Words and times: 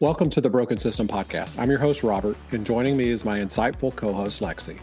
Welcome 0.00 0.30
to 0.30 0.40
the 0.40 0.48
Broken 0.48 0.78
System 0.78 1.06
Podcast. 1.06 1.58
I'm 1.58 1.68
your 1.68 1.78
host, 1.78 2.02
Robert, 2.02 2.34
and 2.52 2.64
joining 2.64 2.96
me 2.96 3.10
is 3.10 3.22
my 3.22 3.38
insightful 3.38 3.94
co 3.94 4.14
host, 4.14 4.40
Lexi. 4.40 4.78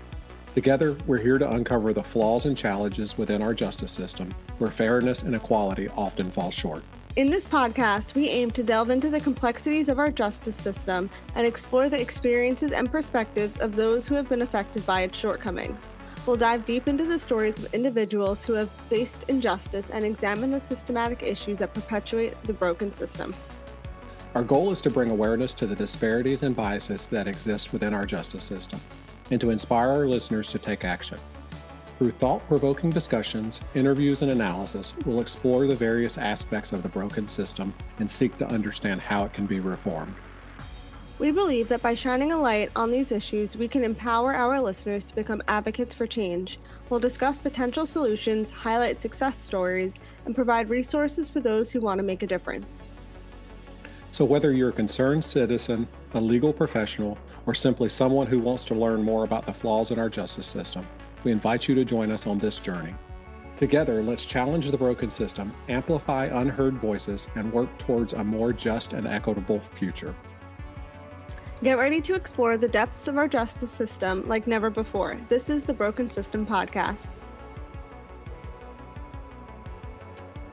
Together, 0.54 0.96
we're 1.08 1.18
here 1.18 1.40
to 1.40 1.52
uncover 1.54 1.92
the 1.92 2.04
flaws 2.04 2.46
and 2.46 2.56
challenges 2.56 3.18
within 3.18 3.42
our 3.42 3.56
justice 3.56 3.92
system 3.92 4.30
where 4.60 4.70
fairness 4.70 5.24
and 5.24 5.34
equality 5.34 5.90
often 5.98 6.30
fall 6.30 6.52
short. 6.52 6.84
In 7.16 7.32
this 7.32 7.46
podcast, 7.46 8.14
we 8.14 8.30
aim 8.30 8.52
to 8.52 8.62
delve 8.62 8.92
into 8.92 9.10
the 9.10 9.20
complexities 9.20 9.90
of 9.90 9.98
our 9.98 10.12
justice 10.12 10.56
system 10.56 11.10
and 11.34 11.48
explore 11.48 11.90
the 11.90 12.00
experiences 12.00 12.72
and 12.72 12.92
perspectives 12.92 13.58
of 13.58 13.76
those 13.76 14.08
who 14.08 14.14
have 14.14 14.30
been 14.30 14.44
affected 14.44 14.86
by 14.86 15.02
its 15.02 15.18
shortcomings. 15.18 15.90
We'll 16.28 16.36
dive 16.36 16.64
deep 16.68 16.88
into 16.88 17.06
the 17.06 17.18
stories 17.18 17.58
of 17.58 17.74
individuals 17.74 18.46
who 18.46 18.54
have 18.54 18.70
faced 18.88 19.26
injustice 19.30 19.90
and 19.90 20.06
examine 20.06 20.52
the 20.52 20.62
systematic 20.62 21.24
issues 21.24 21.58
that 21.58 21.74
perpetuate 21.74 22.40
the 22.44 22.54
broken 22.54 22.94
system. 22.94 23.34
Our 24.38 24.44
goal 24.44 24.72
is 24.72 24.82
to 24.82 24.92
bring 24.92 25.10
awareness 25.10 25.56
to 25.56 25.66
the 25.66 25.76
disparities 25.76 26.44
and 26.44 26.56
biases 26.56 27.08
that 27.08 27.28
exist 27.28 27.74
within 27.74 27.92
our 27.92 28.06
justice 28.06 28.44
system 28.44 28.80
and 29.32 29.42
to 29.42 29.50
inspire 29.50 29.90
our 29.90 30.06
listeners 30.06 30.52
to 30.52 30.60
take 30.60 30.86
action. 30.86 31.18
Through 31.98 32.12
thought 32.12 32.48
provoking 32.48 32.92
discussions, 32.92 33.62
interviews, 33.74 34.22
and 34.22 34.32
analysis, 34.32 34.94
we'll 35.08 35.22
explore 35.22 35.66
the 35.66 35.76
various 35.76 36.20
aspects 36.20 36.72
of 36.72 36.84
the 36.84 36.90
broken 36.90 37.26
system 37.26 37.74
and 37.98 38.08
seek 38.08 38.38
to 38.38 38.46
understand 38.54 39.02
how 39.02 39.26
it 39.26 39.34
can 39.34 39.48
be 39.48 39.60
reformed. 39.60 40.14
We 41.18 41.32
believe 41.32 41.68
that 41.70 41.82
by 41.82 41.96
shining 41.96 42.32
a 42.32 42.38
light 42.38 42.70
on 42.76 42.92
these 42.92 43.12
issues, 43.12 43.58
we 43.58 43.68
can 43.68 43.84
empower 43.84 44.36
our 44.36 44.62
listeners 44.62 45.04
to 45.08 45.16
become 45.16 45.42
advocates 45.48 45.96
for 45.96 46.06
change. 46.06 46.60
We'll 46.92 47.00
discuss 47.00 47.40
potential 47.40 47.88
solutions, 47.88 48.52
highlight 48.52 49.02
success 49.02 49.40
stories, 49.40 49.94
and 50.26 50.36
provide 50.36 50.70
resources 50.70 51.28
for 51.28 51.40
those 51.40 51.72
who 51.72 51.82
want 51.82 51.98
to 51.98 52.04
make 52.04 52.22
a 52.22 52.28
difference. 52.28 52.94
So, 54.18 54.26
whether 54.26 54.52
you're 54.52 54.70
a 54.70 54.74
concerned 54.74 55.24
citizen, 55.24 55.88
a 56.16 56.20
legal 56.20 56.52
professional, 56.52 57.20
or 57.46 57.54
simply 57.54 57.88
someone 57.88 58.26
who 58.26 58.40
wants 58.40 58.66
to 58.66 58.74
learn 58.74 59.04
more 59.04 59.24
about 59.24 59.46
the 59.46 59.54
flaws 59.54 59.92
in 59.92 60.00
our 60.00 60.10
justice 60.10 60.48
system, 60.48 60.88
we 61.24 61.32
invite 61.32 61.68
you 61.68 61.76
to 61.76 61.86
join 61.86 62.10
us 62.10 62.26
on 62.26 62.40
this 62.40 62.58
journey. 62.58 62.96
Together, 63.56 64.02
let's 64.02 64.26
challenge 64.26 64.72
the 64.72 64.78
broken 64.78 65.12
system, 65.12 65.54
amplify 65.70 66.26
unheard 66.42 66.80
voices, 66.80 67.28
and 67.36 67.54
work 67.54 67.70
towards 67.78 68.14
a 68.14 68.24
more 68.24 68.52
just 68.52 68.94
and 68.94 69.06
equitable 69.06 69.60
future. 69.72 70.16
Get 71.62 71.78
ready 71.78 72.02
to 72.02 72.16
explore 72.16 72.58
the 72.58 72.68
depths 72.68 73.08
of 73.08 73.20
our 73.20 73.28
justice 73.28 73.70
system 73.70 74.28
like 74.28 74.48
never 74.48 74.72
before. 74.72 75.22
This 75.30 75.48
is 75.48 75.62
the 75.62 75.74
Broken 75.74 76.10
System 76.10 76.44
Podcast. 76.44 77.10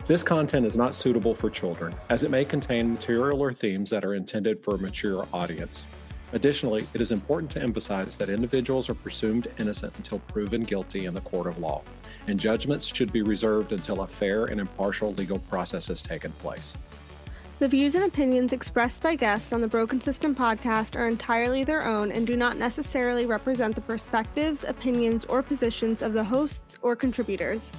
This 0.06 0.22
content 0.22 0.66
is 0.66 0.76
not 0.76 0.94
suitable 0.94 1.34
for 1.34 1.48
children, 1.48 1.94
as 2.10 2.24
it 2.24 2.30
may 2.30 2.44
contain 2.44 2.92
material 2.92 3.40
or 3.40 3.54
themes 3.54 3.88
that 3.88 4.04
are 4.04 4.12
intended 4.12 4.62
for 4.62 4.74
a 4.74 4.78
mature 4.78 5.26
audience. 5.32 5.86
Additionally, 6.34 6.86
it 6.92 7.00
is 7.00 7.10
important 7.10 7.50
to 7.52 7.62
emphasize 7.62 8.18
that 8.18 8.28
individuals 8.28 8.90
are 8.90 8.94
presumed 8.94 9.48
innocent 9.58 9.96
until 9.96 10.18
proven 10.18 10.62
guilty 10.62 11.06
in 11.06 11.14
the 11.14 11.22
court 11.22 11.46
of 11.46 11.56
law, 11.56 11.80
and 12.26 12.38
judgments 12.38 12.84
should 12.84 13.14
be 13.14 13.22
reserved 13.22 13.72
until 13.72 14.02
a 14.02 14.06
fair 14.06 14.44
and 14.44 14.60
impartial 14.60 15.14
legal 15.14 15.38
process 15.38 15.86
has 15.86 16.02
taken 16.02 16.32
place. 16.32 16.74
The 17.58 17.68
views 17.68 17.94
and 17.94 18.04
opinions 18.04 18.52
expressed 18.52 19.00
by 19.00 19.14
guests 19.14 19.54
on 19.54 19.62
the 19.62 19.68
Broken 19.68 20.02
System 20.02 20.34
podcast 20.34 20.96
are 20.96 21.08
entirely 21.08 21.64
their 21.64 21.86
own 21.86 22.12
and 22.12 22.26
do 22.26 22.36
not 22.36 22.58
necessarily 22.58 23.24
represent 23.24 23.74
the 23.74 23.80
perspectives, 23.80 24.64
opinions, 24.64 25.24
or 25.24 25.42
positions 25.42 26.02
of 26.02 26.12
the 26.12 26.24
hosts 26.24 26.76
or 26.82 26.94
contributors. 26.94 27.72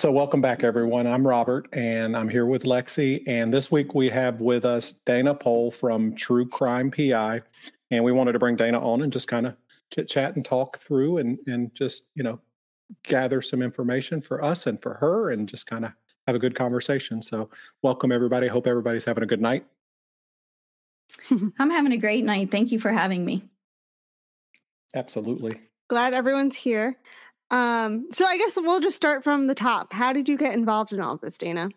So, 0.00 0.10
welcome 0.10 0.40
back, 0.40 0.64
everyone. 0.64 1.06
I'm 1.06 1.26
Robert, 1.26 1.68
and 1.74 2.16
I'm 2.16 2.30
here 2.30 2.46
with 2.46 2.62
Lexi. 2.62 3.22
And 3.26 3.52
this 3.52 3.70
week 3.70 3.94
we 3.94 4.08
have 4.08 4.40
with 4.40 4.64
us 4.64 4.92
Dana 5.04 5.34
Poll 5.34 5.70
from 5.70 6.14
True 6.14 6.48
Crime 6.48 6.90
PI. 6.90 7.42
And 7.90 8.02
we 8.02 8.10
wanted 8.10 8.32
to 8.32 8.38
bring 8.38 8.56
Dana 8.56 8.80
on 8.80 9.02
and 9.02 9.12
just 9.12 9.28
kind 9.28 9.46
of 9.46 9.54
chit 9.92 10.08
chat 10.08 10.36
and 10.36 10.42
talk 10.42 10.78
through 10.78 11.18
and, 11.18 11.38
and 11.46 11.74
just, 11.74 12.04
you 12.14 12.22
know, 12.22 12.40
gather 13.02 13.42
some 13.42 13.60
information 13.60 14.22
for 14.22 14.42
us 14.42 14.66
and 14.66 14.80
for 14.80 14.94
her 14.94 15.32
and 15.32 15.46
just 15.46 15.66
kind 15.66 15.84
of 15.84 15.92
have 16.26 16.34
a 16.34 16.38
good 16.38 16.54
conversation. 16.54 17.20
So, 17.20 17.50
welcome, 17.82 18.10
everybody. 18.10 18.48
Hope 18.48 18.66
everybody's 18.66 19.04
having 19.04 19.22
a 19.22 19.26
good 19.26 19.42
night. 19.42 19.66
I'm 21.58 21.68
having 21.68 21.92
a 21.92 21.98
great 21.98 22.24
night. 22.24 22.50
Thank 22.50 22.72
you 22.72 22.78
for 22.78 22.90
having 22.90 23.22
me. 23.22 23.44
Absolutely. 24.94 25.60
Glad 25.88 26.14
everyone's 26.14 26.56
here. 26.56 26.96
Um, 27.50 28.08
so 28.12 28.26
I 28.26 28.38
guess 28.38 28.56
we'll 28.56 28.80
just 28.80 28.96
start 28.96 29.24
from 29.24 29.46
the 29.46 29.54
top. 29.54 29.92
How 29.92 30.12
did 30.12 30.28
you 30.28 30.36
get 30.36 30.54
involved 30.54 30.92
in 30.92 31.00
all 31.00 31.14
of 31.14 31.20
this, 31.20 31.36
Dana? 31.36 31.70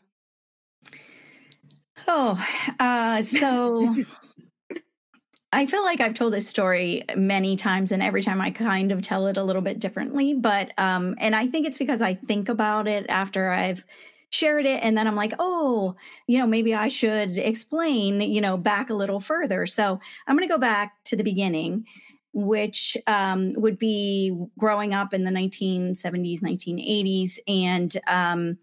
Oh, 2.07 2.45
uh, 2.79 3.21
so 3.21 3.95
I 5.53 5.65
feel 5.65 5.83
like 5.83 6.01
I've 6.01 6.13
told 6.13 6.33
this 6.33 6.47
story 6.47 7.03
many 7.15 7.55
times, 7.55 7.91
and 7.91 8.03
every 8.03 8.21
time 8.21 8.41
I 8.41 8.51
kind 8.51 8.91
of 8.91 9.01
tell 9.01 9.27
it 9.27 9.37
a 9.37 9.43
little 9.43 9.61
bit 9.61 9.79
differently. 9.79 10.33
But, 10.33 10.71
um, 10.77 11.15
and 11.19 11.35
I 11.35 11.47
think 11.47 11.67
it's 11.67 11.77
because 11.77 12.01
I 12.01 12.15
think 12.15 12.49
about 12.49 12.87
it 12.87 13.05
after 13.09 13.51
I've 13.51 13.85
shared 14.31 14.65
it, 14.65 14.81
and 14.83 14.97
then 14.97 15.07
I'm 15.07 15.15
like, 15.15 15.33
oh, 15.39 15.95
you 16.27 16.39
know, 16.39 16.47
maybe 16.47 16.73
I 16.73 16.87
should 16.87 17.37
explain, 17.37 18.19
you 18.21 18.41
know, 18.41 18.57
back 18.57 18.89
a 18.89 18.95
little 18.95 19.19
further. 19.19 19.65
So 19.65 19.99
I'm 20.27 20.35
going 20.35 20.47
to 20.47 20.53
go 20.53 20.59
back 20.59 21.03
to 21.05 21.15
the 21.15 21.23
beginning 21.23 21.85
which 22.33 22.97
um, 23.07 23.51
would 23.55 23.77
be 23.77 24.35
growing 24.57 24.93
up 24.93 25.13
in 25.13 25.23
the 25.23 25.31
1970s, 25.31 26.41
1980s, 26.41 27.39
and 27.47 27.97
um, 28.07 28.57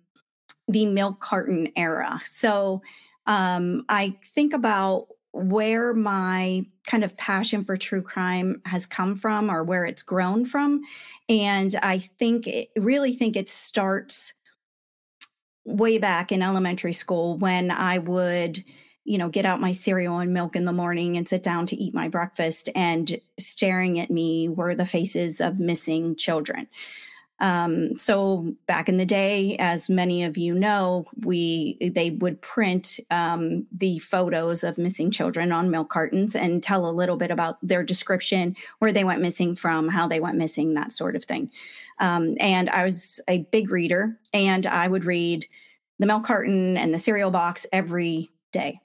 the 0.69 0.87
milk 0.87 1.21
carton 1.21 1.69
era. 1.77 2.21
So 2.25 2.83
um, 3.27 3.85
I 3.89 4.17
think 4.25 4.53
about 4.53 5.09
where 5.33 5.95
my 5.95 6.67
kind 6.87 7.05
of 7.05 7.17
passion 7.17 7.65
for 7.65 7.77
true 7.77 8.03
crime 8.03 8.61
has 8.67 8.87
come 8.87 9.15
from 9.15 9.51
or 9.51 9.63
where 9.63 9.85
it's 9.85 10.03
grown 10.03 10.45
from. 10.45 10.83
And 11.29 11.77
I 11.83 11.99
think, 11.99 12.49
it, 12.49 12.71
really 12.77 13.13
think 13.13 13.37
it 13.37 13.49
starts 13.49 14.33
way 15.65 15.99
back 15.99 16.33
in 16.33 16.43
elementary 16.43 16.93
school 16.93 17.39
when 17.39 17.71
I 17.71 17.99
would 17.99 18.65
you 19.05 19.19
know, 19.19 19.29
get 19.29 19.47
out 19.47 19.61
my 19.61 19.73
cereal 19.73 20.19
and 20.19 20.33
milk 20.33 20.57
in 20.57 20.65
the 20.65 20.73
morning 20.73 21.17
and 21.17 21.29
sit 21.29 21.43
down 21.43 21.67
to 21.67 21.77
eat 21.77 21.95
my 21.95 22.09
breakfast. 22.09 22.69
And 22.75 23.21
staring 23.39 23.99
at 23.99 24.11
me 24.11 24.49
were 24.49 24.75
the 24.75 24.87
faces 24.87 25.41
of 25.41 25.59
missing 25.59 26.17
children. 26.17 26.69
Um, 27.41 27.97
so 27.97 28.55
back 28.67 28.89
in 28.89 28.99
the 28.99 29.07
day, 29.07 29.57
as 29.57 29.89
many 29.89 30.25
of 30.25 30.37
you 30.37 30.55
know, 30.55 31.07
we 31.25 31.79
they 31.95 32.11
would 32.11 32.41
print 32.43 33.01
um, 33.11 33.67
the 33.73 33.99
photos 33.99 34.63
of 34.63 34.77
missing 34.77 35.11
children 35.11 35.51
on 35.51 35.71
milk 35.71 35.89
cartons 35.89 36.37
and 36.37 36.63
tell 36.63 36.89
a 36.89 36.93
little 36.93 37.17
bit 37.17 37.31
about 37.31 37.57
their 37.63 37.83
description, 37.83 38.57
where 38.79 38.93
they 38.93 39.05
went 39.05 39.23
missing 39.23 39.57
from, 39.57 39.89
how 39.89 40.07
they 40.07 40.21
went 40.21 40.37
missing, 40.37 40.75
that 40.75 40.93
sort 40.93 41.17
of 41.17 41.25
thing. 41.25 41.51
Um, 41.99 42.37
and 42.41 42.69
I 42.69 42.85
was 42.85 43.21
a 43.27 43.39
big 43.51 43.71
reader, 43.71 44.19
and 44.35 44.67
I 44.67 44.87
would 44.87 45.07
read 45.07 45.47
the 45.99 46.07
milk 46.07 46.25
carton 46.25 46.77
and 46.77 46.93
the 46.93 46.99
cereal 46.99 47.31
box 47.31 47.67
every 47.73 48.31
day. 48.53 48.81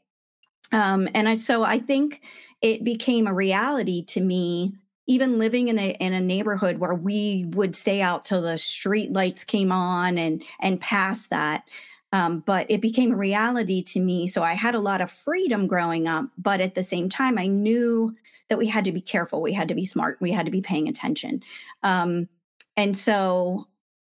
Um, 0.71 1.07
and 1.13 1.29
I, 1.29 1.35
so 1.35 1.63
I 1.63 1.79
think 1.79 2.21
it 2.61 2.83
became 2.83 3.27
a 3.27 3.33
reality 3.33 4.03
to 4.05 4.21
me, 4.21 4.73
even 5.07 5.37
living 5.37 5.67
in 5.67 5.77
a 5.77 5.91
in 5.91 6.13
a 6.13 6.21
neighborhood 6.21 6.77
where 6.79 6.95
we 6.95 7.45
would 7.49 7.75
stay 7.75 8.01
out 8.01 8.25
till 8.25 8.41
the 8.41 8.57
street 8.57 9.11
lights 9.11 9.43
came 9.43 9.71
on 9.71 10.17
and 10.17 10.43
and 10.59 10.81
past 10.81 11.29
that. 11.29 11.63
Um, 12.11 12.39
but 12.39 12.65
it 12.69 12.81
became 12.81 13.11
a 13.11 13.17
reality 13.17 13.83
to 13.83 13.99
me. 13.99 14.27
So 14.27 14.41
I 14.41 14.53
had 14.53 14.73
a 14.73 14.79
lot 14.79 15.01
of 15.01 15.11
freedom 15.11 15.67
growing 15.67 16.07
up, 16.07 16.25
but 16.37 16.61
at 16.61 16.73
the 16.73 16.83
same 16.83 17.09
time, 17.09 17.37
I 17.37 17.47
knew 17.47 18.15
that 18.47 18.57
we 18.57 18.67
had 18.67 18.85
to 18.85 18.91
be 18.91 19.01
careful. 19.01 19.41
We 19.41 19.53
had 19.53 19.67
to 19.67 19.75
be 19.75 19.85
smart. 19.85 20.17
We 20.21 20.31
had 20.31 20.45
to 20.45 20.51
be 20.51 20.61
paying 20.61 20.87
attention. 20.87 21.43
Um, 21.83 22.29
and 22.77 22.95
so 22.95 23.67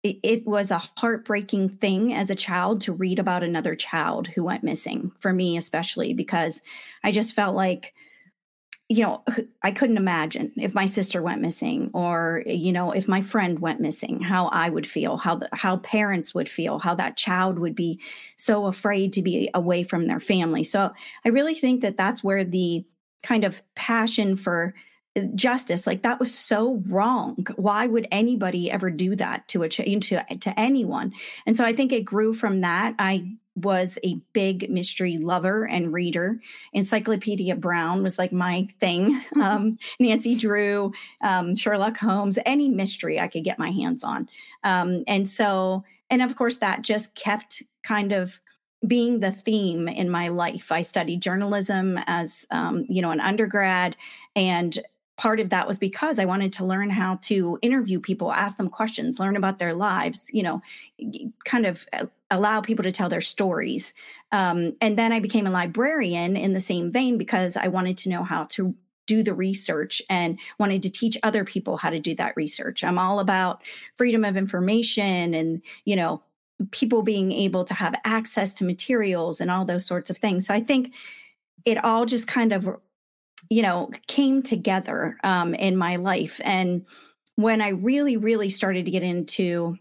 it, 0.03 0.17
it 0.23 0.47
was 0.47 0.71
a 0.71 0.81
heartbreaking 0.97 1.69
thing 1.69 2.13
as 2.13 2.29
a 2.29 2.35
child 2.35 2.81
to 2.81 2.93
read 2.93 3.19
about 3.19 3.43
another 3.43 3.75
child 3.75 4.27
who 4.27 4.43
went 4.43 4.63
missing 4.63 5.11
for 5.19 5.33
me 5.33 5.57
especially 5.57 6.13
because 6.13 6.61
i 7.03 7.11
just 7.11 7.33
felt 7.33 7.55
like 7.55 7.93
you 8.87 9.03
know 9.03 9.23
i 9.63 9.71
couldn't 9.71 9.97
imagine 9.97 10.51
if 10.57 10.73
my 10.73 10.85
sister 10.85 11.21
went 11.21 11.41
missing 11.41 11.91
or 11.93 12.43
you 12.45 12.71
know 12.71 12.91
if 12.91 13.07
my 13.07 13.21
friend 13.21 13.59
went 13.59 13.79
missing 13.79 14.19
how 14.19 14.47
i 14.47 14.69
would 14.69 14.87
feel 14.87 15.17
how 15.17 15.35
the, 15.35 15.47
how 15.53 15.77
parents 15.77 16.33
would 16.33 16.49
feel 16.49 16.79
how 16.79 16.95
that 16.95 17.17
child 17.17 17.59
would 17.59 17.75
be 17.75 17.99
so 18.35 18.65
afraid 18.65 19.13
to 19.13 19.21
be 19.21 19.49
away 19.53 19.83
from 19.83 20.07
their 20.07 20.19
family. 20.19 20.63
So 20.63 20.91
i 21.23 21.29
really 21.29 21.55
think 21.55 21.81
that 21.81 21.97
that's 21.97 22.23
where 22.23 22.43
the 22.43 22.83
kind 23.21 23.43
of 23.43 23.61
passion 23.75 24.35
for 24.37 24.73
justice 25.35 25.87
like 25.87 26.03
that 26.03 26.19
was 26.19 26.33
so 26.33 26.81
wrong. 26.87 27.45
Why 27.55 27.87
would 27.87 28.07
anybody 28.11 28.71
ever 28.71 28.89
do 28.89 29.15
that 29.15 29.47
to 29.49 29.63
a 29.63 29.69
to 29.69 29.99
to 29.99 30.59
anyone? 30.59 31.13
And 31.45 31.57
so 31.57 31.65
i 31.65 31.73
think 31.73 31.91
it 31.91 32.05
grew 32.05 32.33
from 32.33 32.61
that. 32.61 32.95
I 32.99 33.35
was 33.55 33.97
a 34.05 34.15
big 34.31 34.69
mystery 34.69 35.17
lover 35.17 35.67
and 35.67 35.91
reader. 35.91 36.39
Encyclopedia 36.73 37.55
brown 37.55 38.03
was 38.03 38.17
like 38.17 38.31
my 38.31 38.67
thing. 38.79 39.19
Um, 39.39 39.77
nancy 39.99 40.35
drew 40.35 40.91
um, 41.21 41.55
sherlock 41.55 41.97
holmes 41.97 42.37
any 42.45 42.67
mystery 42.67 43.19
i 43.19 43.27
could 43.27 43.43
get 43.43 43.57
my 43.57 43.71
hands 43.71 44.03
on. 44.03 44.29
Um, 44.63 45.03
and 45.07 45.27
so 45.27 45.83
and 46.09 46.21
of 46.21 46.35
course 46.35 46.57
that 46.57 46.81
just 46.81 47.15
kept 47.15 47.63
kind 47.83 48.11
of 48.11 48.39
being 48.87 49.19
the 49.19 49.31
theme 49.31 49.87
in 49.87 50.09
my 50.09 50.29
life. 50.29 50.71
I 50.71 50.81
studied 50.81 51.21
journalism 51.21 51.99
as 52.07 52.45
um, 52.51 52.85
you 52.87 53.01
know 53.01 53.11
an 53.11 53.19
undergrad, 53.19 53.95
and 54.35 54.77
part 55.19 55.41
of 55.41 55.49
that 55.49 55.67
was 55.67 55.77
because 55.77 56.17
I 56.17 56.23
wanted 56.23 56.53
to 56.53 56.65
learn 56.65 56.89
how 56.89 57.17
to 57.23 57.59
interview 57.61 57.99
people, 57.99 58.31
ask 58.31 58.55
them 58.55 58.69
questions, 58.69 59.19
learn 59.19 59.35
about 59.35 59.59
their 59.59 59.73
lives, 59.73 60.29
you 60.31 60.41
know, 60.41 60.61
kind 61.43 61.65
of 61.65 61.85
uh, 61.91 62.05
allow 62.31 62.61
people 62.61 62.83
to 62.83 62.91
tell 62.91 63.09
their 63.09 63.19
stories. 63.19 63.93
Um, 64.31 64.77
and 64.79 64.97
then 64.97 65.11
I 65.11 65.19
became 65.19 65.45
a 65.45 65.51
librarian 65.51 66.37
in 66.37 66.53
the 66.53 66.61
same 66.61 66.89
vein 66.89 67.17
because 67.17 67.57
I 67.57 67.67
wanted 67.67 67.97
to 67.97 68.09
know 68.09 68.23
how 68.23 68.45
to 68.51 68.73
do 69.07 69.21
the 69.21 69.33
research 69.33 70.01
and 70.09 70.39
wanted 70.57 70.83
to 70.83 70.89
teach 70.89 71.17
other 71.21 71.43
people 71.43 71.75
how 71.75 71.89
to 71.89 71.99
do 71.99 72.15
that 72.15 72.37
research. 72.37 72.81
I'm 72.81 72.97
all 72.97 73.19
about 73.19 73.61
freedom 73.97 74.23
of 74.23 74.37
information 74.37 75.33
and, 75.33 75.61
you 75.83 75.97
know, 75.97 76.23
people 76.71 77.01
being 77.01 77.33
able 77.33 77.65
to 77.65 77.73
have 77.73 77.93
access 78.05 78.53
to 78.53 78.63
materials 78.63 79.41
and 79.41 79.51
all 79.51 79.65
those 79.65 79.85
sorts 79.85 80.09
of 80.09 80.17
things. 80.17 80.47
So 80.47 80.53
I 80.53 80.61
think 80.61 80.93
it 81.65 81.83
all 81.83 82.05
just 82.05 82.25
kind 82.25 82.53
of 82.53 82.79
you 83.49 83.61
know, 83.61 83.89
came 84.07 84.41
together 84.41 85.17
um, 85.23 85.53
in 85.53 85.77
my 85.77 85.95
life. 85.95 86.41
And 86.43 86.85
when 87.35 87.61
I 87.61 87.69
really, 87.69 88.17
really 88.17 88.49
started 88.49 88.85
to 88.85 88.91
get 88.91 89.03
into 89.03 89.77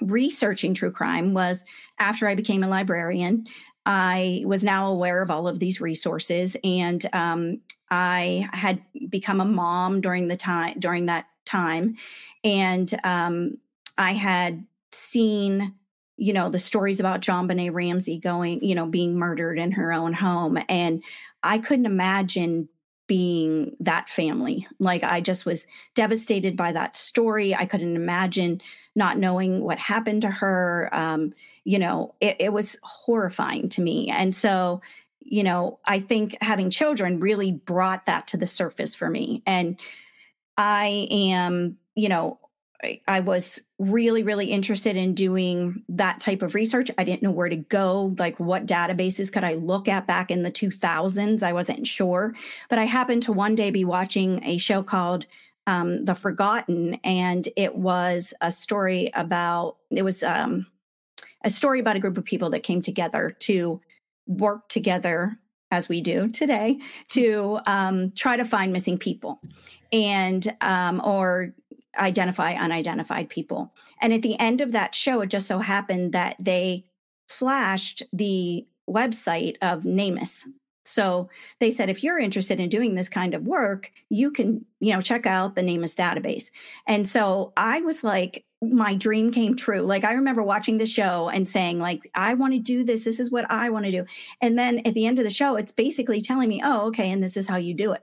researching 0.00 0.74
true 0.74 0.90
crime 0.90 1.34
was 1.34 1.64
after 1.98 2.26
I 2.28 2.34
became 2.34 2.62
a 2.62 2.68
librarian. 2.68 3.46
I 3.84 4.42
was 4.44 4.62
now 4.62 4.88
aware 4.88 5.22
of 5.22 5.30
all 5.30 5.48
of 5.48 5.60
these 5.60 5.80
resources, 5.80 6.56
and 6.62 7.04
um, 7.12 7.60
I 7.90 8.48
had 8.52 8.82
become 9.08 9.40
a 9.40 9.46
mom 9.46 10.00
during 10.00 10.28
the 10.28 10.36
time 10.36 10.78
during 10.78 11.06
that 11.06 11.26
time, 11.46 11.96
and 12.44 12.92
um, 13.02 13.56
I 13.96 14.12
had 14.12 14.64
seen 14.92 15.74
you 16.18 16.32
know 16.32 16.50
the 16.50 16.58
stories 16.58 17.00
about 17.00 17.20
John 17.20 17.48
JonBenét 17.48 17.72
Ramsey 17.72 18.18
going 18.18 18.62
you 18.62 18.74
know 18.74 18.86
being 18.86 19.18
murdered 19.18 19.58
in 19.58 19.72
her 19.72 19.92
own 19.92 20.12
home 20.12 20.58
and 20.68 21.02
i 21.44 21.58
couldn't 21.58 21.86
imagine 21.86 22.68
being 23.08 23.74
that 23.80 24.08
family. 24.08 24.68
Like 24.78 25.02
I 25.02 25.20
just 25.20 25.44
was 25.44 25.66
devastated 25.94 26.56
by 26.56 26.70
that 26.72 26.94
story. 26.94 27.54
I 27.54 27.66
couldn't 27.66 27.96
imagine 27.96 28.60
not 28.94 29.18
knowing 29.18 29.62
what 29.62 29.78
happened 29.78 30.22
to 30.22 30.30
her. 30.30 30.88
Um, 30.92 31.32
you 31.64 31.80
know, 31.80 32.14
it, 32.20 32.36
it 32.38 32.52
was 32.52 32.76
horrifying 32.82 33.68
to 33.70 33.80
me. 33.80 34.08
And 34.10 34.36
so, 34.36 34.80
you 35.20 35.42
know, 35.42 35.80
I 35.84 35.98
think 35.98 36.36
having 36.40 36.70
children 36.70 37.18
really 37.18 37.50
brought 37.50 38.06
that 38.06 38.28
to 38.28 38.36
the 38.36 38.46
surface 38.46 38.94
for 38.94 39.10
me. 39.10 39.42
And 39.46 39.80
I 40.56 41.08
am, 41.10 41.78
you 41.94 42.08
know, 42.08 42.38
I, 43.06 43.20
was 43.20 43.60
really, 43.78 44.22
really 44.22 44.46
interested 44.46 44.96
in 44.96 45.14
doing 45.14 45.82
that 45.88 46.20
type 46.20 46.42
of 46.42 46.54
research. 46.54 46.90
I 46.96 47.04
didn't 47.04 47.22
know 47.22 47.32
where 47.32 47.48
to 47.48 47.56
go, 47.56 48.14
like 48.18 48.38
what 48.38 48.66
databases 48.66 49.32
could 49.32 49.42
I 49.42 49.54
look 49.54 49.88
at 49.88 50.06
back 50.06 50.30
in 50.30 50.44
the 50.44 50.52
2000s. 50.52 51.42
I 51.42 51.52
wasn't 51.52 51.86
sure. 51.86 52.34
But 52.68 52.78
I 52.78 52.84
happened 52.84 53.24
to 53.24 53.32
one 53.32 53.56
day 53.56 53.70
be 53.70 53.84
watching 53.84 54.44
a 54.44 54.58
show 54.58 54.82
called 54.82 55.26
um, 55.66 56.04
The 56.04 56.14
Forgotten, 56.14 56.94
and 57.04 57.48
it 57.56 57.74
was 57.74 58.32
a 58.40 58.50
story 58.50 59.10
about, 59.14 59.76
it 59.90 60.02
was 60.02 60.22
um, 60.22 60.66
a 61.44 61.50
story 61.50 61.80
about 61.80 61.96
a 61.96 62.00
group 62.00 62.16
of 62.16 62.24
people 62.24 62.50
that 62.50 62.62
came 62.62 62.80
together 62.80 63.36
to 63.40 63.80
work 64.26 64.68
together 64.68 65.36
as 65.70 65.88
we 65.88 66.00
do 66.00 66.28
today 66.28 66.78
to 67.10 67.58
um, 67.66 68.12
try 68.12 68.36
to 68.36 68.44
find 68.44 68.72
missing 68.72 68.98
people 68.98 69.40
and 69.92 70.54
um, 70.60 71.00
or 71.04 71.54
identify 71.98 72.54
unidentified 72.54 73.28
people. 73.28 73.72
And 74.00 74.12
at 74.12 74.22
the 74.22 74.38
end 74.38 74.60
of 74.60 74.72
that 74.72 74.94
show, 74.94 75.20
it 75.20 75.30
just 75.30 75.46
so 75.46 75.58
happened 75.58 76.12
that 76.12 76.36
they 76.38 76.84
flashed 77.28 78.02
the 78.12 78.66
website 78.88 79.56
of 79.62 79.82
NamUs. 79.82 80.44
So 80.84 81.28
they 81.60 81.70
said, 81.70 81.90
if 81.90 82.02
you're 82.02 82.18
interested 82.18 82.58
in 82.58 82.70
doing 82.70 82.94
this 82.94 83.10
kind 83.10 83.34
of 83.34 83.46
work, 83.46 83.92
you 84.08 84.30
can, 84.30 84.64
you 84.80 84.94
know, 84.94 85.02
check 85.02 85.26
out 85.26 85.54
the 85.54 85.60
NamUs 85.60 85.94
database. 85.94 86.50
And 86.86 87.06
so 87.06 87.52
I 87.58 87.82
was 87.82 88.02
like, 88.02 88.46
my 88.62 88.94
dream 88.94 89.30
came 89.30 89.54
true. 89.54 89.82
Like 89.82 90.04
I 90.04 90.14
remember 90.14 90.42
watching 90.42 90.78
the 90.78 90.86
show 90.86 91.28
and 91.28 91.46
saying, 91.46 91.78
like, 91.78 92.10
I 92.14 92.34
want 92.34 92.54
to 92.54 92.58
do 92.58 92.84
this. 92.84 93.04
This 93.04 93.20
is 93.20 93.30
what 93.30 93.48
I 93.50 93.70
want 93.70 93.84
to 93.84 93.90
do. 93.90 94.04
And 94.40 94.58
then 94.58 94.80
at 94.84 94.94
the 94.94 95.06
end 95.06 95.18
of 95.18 95.24
the 95.24 95.30
show, 95.30 95.56
it's 95.56 95.72
basically 95.72 96.20
telling 96.22 96.48
me, 96.48 96.62
oh, 96.64 96.86
okay, 96.86 97.10
and 97.10 97.22
this 97.22 97.36
is 97.36 97.46
how 97.46 97.56
you 97.56 97.74
do 97.74 97.92
it. 97.92 98.02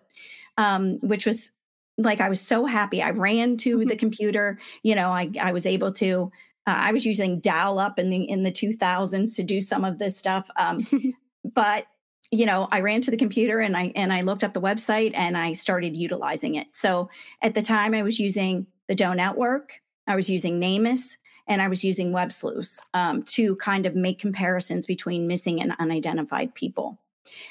Um, 0.57 0.99
which 1.01 1.25
was 1.25 1.51
like 1.97 2.21
I 2.21 2.29
was 2.29 2.41
so 2.41 2.65
happy. 2.65 3.01
I 3.01 3.11
ran 3.11 3.57
to 3.57 3.77
mm-hmm. 3.77 3.89
the 3.89 3.95
computer. 3.95 4.59
You 4.83 4.95
know, 4.95 5.09
I 5.09 5.31
I 5.39 5.51
was 5.51 5.65
able 5.65 5.91
to. 5.93 6.31
Uh, 6.67 6.77
I 6.77 6.91
was 6.93 7.05
using 7.05 7.39
dial 7.41 7.77
up 7.77 7.99
in 7.99 8.09
the 8.09 8.23
in 8.29 8.43
the 8.43 8.51
2000s 8.51 9.35
to 9.35 9.43
do 9.43 9.61
some 9.61 9.85
of 9.85 9.99
this 9.99 10.17
stuff. 10.17 10.49
Um, 10.57 10.85
but 11.53 11.85
you 12.31 12.45
know, 12.45 12.67
I 12.71 12.81
ran 12.81 13.01
to 13.01 13.11
the 13.11 13.17
computer 13.17 13.59
and 13.59 13.77
I 13.77 13.91
and 13.95 14.11
I 14.11 14.21
looked 14.21 14.43
up 14.43 14.53
the 14.53 14.61
website 14.61 15.11
and 15.13 15.37
I 15.37 15.53
started 15.53 15.95
utilizing 15.95 16.55
it. 16.55 16.67
So 16.73 17.09
at 17.41 17.53
the 17.53 17.61
time, 17.61 17.93
I 17.93 18.03
was 18.03 18.19
using 18.19 18.67
the 18.87 18.95
Doe 18.95 19.13
Network. 19.13 19.73
I 20.07 20.15
was 20.15 20.29
using 20.29 20.59
NamUs 20.59 21.17
and 21.47 21.61
I 21.61 21.67
was 21.67 21.83
using 21.83 22.11
Web 22.11 22.31
Sleuths 22.31 22.83
um, 22.93 23.23
to 23.23 23.55
kind 23.57 23.85
of 23.85 23.95
make 23.95 24.19
comparisons 24.19 24.85
between 24.85 25.27
missing 25.27 25.61
and 25.61 25.75
unidentified 25.79 26.53
people. 26.55 26.99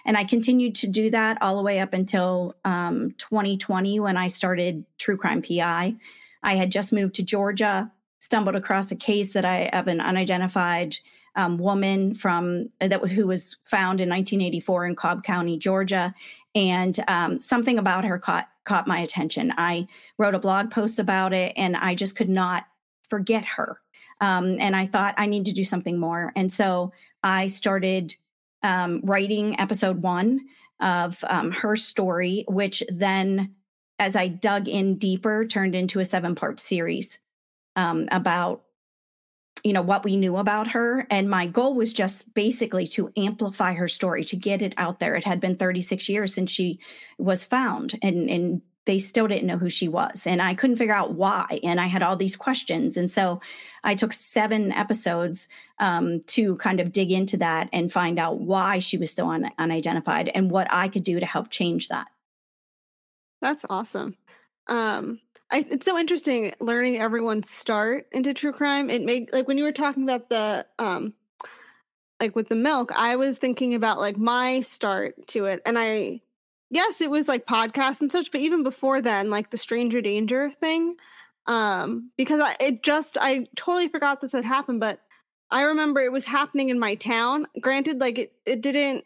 And 0.04 0.16
I 0.16 0.24
continued 0.24 0.74
to 0.76 0.86
do 0.86 1.10
that 1.10 1.38
all 1.40 1.56
the 1.56 1.62
way 1.62 1.80
up 1.80 1.92
until 1.92 2.56
um, 2.64 3.12
2020 3.18 4.00
when 4.00 4.16
I 4.16 4.26
started 4.26 4.84
True 4.98 5.16
Crime 5.16 5.42
PI. 5.42 5.94
I 6.42 6.54
had 6.54 6.70
just 6.70 6.92
moved 6.92 7.14
to 7.14 7.22
Georgia, 7.22 7.90
stumbled 8.18 8.56
across 8.56 8.90
a 8.90 8.96
case 8.96 9.32
that 9.32 9.44
I 9.44 9.66
of 9.68 9.88
an 9.88 10.00
unidentified 10.00 10.96
um, 11.36 11.58
woman 11.58 12.14
from 12.14 12.70
that 12.80 13.00
was 13.00 13.10
who 13.10 13.26
was 13.26 13.56
found 13.64 14.00
in 14.00 14.08
1984 14.08 14.86
in 14.86 14.96
Cobb 14.96 15.24
County, 15.24 15.58
Georgia, 15.58 16.14
and 16.54 16.98
um, 17.08 17.40
something 17.40 17.78
about 17.78 18.04
her 18.04 18.18
caught 18.18 18.48
caught 18.64 18.86
my 18.86 19.00
attention. 19.00 19.52
I 19.58 19.88
wrote 20.16 20.34
a 20.34 20.38
blog 20.38 20.70
post 20.70 20.98
about 20.98 21.32
it, 21.32 21.52
and 21.56 21.76
I 21.76 21.94
just 21.94 22.16
could 22.16 22.28
not 22.28 22.66
forget 23.08 23.44
her. 23.44 23.80
Um, 24.20 24.58
and 24.60 24.76
I 24.76 24.86
thought 24.86 25.14
I 25.18 25.26
need 25.26 25.44
to 25.46 25.52
do 25.52 25.64
something 25.64 25.98
more, 25.98 26.32
and 26.36 26.52
so 26.52 26.92
I 27.22 27.48
started 27.48 28.14
um, 28.64 29.00
writing 29.04 29.60
episode 29.60 30.02
one 30.02 30.40
of 30.80 31.22
um, 31.28 31.52
her 31.52 31.76
story, 31.76 32.44
which 32.48 32.82
then, 32.88 33.54
as 34.00 34.16
I 34.16 34.26
dug 34.26 34.66
in 34.66 34.98
deeper, 34.98 35.46
turned 35.46 35.76
into 35.76 36.00
a 36.00 36.04
seven 36.04 36.34
part 36.34 36.58
series 36.58 37.20
um, 37.76 38.08
about 38.10 38.62
you 39.62 39.72
know 39.72 39.82
what 39.82 40.04
we 40.04 40.16
knew 40.16 40.36
about 40.36 40.68
her. 40.68 41.06
And 41.10 41.30
my 41.30 41.46
goal 41.46 41.74
was 41.74 41.92
just 41.92 42.34
basically 42.34 42.86
to 42.88 43.10
amplify 43.16 43.74
her 43.74 43.88
story 43.88 44.24
to 44.24 44.36
get 44.36 44.60
it 44.60 44.74
out 44.76 44.98
there. 44.98 45.14
It 45.14 45.24
had 45.24 45.40
been 45.40 45.56
36 45.56 46.08
years 46.08 46.34
since 46.34 46.50
she 46.50 46.80
was 47.18 47.44
found 47.44 47.98
and 48.02 48.28
and 48.28 48.62
they 48.86 48.98
still 48.98 49.26
didn't 49.26 49.46
know 49.46 49.58
who 49.58 49.70
she 49.70 49.88
was 49.88 50.26
and 50.26 50.42
i 50.42 50.54
couldn't 50.54 50.76
figure 50.76 50.94
out 50.94 51.14
why 51.14 51.60
and 51.62 51.80
i 51.80 51.86
had 51.86 52.02
all 52.02 52.16
these 52.16 52.36
questions 52.36 52.96
and 52.96 53.10
so 53.10 53.40
i 53.82 53.94
took 53.94 54.12
seven 54.12 54.72
episodes 54.72 55.48
um, 55.78 56.20
to 56.26 56.56
kind 56.56 56.80
of 56.80 56.92
dig 56.92 57.10
into 57.10 57.36
that 57.36 57.68
and 57.72 57.92
find 57.92 58.18
out 58.18 58.40
why 58.40 58.78
she 58.78 58.96
was 58.96 59.10
still 59.10 59.28
un- 59.28 59.50
unidentified 59.58 60.30
and 60.34 60.50
what 60.50 60.66
i 60.70 60.88
could 60.88 61.04
do 61.04 61.18
to 61.20 61.26
help 61.26 61.50
change 61.50 61.88
that 61.88 62.06
that's 63.40 63.64
awesome 63.68 64.16
um 64.66 65.20
I, 65.50 65.66
it's 65.70 65.84
so 65.84 65.98
interesting 65.98 66.52
learning 66.58 66.98
everyone's 66.98 67.48
start 67.50 68.06
into 68.10 68.34
true 68.34 68.52
crime. 68.52 68.90
It 68.90 69.02
made 69.02 69.30
like 69.32 69.46
when 69.46 69.58
you 69.58 69.64
were 69.64 69.72
talking 69.72 70.02
about 70.02 70.28
the 70.28 70.66
um 70.78 71.14
like 72.20 72.34
with 72.34 72.48
the 72.48 72.56
milk, 72.56 72.90
I 72.94 73.16
was 73.16 73.38
thinking 73.38 73.74
about 73.74 73.98
like 73.98 74.16
my 74.16 74.62
start 74.62 75.26
to 75.28 75.44
it. 75.44 75.60
And 75.66 75.78
I 75.78 76.22
yes, 76.74 77.00
it 77.00 77.10
was 77.10 77.28
like 77.28 77.46
podcasts 77.46 78.00
and 78.00 78.12
such, 78.12 78.30
but 78.30 78.40
even 78.40 78.62
before 78.62 79.00
then, 79.00 79.30
like 79.30 79.50
the 79.50 79.56
stranger 79.56 80.00
danger 80.00 80.50
thing. 80.50 80.96
Um, 81.46 82.10
because 82.16 82.40
I 82.40 82.56
it 82.60 82.82
just 82.82 83.18
I 83.20 83.46
totally 83.56 83.88
forgot 83.88 84.20
this 84.20 84.32
had 84.32 84.44
happened, 84.44 84.80
but 84.80 85.00
I 85.50 85.62
remember 85.62 86.00
it 86.00 86.12
was 86.12 86.24
happening 86.24 86.70
in 86.70 86.78
my 86.78 86.94
town. 86.94 87.46
Granted, 87.60 88.00
like 88.00 88.18
it, 88.18 88.32
it 88.46 88.60
didn't 88.60 89.04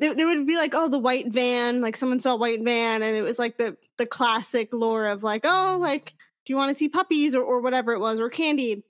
there, 0.00 0.14
there 0.14 0.26
would 0.26 0.46
be 0.46 0.56
like 0.56 0.74
oh 0.74 0.88
the 0.88 0.98
white 0.98 1.28
van 1.28 1.80
like 1.80 1.96
someone 1.96 2.18
saw 2.18 2.32
a 2.32 2.36
white 2.36 2.62
van 2.62 3.02
and 3.02 3.16
it 3.16 3.22
was 3.22 3.38
like 3.38 3.58
the 3.58 3.76
the 3.98 4.06
classic 4.06 4.72
lore 4.72 5.06
of 5.06 5.22
like 5.22 5.42
oh 5.44 5.78
like 5.80 6.14
do 6.44 6.52
you 6.52 6.56
want 6.56 6.74
to 6.74 6.78
see 6.78 6.88
puppies 6.88 7.34
or, 7.34 7.42
or 7.42 7.60
whatever 7.60 7.92
it 7.92 8.00
was 8.00 8.18
or 8.18 8.30
candy 8.30 8.82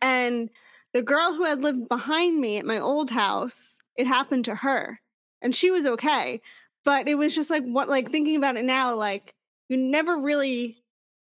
and 0.00 0.50
the 0.94 1.02
girl 1.02 1.34
who 1.34 1.44
had 1.44 1.62
lived 1.62 1.86
behind 1.88 2.40
me 2.40 2.56
at 2.56 2.64
my 2.64 2.80
old 2.80 3.10
house 3.10 3.78
it 3.96 4.06
happened 4.06 4.46
to 4.46 4.54
her 4.54 4.98
and 5.42 5.54
she 5.54 5.70
was 5.70 5.86
okay 5.86 6.40
but 6.86 7.06
it 7.06 7.16
was 7.16 7.34
just 7.34 7.50
like 7.50 7.64
what 7.64 7.90
like 7.90 8.10
thinking 8.10 8.36
about 8.36 8.56
it 8.56 8.64
now 8.64 8.94
like 8.94 9.34
you 9.68 9.76
never 9.76 10.18
really 10.18 10.78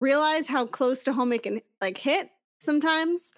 realize 0.00 0.46
how 0.46 0.64
close 0.64 1.02
to 1.02 1.12
home 1.12 1.34
it 1.34 1.42
can 1.42 1.60
like 1.82 1.98
hit 1.98 2.30
sometimes 2.60 3.32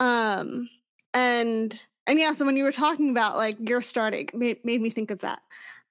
um 0.00 0.66
and 1.12 1.78
and 2.06 2.18
yeah, 2.18 2.32
so 2.32 2.44
when 2.44 2.56
you 2.56 2.64
were 2.64 2.72
talking 2.72 3.10
about 3.10 3.36
like 3.36 3.56
your 3.60 3.82
starting, 3.82 4.28
made, 4.34 4.64
made 4.64 4.80
me 4.80 4.90
think 4.90 5.10
of 5.10 5.20
that. 5.20 5.40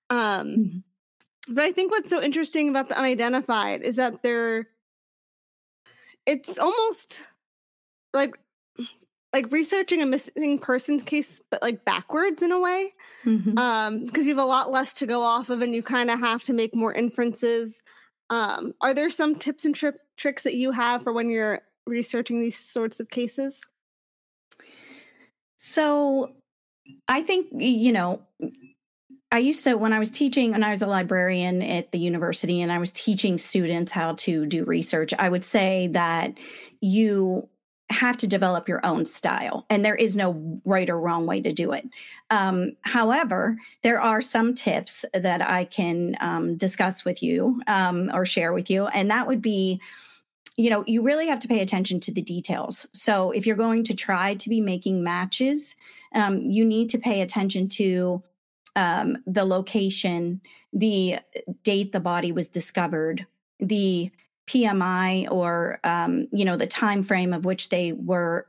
Um, 0.10 0.48
mm-hmm. 0.48 1.54
But 1.54 1.64
I 1.64 1.72
think 1.72 1.92
what's 1.92 2.10
so 2.10 2.22
interesting 2.22 2.70
about 2.70 2.90
the 2.90 2.98
unidentified 2.98 3.82
is 3.82 3.96
that 3.98 4.22
they're, 4.22 4.68
it's 6.26 6.58
almost 6.58 7.22
like 8.14 8.36
like 9.34 9.52
researching 9.52 10.02
a 10.02 10.06
missing 10.06 10.60
person 10.60 11.00
case, 11.00 11.42
but 11.50 11.62
like 11.62 11.84
backwards 11.84 12.44
in 12.44 12.52
a 12.52 12.60
way, 12.60 12.94
mm-hmm. 13.26 13.58
um, 13.58 14.06
because 14.06 14.28
you 14.28 14.36
have 14.36 14.44
a 14.44 14.48
lot 14.48 14.72
less 14.72 14.94
to 14.94 15.08
go 15.08 15.24
off 15.24 15.50
of, 15.50 15.62
and 15.62 15.74
you 15.74 15.82
kind 15.82 16.12
of 16.12 16.20
have 16.20 16.44
to 16.44 16.54
make 16.54 16.76
more 16.76 16.94
inferences. 16.94 17.82
Um, 18.30 18.74
are 18.80 18.94
there 18.94 19.10
some 19.10 19.36
tips 19.36 19.66
and 19.66 19.76
tri- 19.76 19.92
tricks 20.18 20.44
that 20.44 20.54
you 20.54 20.72
have 20.72 21.04
for 21.04 21.12
when 21.14 21.30
you're 21.30 21.62
researching 21.88 22.42
these 22.42 22.58
sorts 22.58 23.00
of 23.00 23.10
cases? 23.10 23.60
So 25.58 26.34
I 27.08 27.24
think, 27.24 27.48
you 27.54 27.92
know, 27.92 28.22
I 29.32 29.40
used 29.40 29.64
to, 29.64 29.76
when 29.76 29.94
I 29.94 30.00
was 30.00 30.12
teaching, 30.12 30.52
when 30.52 30.64
I 30.64 30.70
was 30.70 30.84
a 30.84 30.88
librarian 30.88 31.64
at 31.64 31.92
the 31.92 31.98
university 31.98 32.62
and 32.62 32.72
I 32.72 32.78
was 32.78 32.92
teaching 32.92 33.38
students 33.40 33.92
how 33.92 34.14
to 34.14 34.46
do 34.46 34.64
research, 34.64 35.12
I 35.18 35.28
would 35.28 35.44
say 35.44 35.88
that 35.88 36.38
you 36.82 37.50
have 37.94 38.18
to 38.18 38.28
develop 38.28 38.68
your 38.68 38.86
own 38.86 39.06
style 39.06 39.66
and 39.70 39.86
there 39.86 39.96
is 39.96 40.16
no 40.16 40.60
right 40.66 40.90
or 40.90 41.00
wrong 41.00 41.26
way 41.26 41.42
to 41.42 41.54
do 41.54 41.72
it 41.72 41.88
um, 42.30 42.74
however 42.82 43.58
there 43.82 44.02
are 44.02 44.22
some 44.22 44.54
tips 44.54 45.06
that 45.14 45.42
i 45.50 45.64
can 45.66 46.16
um, 46.20 46.58
discuss 46.58 47.06
with 47.06 47.24
you 47.24 47.62
um, 47.68 48.12
or 48.14 48.26
share 48.26 48.54
with 48.54 48.70
you 48.70 48.88
and 48.88 49.10
that 49.10 49.28
would 49.28 49.42
be 49.42 49.80
you 50.56 50.70
know, 50.70 50.84
you 50.86 51.02
really 51.02 51.28
have 51.28 51.40
to 51.40 51.48
pay 51.48 51.62
attention 51.62 52.00
to 52.02 52.14
the 52.14 52.22
details. 52.22 52.88
So 52.94 53.32
if 53.32 53.48
you're 53.48 53.56
going 53.56 53.84
to 53.86 53.96
try 53.96 54.36
to 54.36 54.50
be 54.50 54.62
making 54.62 55.04
matches, 55.04 55.76
um, 56.14 56.38
you 56.38 56.64
need 56.64 56.90
to 56.90 57.00
pay 57.00 57.22
attention 57.22 57.70
to 57.70 58.22
um, 58.76 59.18
the 59.26 59.46
location, 59.46 60.42
the 60.72 61.20
date 61.64 61.92
the 61.92 62.00
body 62.00 62.32
was 62.32 62.48
discovered, 62.48 63.26
the 63.60 64.12
PMI 64.48 65.30
or 65.32 65.80
um, 65.84 66.28
you 66.32 66.46
know 66.46 66.58
the 66.58 66.68
time 66.68 67.04
frame 67.04 67.34
of 67.34 67.46
which 67.46 67.70
they 67.70 67.94
were 67.94 68.48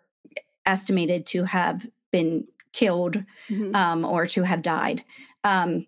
estimated 0.66 1.26
to 1.26 1.44
have 1.44 1.86
been 2.10 2.46
killed 2.72 3.22
mm-hmm. 3.48 3.74
um, 3.74 4.04
or 4.04 4.26
to 4.26 4.42
have 4.42 4.62
died. 4.62 5.04
Um, 5.44 5.86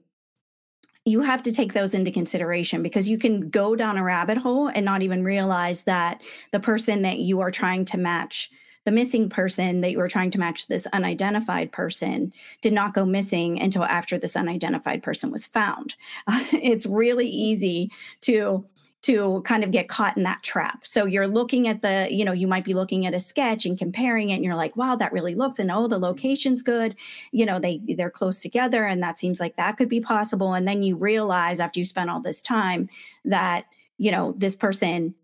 you 1.05 1.21
have 1.21 1.43
to 1.45 1.53
take 1.53 1.73
those 1.73 1.95
into 1.95 2.11
consideration 2.11 2.83
because 2.83 3.09
you 3.09 3.17
can 3.17 3.49
go 3.49 3.77
down 3.77 3.97
a 3.97 4.03
rabbit 4.03 4.37
hole 4.37 4.69
and 4.69 4.85
not 4.85 5.03
even 5.03 5.25
realize 5.25 5.83
that 5.85 6.21
the 6.51 6.61
person 6.61 7.03
that 7.03 7.19
you 7.19 7.41
are 7.41 7.53
trying 7.53 7.85
to 7.87 7.97
match 7.97 8.51
the 8.85 8.93
missing 8.93 9.29
person 9.29 9.81
that 9.81 9.91
you 9.91 9.99
were 9.99 10.09
trying 10.09 10.31
to 10.31 10.39
match 10.39 10.69
this 10.69 10.87
unidentified 10.93 11.73
person 11.73 12.33
did 12.63 12.73
not 12.73 12.95
go 12.95 13.05
missing 13.05 13.61
until 13.61 13.83
after 13.85 14.17
this 14.17 14.37
unidentified 14.37 15.03
person 15.03 15.31
was 15.33 15.45
found. 15.45 15.97
Uh, 16.29 16.43
it's 16.53 16.87
really 16.87 17.29
easy 17.29 17.91
to 18.21 18.65
to 19.07 19.41
kind 19.43 19.63
of 19.63 19.71
get 19.71 19.89
caught 19.89 20.17
in 20.17 20.25
that 20.25 20.43
trap. 20.43 20.85
So 20.85 21.05
you're 21.05 21.29
looking 21.29 21.69
at 21.69 21.81
the, 21.81 22.09
you 22.11 22.25
know, 22.25 22.33
you 22.33 22.49
might 22.49 22.65
be 22.65 22.75
looking 22.75 23.07
at 23.07 23.15
a 23.15 23.21
sketch 23.21 23.65
and 23.65 23.79
comparing 23.79 24.31
it 24.31 24.35
and 24.35 24.45
you're 24.45 24.57
like, 24.57 24.77
wow, 24.77 24.97
that 24.97 25.13
really 25.13 25.37
looks 25.37 25.61
and 25.61 25.71
oh, 25.71 25.87
the 25.87 25.97
location's 25.97 26.61
good. 26.61 26.97
You 27.31 27.47
know, 27.47 27.61
they 27.61 27.81
they're 27.97 28.11
close 28.11 28.39
together 28.39 28.85
and 28.85 29.01
that 29.05 29.17
seems 29.17 29.39
like 29.39 29.55
that 29.57 29.77
could 29.77 29.89
be 29.89 30.01
possible 30.01 30.55
and 30.55 30.67
then 30.67 30.83
you 30.83 30.97
realize 30.97 31.61
after 31.61 31.79
you 31.79 31.85
spend 31.85 32.11
all 32.11 32.21
this 32.21 32.43
time 32.43 32.89
that, 33.25 33.67
you 33.97 34.11
know, 34.11 34.35
this 34.37 34.57
person 34.57 35.15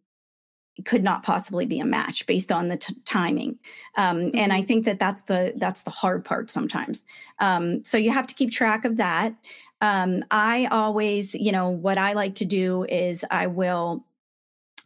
could 0.85 1.03
not 1.03 1.25
possibly 1.25 1.67
be 1.67 1.81
a 1.81 1.85
match 1.85 2.25
based 2.27 2.51
on 2.51 2.69
the 2.69 2.79
t- 2.79 2.95
timing 3.05 3.59
um, 3.99 4.31
and 4.33 4.55
i 4.55 4.59
mm-hmm. 4.59 4.67
think 4.67 4.85
that 4.87 4.99
that's 4.99 5.21
the 5.23 5.53
that's 5.57 5.83
the 5.83 5.91
hard 5.91 6.25
part 6.25 6.51
sometimes 6.51 7.05
um, 7.41 7.85
so 7.85 7.99
you 7.99 8.11
have 8.11 8.27
to 8.27 8.35
keep 8.35 8.51
track 8.51 8.87
of 8.87 8.97
that 8.97 9.35
um, 9.83 10.25
I 10.31 10.67
always, 10.71 11.35
you 11.35 11.51
know, 11.51 11.69
what 11.69 11.99
I 11.99 12.13
like 12.13 12.37
to 12.37 12.45
do 12.45 12.87
is 12.89 13.25
I 13.31 13.49
will 13.49 14.07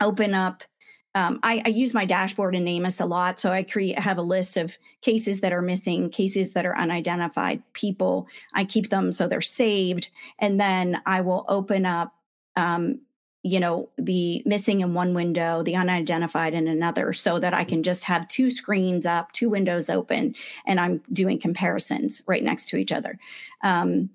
open 0.01 0.35
up. 0.35 0.65
Um, 1.15 1.39
I, 1.43 1.63
I, 1.65 1.69
use 1.69 1.95
my 1.95 2.05
dashboard 2.05 2.55
in 2.55 2.65
NamUs 2.65 3.01
a 3.01 3.07
lot, 3.07 3.39
so 3.39 3.51
I 3.51 3.63
create 3.63 3.99
have 3.99 4.19
a 4.19 4.23
list 4.23 4.59
of 4.59 4.77
cases 5.01 5.41
that 5.41 5.53
are 5.53 5.63
missing, 5.63 6.11
cases 6.11 6.53
that 6.53 6.67
are 6.67 6.77
unidentified 6.77 7.63
people. 7.73 8.27
I 8.55 8.65
keep 8.65 8.91
them 8.91 9.13
so 9.13 9.27
they're 9.27 9.41
saved, 9.41 10.11
and 10.41 10.61
then 10.61 11.01
I 11.07 11.23
will 11.23 11.47
open 11.49 11.87
up 11.87 12.13
um, 12.57 13.01
you 13.43 13.61
know 13.61 13.89
the 13.97 14.43
missing 14.45 14.81
in 14.81 14.93
one 14.93 15.15
window 15.15 15.63
the 15.63 15.77
unidentified 15.77 16.53
in 16.53 16.67
another 16.67 17.13
so 17.13 17.39
that 17.39 17.55
i 17.55 17.63
can 17.63 17.85
just 17.85 18.03
have 18.03 18.27
two 18.27 18.51
screens 18.51 19.07
up 19.07 19.31
two 19.31 19.49
windows 19.49 19.89
open 19.89 20.35
and 20.67 20.81
i'm 20.81 21.01
doing 21.13 21.39
comparisons 21.39 22.23
right 22.27 22.43
next 22.43 22.69
to 22.69 22.77
each 22.77 22.91
other 22.91 23.19
um, 23.63 24.11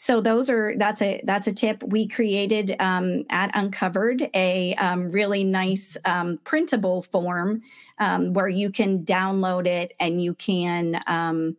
so 0.00 0.20
those 0.20 0.48
are 0.48 0.74
that's 0.76 1.02
a 1.02 1.20
that's 1.24 1.48
a 1.48 1.52
tip. 1.52 1.82
We 1.82 2.06
created 2.06 2.76
um, 2.78 3.24
at 3.30 3.50
uncovered 3.54 4.30
a 4.32 4.74
um, 4.76 5.10
really 5.10 5.42
nice 5.42 5.96
um, 6.04 6.38
printable 6.44 7.02
form 7.02 7.62
um, 7.98 8.32
where 8.32 8.48
you 8.48 8.70
can 8.70 9.04
download 9.04 9.66
it 9.66 9.94
and 9.98 10.22
you 10.22 10.34
can 10.34 11.02
um, 11.08 11.56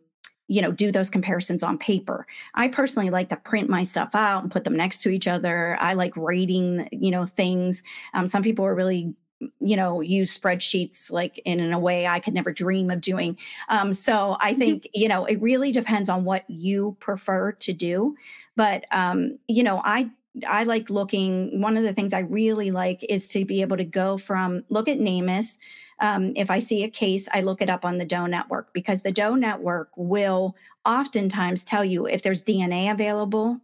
you 0.48 0.62
know 0.62 0.72
do 0.72 0.90
those 0.90 1.10
comparisons 1.10 1.62
on 1.62 1.76
paper. 1.76 2.26
I 2.54 2.68
personally 2.68 3.10
like 3.10 3.28
to 3.28 3.36
print 3.36 3.68
my 3.68 3.82
stuff 3.82 4.14
out 4.14 4.42
and 4.42 4.50
put 4.50 4.64
them 4.64 4.74
next 4.74 5.02
to 5.02 5.10
each 5.10 5.28
other. 5.28 5.76
I 5.78 5.92
like 5.92 6.16
rating 6.16 6.88
you 6.92 7.10
know 7.10 7.26
things. 7.26 7.82
Um, 8.14 8.26
some 8.26 8.42
people 8.42 8.64
are 8.64 8.74
really 8.74 9.14
you 9.60 9.76
know 9.76 10.00
use 10.00 10.36
spreadsheets 10.36 11.10
like 11.10 11.38
in, 11.44 11.60
in 11.60 11.72
a 11.72 11.78
way 11.78 12.06
i 12.06 12.20
could 12.20 12.34
never 12.34 12.52
dream 12.52 12.90
of 12.90 13.00
doing. 13.00 13.36
Um, 13.68 13.92
so 13.92 14.36
i 14.40 14.50
mm-hmm. 14.50 14.60
think 14.60 14.88
you 14.94 15.08
know 15.08 15.24
it 15.24 15.40
really 15.40 15.72
depends 15.72 16.08
on 16.08 16.24
what 16.24 16.48
you 16.48 16.96
prefer 17.00 17.52
to 17.52 17.72
do. 17.72 18.16
But 18.56 18.84
um, 18.90 19.38
you 19.48 19.62
know 19.62 19.80
i 19.84 20.10
i 20.46 20.64
like 20.64 20.90
looking 20.90 21.60
one 21.60 21.76
of 21.76 21.82
the 21.82 21.92
things 21.92 22.12
i 22.12 22.20
really 22.20 22.70
like 22.70 23.04
is 23.08 23.28
to 23.28 23.44
be 23.44 23.62
able 23.62 23.76
to 23.76 23.84
go 23.84 24.16
from 24.16 24.64
look 24.68 24.88
at 24.88 24.98
NamUs. 24.98 25.56
Um, 26.00 26.32
if 26.36 26.50
i 26.50 26.58
see 26.58 26.84
a 26.84 26.90
case 26.90 27.28
i 27.32 27.40
look 27.40 27.60
it 27.62 27.70
up 27.70 27.84
on 27.84 27.98
the 27.98 28.04
doe 28.04 28.26
network 28.26 28.72
because 28.72 29.02
the 29.02 29.12
doe 29.12 29.34
network 29.34 29.90
will 29.96 30.56
oftentimes 30.84 31.64
tell 31.64 31.84
you 31.84 32.06
if 32.06 32.22
there's 32.22 32.42
dna 32.42 32.92
available. 32.92 33.60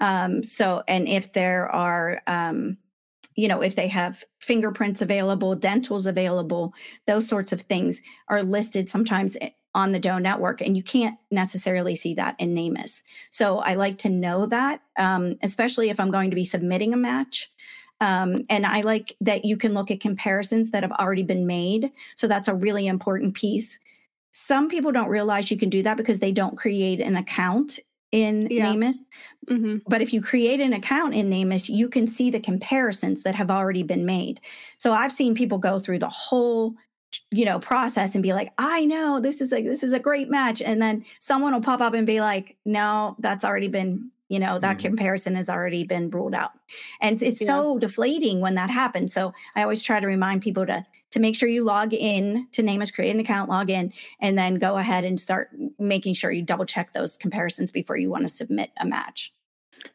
Um, 0.00 0.44
so 0.44 0.82
and 0.86 1.08
if 1.08 1.32
there 1.32 1.68
are 1.68 2.22
um, 2.26 2.78
you 3.38 3.46
know, 3.46 3.60
if 3.60 3.76
they 3.76 3.86
have 3.86 4.24
fingerprints 4.40 5.00
available, 5.00 5.54
dentals 5.54 6.06
available, 6.06 6.74
those 7.06 7.28
sorts 7.28 7.52
of 7.52 7.60
things 7.60 8.02
are 8.26 8.42
listed 8.42 8.90
sometimes 8.90 9.36
on 9.76 9.92
the 9.92 10.00
DOE 10.00 10.18
network, 10.18 10.60
and 10.60 10.76
you 10.76 10.82
can't 10.82 11.16
necessarily 11.30 11.94
see 11.94 12.14
that 12.14 12.34
in 12.40 12.52
NamUs. 12.52 13.04
So 13.30 13.58
I 13.58 13.74
like 13.74 13.98
to 13.98 14.08
know 14.08 14.46
that, 14.46 14.80
um, 14.98 15.36
especially 15.40 15.88
if 15.88 16.00
I'm 16.00 16.10
going 16.10 16.30
to 16.30 16.34
be 16.34 16.42
submitting 16.42 16.92
a 16.92 16.96
match. 16.96 17.48
Um, 18.00 18.42
and 18.50 18.66
I 18.66 18.80
like 18.80 19.14
that 19.20 19.44
you 19.44 19.56
can 19.56 19.72
look 19.72 19.92
at 19.92 20.00
comparisons 20.00 20.72
that 20.72 20.82
have 20.82 20.90
already 20.90 21.22
been 21.22 21.46
made. 21.46 21.92
So 22.16 22.26
that's 22.26 22.48
a 22.48 22.56
really 22.56 22.88
important 22.88 23.34
piece. 23.34 23.78
Some 24.32 24.68
people 24.68 24.90
don't 24.90 25.08
realize 25.08 25.48
you 25.48 25.56
can 25.56 25.70
do 25.70 25.84
that 25.84 25.96
because 25.96 26.18
they 26.18 26.32
don't 26.32 26.58
create 26.58 27.00
an 27.00 27.14
account 27.14 27.78
in 28.12 28.48
yeah. 28.50 28.72
NamUs. 28.72 28.98
Mm-hmm. 29.48 29.78
But 29.86 30.02
if 30.02 30.12
you 30.12 30.20
create 30.20 30.60
an 30.60 30.72
account 30.72 31.14
in 31.14 31.28
NamUs, 31.30 31.68
you 31.68 31.88
can 31.88 32.06
see 32.06 32.30
the 32.30 32.40
comparisons 32.40 33.22
that 33.22 33.34
have 33.34 33.50
already 33.50 33.82
been 33.82 34.06
made. 34.06 34.40
So 34.78 34.92
I've 34.92 35.12
seen 35.12 35.34
people 35.34 35.58
go 35.58 35.78
through 35.78 35.98
the 35.98 36.08
whole 36.08 36.74
you 37.30 37.44
know 37.46 37.58
process 37.58 38.14
and 38.14 38.22
be 38.22 38.34
like 38.34 38.52
i 38.58 38.84
know 38.84 39.18
this 39.18 39.40
is 39.40 39.50
like 39.50 39.64
this 39.64 39.82
is 39.82 39.94
a 39.94 39.98
great 39.98 40.28
match 40.28 40.60
and 40.60 40.80
then 40.82 41.02
someone 41.20 41.54
will 41.54 41.60
pop 41.62 41.80
up 41.80 41.94
and 41.94 42.06
be 42.06 42.20
like 42.20 42.54
no 42.66 43.16
that's 43.20 43.46
already 43.46 43.66
been 43.66 44.10
you 44.28 44.38
know 44.38 44.58
that 44.58 44.76
mm-hmm. 44.76 44.88
comparison 44.88 45.34
has 45.34 45.48
already 45.48 45.84
been 45.84 46.10
ruled 46.10 46.34
out 46.34 46.50
and 47.00 47.22
it's 47.22 47.40
yeah. 47.40 47.46
so 47.46 47.78
deflating 47.78 48.42
when 48.42 48.54
that 48.56 48.68
happens 48.68 49.12
so 49.14 49.32
i 49.56 49.62
always 49.62 49.82
try 49.82 49.98
to 49.98 50.06
remind 50.06 50.42
people 50.42 50.66
to 50.66 50.84
to 51.10 51.20
make 51.20 51.36
sure 51.36 51.48
you 51.48 51.64
log 51.64 51.94
in 51.94 52.46
to 52.52 52.62
NamUs 52.62 52.92
create 52.92 53.14
an 53.14 53.20
account 53.20 53.48
log 53.48 53.70
in 53.70 53.92
and 54.20 54.36
then 54.36 54.56
go 54.56 54.76
ahead 54.76 55.04
and 55.04 55.18
start 55.20 55.50
making 55.78 56.14
sure 56.14 56.30
you 56.30 56.42
double 56.42 56.66
check 56.66 56.92
those 56.92 57.16
comparisons 57.16 57.70
before 57.70 57.96
you 57.96 58.10
want 58.10 58.22
to 58.22 58.28
submit 58.28 58.70
a 58.78 58.86
match 58.86 59.32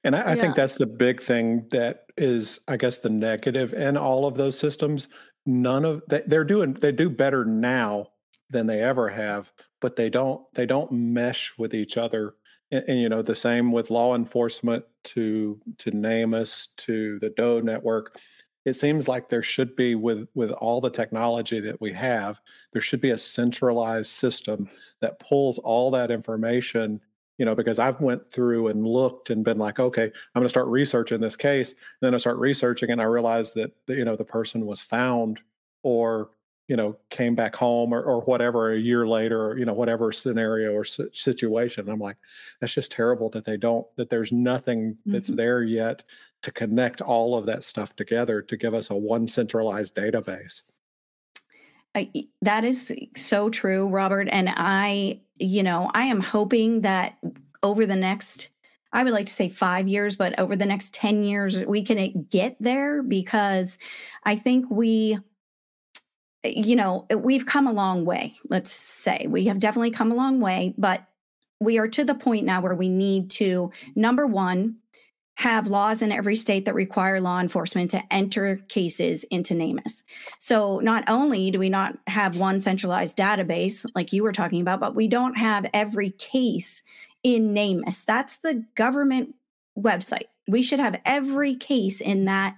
and 0.03 0.15
I, 0.15 0.21
I 0.21 0.33
yeah. 0.35 0.41
think 0.41 0.55
that's 0.55 0.75
the 0.75 0.85
big 0.85 1.21
thing 1.21 1.67
that 1.71 2.05
is, 2.17 2.59
I 2.67 2.77
guess, 2.77 2.99
the 2.99 3.09
negative 3.09 3.73
in 3.73 3.97
all 3.97 4.25
of 4.25 4.35
those 4.35 4.57
systems. 4.57 5.09
None 5.45 5.85
of 5.85 6.03
they, 6.07 6.21
they're 6.25 6.43
doing 6.43 6.73
they 6.73 6.91
do 6.91 7.09
better 7.09 7.45
now 7.45 8.07
than 8.49 8.67
they 8.67 8.81
ever 8.81 9.09
have, 9.09 9.51
but 9.81 9.95
they 9.95 10.09
don't 10.09 10.41
they 10.53 10.65
don't 10.65 10.91
mesh 10.91 11.53
with 11.57 11.73
each 11.73 11.97
other 11.97 12.35
and, 12.71 12.83
and, 12.87 13.01
you 13.01 13.09
know 13.09 13.21
the 13.21 13.35
same 13.35 13.71
with 13.71 13.89
law 13.89 14.15
enforcement 14.15 14.85
to 15.03 15.59
to 15.79 15.91
NamUs 15.91 16.69
to 16.77 17.19
the 17.19 17.29
DOE 17.31 17.59
network. 17.59 18.17
It 18.65 18.73
seems 18.73 19.07
like 19.07 19.27
there 19.27 19.43
should 19.43 19.75
be 19.75 19.95
with 19.95 20.27
with 20.35 20.51
all 20.51 20.79
the 20.79 20.89
technology 20.89 21.59
that 21.59 21.79
we 21.81 21.91
have, 21.93 22.39
there 22.71 22.81
should 22.81 23.01
be 23.01 23.11
a 23.11 23.17
centralized 23.17 24.11
system 24.11 24.69
that 25.01 25.19
pulls 25.19 25.59
all 25.59 25.91
that 25.91 26.11
information. 26.11 27.01
You 27.39 27.45
know, 27.45 27.55
because 27.55 27.79
I've 27.79 27.99
went 27.99 28.31
through 28.31 28.67
and 28.67 28.85
looked 28.85 29.31
and 29.31 29.43
been 29.43 29.57
like, 29.57 29.79
okay, 29.79 30.03
I'm 30.03 30.39
going 30.39 30.45
to 30.45 30.49
start 30.49 30.67
researching 30.67 31.19
this 31.19 31.35
case. 31.35 31.71
And 31.71 31.79
then 32.01 32.13
I 32.13 32.17
start 32.17 32.37
researching 32.37 32.91
and 32.91 33.01
I 33.01 33.05
realized 33.05 33.55
that 33.55 33.71
you 33.87 34.05
know 34.05 34.15
the 34.15 34.23
person 34.23 34.65
was 34.65 34.81
found 34.81 35.39
or 35.81 36.29
you 36.67 36.75
know 36.77 36.95
came 37.09 37.35
back 37.35 37.55
home 37.55 37.93
or, 37.93 38.01
or 38.01 38.21
whatever 38.21 38.71
a 38.71 38.79
year 38.79 39.05
later 39.07 39.47
or 39.47 39.57
you 39.57 39.65
know 39.65 39.73
whatever 39.73 40.11
scenario 40.11 40.71
or 40.71 40.85
situation 40.85 41.89
i'm 41.89 41.99
like 41.99 42.17
that's 42.59 42.73
just 42.73 42.91
terrible 42.91 43.29
that 43.29 43.45
they 43.45 43.57
don't 43.57 43.85
that 43.97 44.09
there's 44.09 44.31
nothing 44.31 44.97
that's 45.05 45.29
mm-hmm. 45.29 45.37
there 45.37 45.63
yet 45.63 46.03
to 46.43 46.51
connect 46.51 47.01
all 47.01 47.35
of 47.35 47.45
that 47.45 47.63
stuff 47.63 47.95
together 47.95 48.41
to 48.41 48.55
give 48.55 48.73
us 48.73 48.89
a 48.89 48.95
one 48.95 49.27
centralized 49.27 49.95
database 49.95 50.61
I, 51.95 52.11
that 52.41 52.63
is 52.63 52.93
so 53.15 53.49
true 53.49 53.87
robert 53.87 54.27
and 54.31 54.49
i 54.55 55.19
you 55.39 55.63
know 55.63 55.89
i 55.93 56.03
am 56.03 56.19
hoping 56.19 56.81
that 56.81 57.17
over 57.63 57.85
the 57.85 57.95
next 57.95 58.49
I 58.93 59.03
would 59.03 59.13
like 59.13 59.25
to 59.25 59.33
say 59.33 59.49
five 59.49 59.87
years, 59.87 60.15
but 60.15 60.37
over 60.39 60.55
the 60.55 60.67
next 60.67 60.93
10 60.93 61.23
years, 61.23 61.57
we 61.57 61.83
can 61.83 61.97
eh, 61.97 62.11
get 62.29 62.55
there 62.59 63.01
because 63.01 63.79
I 64.23 64.35
think 64.35 64.67
we 64.69 65.17
eh, 66.43 66.53
you 66.55 66.75
know, 66.75 67.07
eh, 67.09 67.15
we've 67.15 67.45
come 67.45 67.65
a 67.65 67.73
long 67.73 68.05
way, 68.05 68.35
let's 68.49 68.71
say. 68.71 69.25
We 69.27 69.45
have 69.45 69.59
definitely 69.59 69.91
come 69.91 70.11
a 70.11 70.15
long 70.15 70.39
way, 70.39 70.75
but 70.77 71.03
we 71.59 71.79
are 71.79 71.87
to 71.87 72.03
the 72.03 72.13
point 72.13 72.45
now 72.45 72.61
where 72.61 72.75
we 72.75 72.87
need 72.87 73.31
to, 73.31 73.71
number 73.95 74.27
one, 74.27 74.75
have 75.35 75.67
laws 75.67 76.01
in 76.01 76.11
every 76.11 76.35
state 76.35 76.65
that 76.65 76.75
require 76.75 77.19
law 77.19 77.39
enforcement 77.39 77.89
to 77.91 78.13
enter 78.13 78.57
cases 78.67 79.23
into 79.25 79.53
NamUs. 79.53 80.03
So 80.39 80.79
not 80.79 81.03
only 81.07 81.49
do 81.49 81.59
we 81.59 81.69
not 81.69 81.97
have 82.07 82.37
one 82.37 82.59
centralized 82.59 83.17
database 83.17 83.85
like 83.95 84.13
you 84.13 84.23
were 84.23 84.31
talking 84.31 84.61
about, 84.61 84.79
but 84.79 84.95
we 84.95 85.07
don't 85.07 85.35
have 85.35 85.65
every 85.73 86.11
case 86.11 86.83
in 87.23 87.53
NamUs. 87.53 88.05
That's 88.05 88.37
the 88.37 88.63
government 88.75 89.35
website. 89.77 90.27
We 90.47 90.61
should 90.61 90.79
have 90.79 91.01
every 91.05 91.55
case 91.55 91.99
in 91.99 92.25
that 92.25 92.57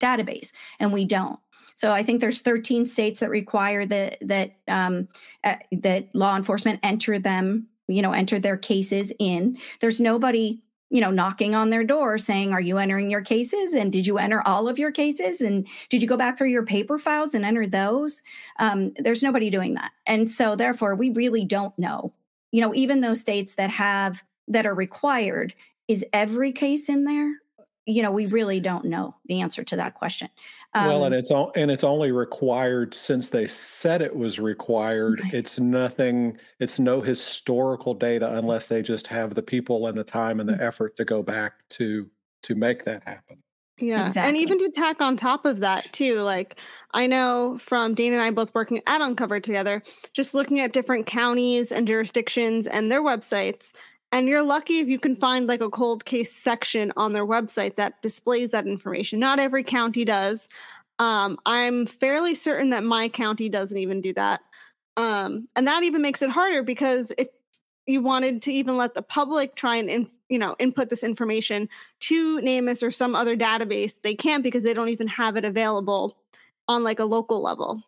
database, 0.00 0.52
and 0.80 0.92
we 0.92 1.04
don't. 1.04 1.38
So 1.74 1.92
I 1.92 2.02
think 2.02 2.20
there's 2.20 2.40
13 2.40 2.86
states 2.86 3.20
that 3.20 3.28
require 3.28 3.84
that 3.86 4.18
that 4.22 4.52
um, 4.66 5.08
uh, 5.44 5.56
that 5.72 6.08
law 6.14 6.34
enforcement 6.34 6.80
enter 6.82 7.18
them, 7.18 7.68
you 7.86 8.00
know, 8.00 8.12
enter 8.12 8.38
their 8.38 8.56
cases 8.56 9.12
in. 9.18 9.58
There's 9.80 10.00
nobody 10.00 10.62
you 10.90 11.00
know 11.00 11.10
knocking 11.10 11.54
on 11.54 11.70
their 11.70 11.84
door 11.84 12.18
saying 12.18 12.52
are 12.52 12.60
you 12.60 12.78
entering 12.78 13.10
your 13.10 13.22
cases? 13.22 13.74
And 13.74 13.92
did 13.92 14.06
you 14.06 14.18
enter 14.18 14.42
all 14.46 14.68
of 14.68 14.78
your 14.78 14.92
cases? 14.92 15.40
And 15.40 15.66
did 15.88 16.02
you 16.02 16.08
go 16.08 16.16
back 16.16 16.38
through 16.38 16.50
your 16.50 16.64
paper 16.64 16.98
files 16.98 17.34
and 17.34 17.44
enter 17.44 17.66
those? 17.66 18.22
Um, 18.58 18.92
there's 18.98 19.22
nobody 19.22 19.50
doing 19.50 19.74
that. 19.74 19.92
And 20.06 20.30
so 20.30 20.56
therefore 20.56 20.94
we 20.94 21.10
really 21.10 21.44
don't 21.44 21.76
know. 21.78 22.12
You 22.52 22.60
know 22.60 22.74
even 22.74 23.00
those 23.00 23.20
states 23.20 23.54
that 23.56 23.70
have 23.70 24.22
that 24.48 24.66
are 24.66 24.74
required 24.74 25.54
is 25.88 26.04
every 26.12 26.52
case 26.52 26.88
in 26.88 27.04
there 27.04 27.32
you 27.86 28.02
know 28.02 28.10
we 28.10 28.26
really 28.26 28.60
don't 28.60 28.84
know 28.84 29.14
the 29.26 29.40
answer 29.40 29.64
to 29.64 29.76
that 29.76 29.94
question 29.94 30.28
um, 30.74 30.86
well 30.86 31.04
and 31.04 31.14
it's 31.14 31.30
all 31.30 31.52
and 31.54 31.70
it's 31.70 31.84
only 31.84 32.12
required 32.12 32.94
since 32.94 33.28
they 33.28 33.46
said 33.46 34.02
it 34.02 34.14
was 34.14 34.38
required 34.38 35.20
right. 35.20 35.34
it's 35.34 35.58
nothing 35.58 36.36
it's 36.60 36.78
no 36.78 37.00
historical 37.00 37.94
data 37.94 38.36
unless 38.36 38.66
they 38.66 38.82
just 38.82 39.06
have 39.06 39.34
the 39.34 39.42
people 39.42 39.86
and 39.86 39.96
the 39.96 40.04
time 40.04 40.40
and 40.40 40.48
the 40.48 40.54
mm-hmm. 40.54 40.62
effort 40.62 40.96
to 40.96 41.04
go 41.04 41.22
back 41.22 41.66
to 41.68 42.08
to 42.42 42.54
make 42.54 42.84
that 42.84 43.02
happen 43.04 43.38
yeah. 43.78 44.06
Exactly. 44.06 44.28
And 44.28 44.36
even 44.38 44.58
to 44.58 44.70
tack 44.70 45.02
on 45.02 45.16
top 45.16 45.44
of 45.44 45.60
that, 45.60 45.92
too, 45.92 46.20
like 46.20 46.58
I 46.92 47.06
know 47.06 47.58
from 47.60 47.94
Dana 47.94 48.16
and 48.16 48.22
I 48.22 48.30
both 48.30 48.54
working 48.54 48.80
at 48.86 49.02
Uncovered 49.02 49.44
together, 49.44 49.82
just 50.14 50.32
looking 50.32 50.60
at 50.60 50.72
different 50.72 51.06
counties 51.06 51.70
and 51.70 51.86
jurisdictions 51.86 52.66
and 52.66 52.90
their 52.90 53.02
websites, 53.02 53.72
and 54.12 54.28
you're 54.28 54.42
lucky 54.42 54.78
if 54.78 54.88
you 54.88 54.98
can 54.98 55.16
find 55.16 55.46
like 55.46 55.60
a 55.60 55.70
cold 55.70 56.04
case 56.04 56.32
section 56.32 56.92
on 56.96 57.12
their 57.12 57.26
website 57.26 57.76
that 57.76 58.00
displays 58.02 58.50
that 58.50 58.66
information. 58.66 59.18
Not 59.18 59.38
every 59.38 59.64
county 59.64 60.04
does. 60.04 60.48
Um, 60.98 61.38
I'm 61.44 61.86
fairly 61.86 62.34
certain 62.34 62.70
that 62.70 62.84
my 62.84 63.08
county 63.08 63.48
doesn't 63.48 63.76
even 63.76 64.00
do 64.00 64.14
that. 64.14 64.40
Um, 64.96 65.48
and 65.56 65.66
that 65.66 65.82
even 65.82 66.00
makes 66.00 66.22
it 66.22 66.30
harder 66.30 66.62
because 66.62 67.12
if 67.18 67.28
you 67.86 68.00
wanted 68.00 68.42
to 68.42 68.52
even 68.52 68.76
let 68.76 68.94
the 68.94 69.02
public 69.02 69.54
try 69.54 69.76
and 69.76 69.90
in, 69.90 70.10
you 70.28 70.38
know 70.38 70.56
input 70.58 70.88
this 70.88 71.04
information 71.04 71.68
to 72.00 72.40
NamUs 72.40 72.82
or 72.82 72.90
some 72.90 73.14
other 73.14 73.36
database, 73.36 73.94
they 74.02 74.14
can't 74.14 74.42
because 74.42 74.62
they 74.62 74.74
don't 74.74 74.88
even 74.88 75.08
have 75.08 75.36
it 75.36 75.44
available 75.44 76.16
on 76.68 76.82
like 76.82 76.98
a 76.98 77.04
local 77.04 77.42
level. 77.42 77.82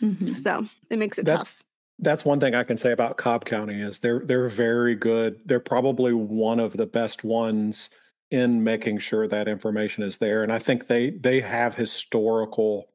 Mm-hmm. 0.00 0.34
So 0.34 0.66
it 0.90 0.98
makes 0.98 1.18
it 1.18 1.26
that, 1.26 1.38
tough 1.38 1.65
that's 1.98 2.24
one 2.24 2.40
thing 2.40 2.54
I 2.54 2.62
can 2.62 2.76
say 2.76 2.92
about 2.92 3.16
Cobb 3.16 3.44
County 3.44 3.80
is 3.80 4.00
they're 4.00 4.20
they're 4.20 4.48
very 4.48 4.94
good. 4.94 5.40
They're 5.46 5.60
probably 5.60 6.12
one 6.12 6.60
of 6.60 6.76
the 6.76 6.86
best 6.86 7.24
ones 7.24 7.90
in 8.30 8.62
making 8.62 8.98
sure 8.98 9.28
that 9.28 9.48
information 9.48 10.02
is 10.02 10.18
there. 10.18 10.42
And 10.42 10.52
I 10.52 10.58
think 10.58 10.86
they 10.86 11.10
they 11.10 11.40
have 11.40 11.74
historical 11.74 12.88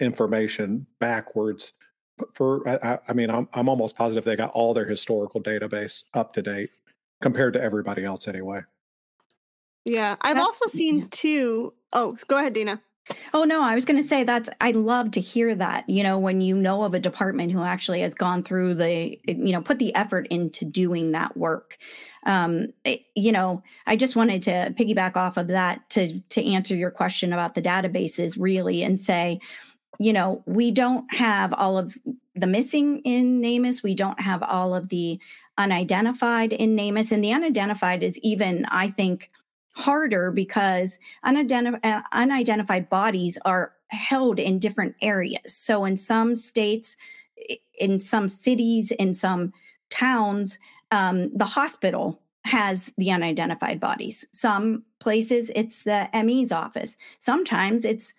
information 0.00 0.86
backwards. 1.00 1.72
For 2.32 2.66
I, 2.66 2.98
I 3.08 3.12
mean, 3.12 3.30
I'm 3.30 3.48
I'm 3.52 3.68
almost 3.68 3.96
positive 3.96 4.24
they 4.24 4.36
got 4.36 4.52
all 4.52 4.72
their 4.72 4.86
historical 4.86 5.42
database 5.42 6.04
up 6.14 6.32
to 6.34 6.42
date 6.42 6.70
compared 7.20 7.52
to 7.54 7.62
everybody 7.62 8.04
else 8.04 8.26
anyway. 8.26 8.60
Yeah, 9.84 10.16
I've 10.20 10.36
That's, 10.36 10.46
also 10.46 10.68
seen 10.68 11.08
too. 11.08 11.72
Oh, 11.92 12.16
go 12.26 12.38
ahead, 12.38 12.54
Dina. 12.54 12.80
Oh 13.32 13.44
no, 13.44 13.62
I 13.62 13.74
was 13.74 13.84
going 13.84 14.00
to 14.00 14.06
say 14.06 14.24
that's 14.24 14.48
I 14.60 14.72
love 14.72 15.12
to 15.12 15.20
hear 15.20 15.54
that. 15.54 15.88
You 15.88 16.02
know, 16.02 16.18
when 16.18 16.40
you 16.40 16.56
know 16.56 16.82
of 16.82 16.94
a 16.94 16.98
department 16.98 17.52
who 17.52 17.62
actually 17.62 18.00
has 18.00 18.14
gone 18.14 18.42
through 18.42 18.74
the 18.74 19.18
you 19.24 19.52
know, 19.52 19.62
put 19.62 19.78
the 19.78 19.94
effort 19.94 20.26
into 20.28 20.64
doing 20.64 21.12
that 21.12 21.36
work. 21.36 21.78
Um, 22.24 22.68
it, 22.84 23.02
you 23.14 23.30
know, 23.30 23.62
I 23.86 23.96
just 23.96 24.16
wanted 24.16 24.42
to 24.44 24.74
piggyback 24.76 25.16
off 25.16 25.36
of 25.36 25.48
that 25.48 25.88
to 25.90 26.20
to 26.20 26.44
answer 26.44 26.74
your 26.74 26.90
question 26.90 27.32
about 27.32 27.54
the 27.54 27.62
databases 27.62 28.36
really 28.38 28.82
and 28.82 29.00
say, 29.00 29.40
you 29.98 30.12
know, 30.12 30.42
we 30.46 30.70
don't 30.70 31.12
have 31.14 31.52
all 31.52 31.78
of 31.78 31.96
the 32.34 32.46
missing 32.46 33.00
in 33.00 33.40
NamUs. 33.40 33.82
We 33.82 33.94
don't 33.94 34.20
have 34.20 34.42
all 34.42 34.74
of 34.74 34.88
the 34.88 35.20
unidentified 35.58 36.52
in 36.52 36.76
NamUs, 36.76 37.12
and 37.12 37.22
the 37.22 37.32
unidentified 37.32 38.02
is 38.02 38.18
even, 38.18 38.66
I 38.66 38.88
think, 38.88 39.30
harder 39.76 40.30
because 40.30 40.98
unidentif- 41.24 41.78
uh, 41.84 42.02
unidentified 42.12 42.88
bodies 42.88 43.38
are 43.44 43.72
held 43.88 44.38
in 44.38 44.58
different 44.58 44.96
areas. 45.02 45.54
So, 45.54 45.84
in 45.84 45.96
some 45.96 46.34
states, 46.34 46.96
in 47.78 48.00
some 48.00 48.26
cities, 48.26 48.90
in 48.90 49.14
some 49.14 49.52
towns, 49.90 50.58
um, 50.90 51.30
the 51.36 51.44
hospital 51.44 52.20
has 52.44 52.90
the 52.96 53.10
unidentified 53.10 53.78
bodies. 53.78 54.24
Some 54.32 54.84
places, 54.98 55.50
it's 55.54 55.82
the 55.82 56.08
ME's 56.14 56.52
office. 56.52 56.96
Sometimes 57.18 57.84
it's 57.84 58.14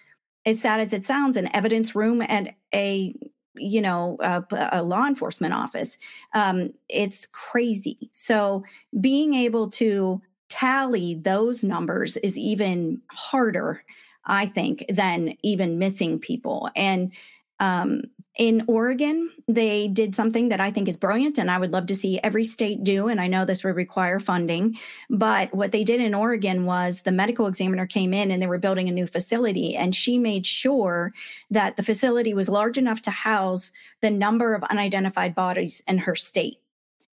as 0.45 0.61
sad 0.61 0.79
as 0.79 0.93
it 0.93 1.05
sounds, 1.05 1.37
an 1.37 1.53
evidence 1.55 1.95
room 1.95 2.21
at 2.21 2.55
a 2.73 3.15
you 3.59 3.81
know 3.81 4.17
a, 4.19 4.43
a 4.71 4.83
law 4.83 5.07
enforcement 5.07 5.51
office 5.51 5.97
um, 6.35 6.71
it's 6.89 7.25
crazy 7.25 8.07
so 8.11 8.63
being 9.01 9.33
able 9.33 9.67
to 9.67 10.21
tally 10.49 11.15
those 11.15 11.63
numbers 11.63 12.17
is 12.17 12.37
even 12.37 13.01
harder 13.11 13.83
i 14.25 14.45
think 14.45 14.85
than 14.89 15.35
even 15.43 15.79
missing 15.79 16.19
people 16.19 16.69
and 16.75 17.11
um, 17.59 18.03
in 18.37 18.63
Oregon, 18.67 19.31
they 19.47 19.87
did 19.87 20.15
something 20.15 20.49
that 20.49 20.61
I 20.61 20.69
think 20.69 20.87
is 20.87 20.95
brilliant, 20.95 21.39
and 21.39 21.49
I 21.49 21.57
would 21.57 21.71
love 21.71 21.87
to 21.87 21.95
see 21.95 22.19
every 22.19 22.43
state 22.43 22.83
do. 22.83 23.07
And 23.07 23.19
I 23.19 23.25
know 23.25 23.45
this 23.45 23.63
would 23.63 23.75
require 23.75 24.19
funding, 24.19 24.77
but 25.09 25.53
what 25.55 25.71
they 25.71 25.83
did 25.83 25.99
in 25.99 26.13
Oregon 26.13 26.65
was 26.65 27.01
the 27.01 27.11
medical 27.11 27.47
examiner 27.47 27.87
came 27.87 28.13
in 28.13 28.29
and 28.29 28.41
they 28.41 28.47
were 28.47 28.59
building 28.59 28.87
a 28.87 28.91
new 28.91 29.07
facility, 29.07 29.75
and 29.75 29.95
she 29.95 30.19
made 30.19 30.45
sure 30.45 31.13
that 31.49 31.77
the 31.77 31.83
facility 31.83 32.33
was 32.35 32.47
large 32.47 32.77
enough 32.77 33.01
to 33.03 33.11
house 33.11 33.71
the 34.01 34.11
number 34.11 34.53
of 34.53 34.63
unidentified 34.65 35.33
bodies 35.33 35.81
in 35.87 35.97
her 35.97 36.15
state. 36.15 36.59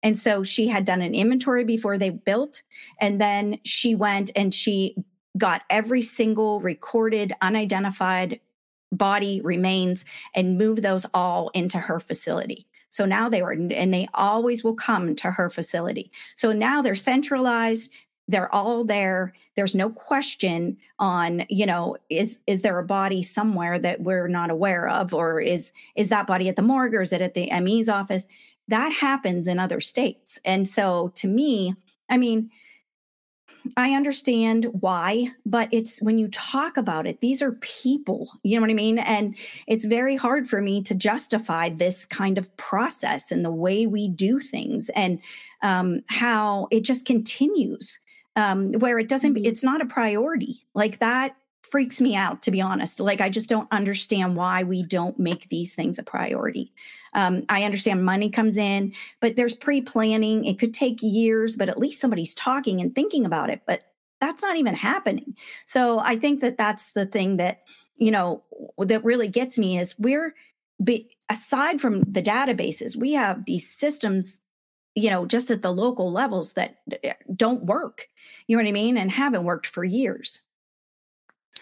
And 0.04 0.16
so 0.16 0.44
she 0.44 0.68
had 0.68 0.84
done 0.84 1.02
an 1.02 1.14
inventory 1.14 1.64
before 1.64 1.98
they 1.98 2.10
built, 2.10 2.62
and 3.00 3.20
then 3.20 3.58
she 3.64 3.94
went 3.94 4.30
and 4.36 4.54
she 4.54 4.94
got 5.36 5.62
every 5.70 6.02
single 6.02 6.60
recorded 6.60 7.32
unidentified 7.42 8.38
body 8.92 9.40
remains 9.42 10.04
and 10.34 10.58
moved 10.58 10.82
those 10.82 11.06
all 11.14 11.48
into 11.48 11.78
her 11.78 11.98
facility. 11.98 12.66
So 12.90 13.04
now 13.04 13.28
they 13.28 13.42
were, 13.42 13.52
and 13.52 13.92
they 13.92 14.06
always 14.14 14.62
will 14.62 14.76
come 14.76 15.16
to 15.16 15.32
her 15.32 15.50
facility. 15.50 16.12
So 16.36 16.52
now 16.52 16.80
they're 16.80 16.94
centralized. 16.94 17.90
They're 18.28 18.54
all 18.54 18.84
there. 18.84 19.32
There's 19.56 19.74
no 19.74 19.90
question 19.90 20.76
on, 20.98 21.44
you 21.48 21.66
know, 21.66 21.96
is 22.08 22.40
is 22.46 22.62
there 22.62 22.78
a 22.78 22.84
body 22.84 23.22
somewhere 23.22 23.78
that 23.80 24.02
we're 24.02 24.28
not 24.28 24.50
aware 24.50 24.88
of, 24.88 25.12
or 25.12 25.40
is 25.40 25.72
is 25.96 26.08
that 26.10 26.26
body 26.26 26.48
at 26.48 26.56
the 26.56 26.62
morgue, 26.62 26.94
or 26.94 27.02
is 27.02 27.12
it 27.12 27.20
at 27.20 27.34
the 27.34 27.50
ME's 27.60 27.88
office? 27.88 28.28
That 28.68 28.92
happens 28.92 29.46
in 29.46 29.58
other 29.58 29.80
states, 29.80 30.38
and 30.44 30.68
so 30.68 31.12
to 31.16 31.28
me, 31.28 31.74
I 32.08 32.16
mean, 32.16 32.50
I 33.76 33.92
understand 33.92 34.66
why, 34.80 35.32
but 35.46 35.68
it's 35.72 36.02
when 36.02 36.18
you 36.18 36.28
talk 36.28 36.76
about 36.76 37.06
it, 37.06 37.20
these 37.20 37.40
are 37.40 37.52
people, 37.52 38.30
you 38.42 38.56
know 38.56 38.60
what 38.60 38.70
I 38.70 38.74
mean? 38.74 38.98
And 38.98 39.36
it's 39.66 39.86
very 39.86 40.16
hard 40.16 40.48
for 40.48 40.60
me 40.60 40.82
to 40.82 40.94
justify 40.94 41.70
this 41.70 42.04
kind 42.04 42.36
of 42.36 42.54
process 42.56 43.30
and 43.30 43.44
the 43.44 43.50
way 43.50 43.86
we 43.86 44.08
do 44.08 44.38
things 44.40 44.90
and 44.90 45.18
um, 45.62 46.02
how 46.08 46.68
it 46.70 46.82
just 46.82 47.06
continues 47.06 47.98
um, 48.36 48.72
where 48.74 48.98
it 48.98 49.08
doesn't, 49.08 49.34
mm-hmm. 49.34 49.46
it's 49.46 49.64
not 49.64 49.80
a 49.80 49.86
priority. 49.86 50.66
Like 50.74 50.98
that 50.98 51.36
freaks 51.62 52.00
me 52.00 52.14
out, 52.14 52.42
to 52.42 52.50
be 52.50 52.60
honest. 52.60 53.00
Like, 53.00 53.20
I 53.22 53.30
just 53.30 53.48
don't 53.48 53.68
understand 53.72 54.36
why 54.36 54.64
we 54.64 54.82
don't 54.82 55.18
make 55.18 55.48
these 55.48 55.72
things 55.72 55.98
a 55.98 56.02
priority. 56.02 56.72
Um, 57.14 57.44
I 57.48 57.62
understand 57.64 58.04
money 58.04 58.28
comes 58.30 58.56
in, 58.56 58.92
but 59.20 59.36
there's 59.36 59.54
pre 59.54 59.80
planning. 59.80 60.44
It 60.44 60.58
could 60.58 60.74
take 60.74 60.98
years, 61.02 61.56
but 61.56 61.68
at 61.68 61.78
least 61.78 62.00
somebody's 62.00 62.34
talking 62.34 62.80
and 62.80 62.94
thinking 62.94 63.24
about 63.24 63.50
it. 63.50 63.62
But 63.66 63.82
that's 64.20 64.42
not 64.42 64.56
even 64.56 64.74
happening. 64.74 65.36
So 65.64 65.98
I 65.98 66.16
think 66.16 66.40
that 66.40 66.56
that's 66.56 66.92
the 66.92 67.06
thing 67.06 67.36
that, 67.36 67.62
you 67.96 68.10
know, 68.10 68.42
that 68.78 69.04
really 69.04 69.28
gets 69.28 69.58
me 69.58 69.78
is 69.78 69.98
we're, 69.98 70.34
be, 70.82 71.10
aside 71.28 71.80
from 71.80 72.00
the 72.02 72.22
databases, 72.22 72.96
we 72.96 73.12
have 73.12 73.44
these 73.44 73.68
systems 73.68 74.38
you 74.96 75.10
know 75.10 75.26
just 75.26 75.50
at 75.50 75.62
the 75.62 75.72
local 75.72 76.12
levels 76.12 76.52
that 76.52 76.78
eh, 77.02 77.12
don't 77.34 77.64
work 77.64 78.08
you 78.46 78.56
know 78.56 78.62
what 78.62 78.68
i 78.68 78.72
mean 78.72 78.96
and 78.96 79.10
haven't 79.10 79.44
worked 79.44 79.66
for 79.66 79.82
years 79.84 80.40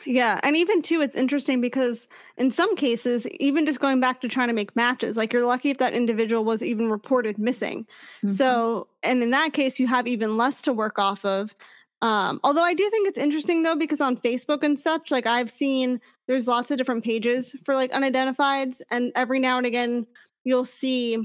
yeah, 0.05 0.41
and 0.43 0.57
even 0.57 0.83
too, 0.83 1.01
it's 1.01 1.17
interesting 1.17 1.61
because 1.61 2.07
in 2.37 2.51
some 2.51 2.75
cases, 2.77 3.27
even 3.41 3.67
just 3.67 3.81
going 3.81 4.01
back 4.01 4.21
to 4.21 4.29
trying 4.29 4.49
to 4.49 4.55
make 4.55 4.75
matches, 4.77 5.17
like 5.17 5.33
you're 5.33 5.47
lucky 5.47 5.71
if 5.71 5.79
that 5.79 5.95
individual 5.95 6.45
was 6.45 6.63
even 6.63 6.91
reported 6.91 7.39
missing. 7.39 7.87
Mm-hmm. 8.25 8.35
So, 8.35 8.89
and 9.03 9.23
in 9.23 9.31
that 9.31 9.53
case, 9.53 9.79
you 9.79 9.87
have 9.87 10.07
even 10.07 10.37
less 10.37 10.63
to 10.63 10.73
work 10.73 10.99
off 10.99 11.25
of. 11.25 11.55
Um, 12.03 12.41
although 12.43 12.65
I 12.65 12.75
do 12.75 12.89
think 12.91 13.09
it's 13.09 13.19
interesting 13.19 13.63
though, 13.63 13.77
because 13.77 14.01
on 14.01 14.17
Facebook 14.17 14.63
and 14.63 14.79
such, 14.79 15.11
like 15.11 15.27
I've 15.27 15.51
seen 15.51 16.01
there's 16.27 16.49
lots 16.49 16.71
of 16.71 16.79
different 16.79 17.05
pages 17.05 17.55
for 17.65 17.75
like 17.75 17.93
unidentifieds, 17.93 18.81
and 18.91 19.13
every 19.15 19.39
now 19.39 19.57
and 19.57 19.67
again, 19.67 20.07
you'll 20.45 20.65
see 20.65 21.19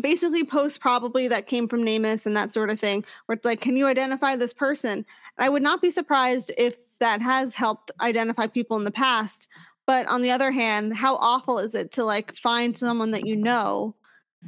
basically 0.00 0.44
posts 0.44 0.78
probably 0.78 1.26
that 1.28 1.46
came 1.46 1.66
from 1.66 1.82
NamUs 1.82 2.26
and 2.26 2.36
that 2.36 2.52
sort 2.52 2.70
of 2.70 2.78
thing, 2.78 3.04
where 3.26 3.34
it's 3.34 3.44
like, 3.44 3.60
can 3.60 3.76
you 3.76 3.86
identify 3.86 4.36
this 4.36 4.52
person? 4.52 4.90
And 4.92 5.04
I 5.38 5.48
would 5.48 5.62
not 5.62 5.82
be 5.82 5.90
surprised 5.90 6.52
if 6.56 6.76
that 7.00 7.20
has 7.20 7.54
helped 7.54 7.90
identify 8.00 8.46
people 8.46 8.76
in 8.76 8.84
the 8.84 8.90
past. 8.90 9.48
But 9.86 10.06
on 10.06 10.22
the 10.22 10.30
other 10.30 10.50
hand, 10.50 10.94
how 10.94 11.16
awful 11.16 11.58
is 11.58 11.74
it 11.74 11.92
to 11.92 12.04
like 12.04 12.36
find 12.36 12.76
someone 12.76 13.10
that 13.10 13.26
you 13.26 13.36
know 13.36 13.96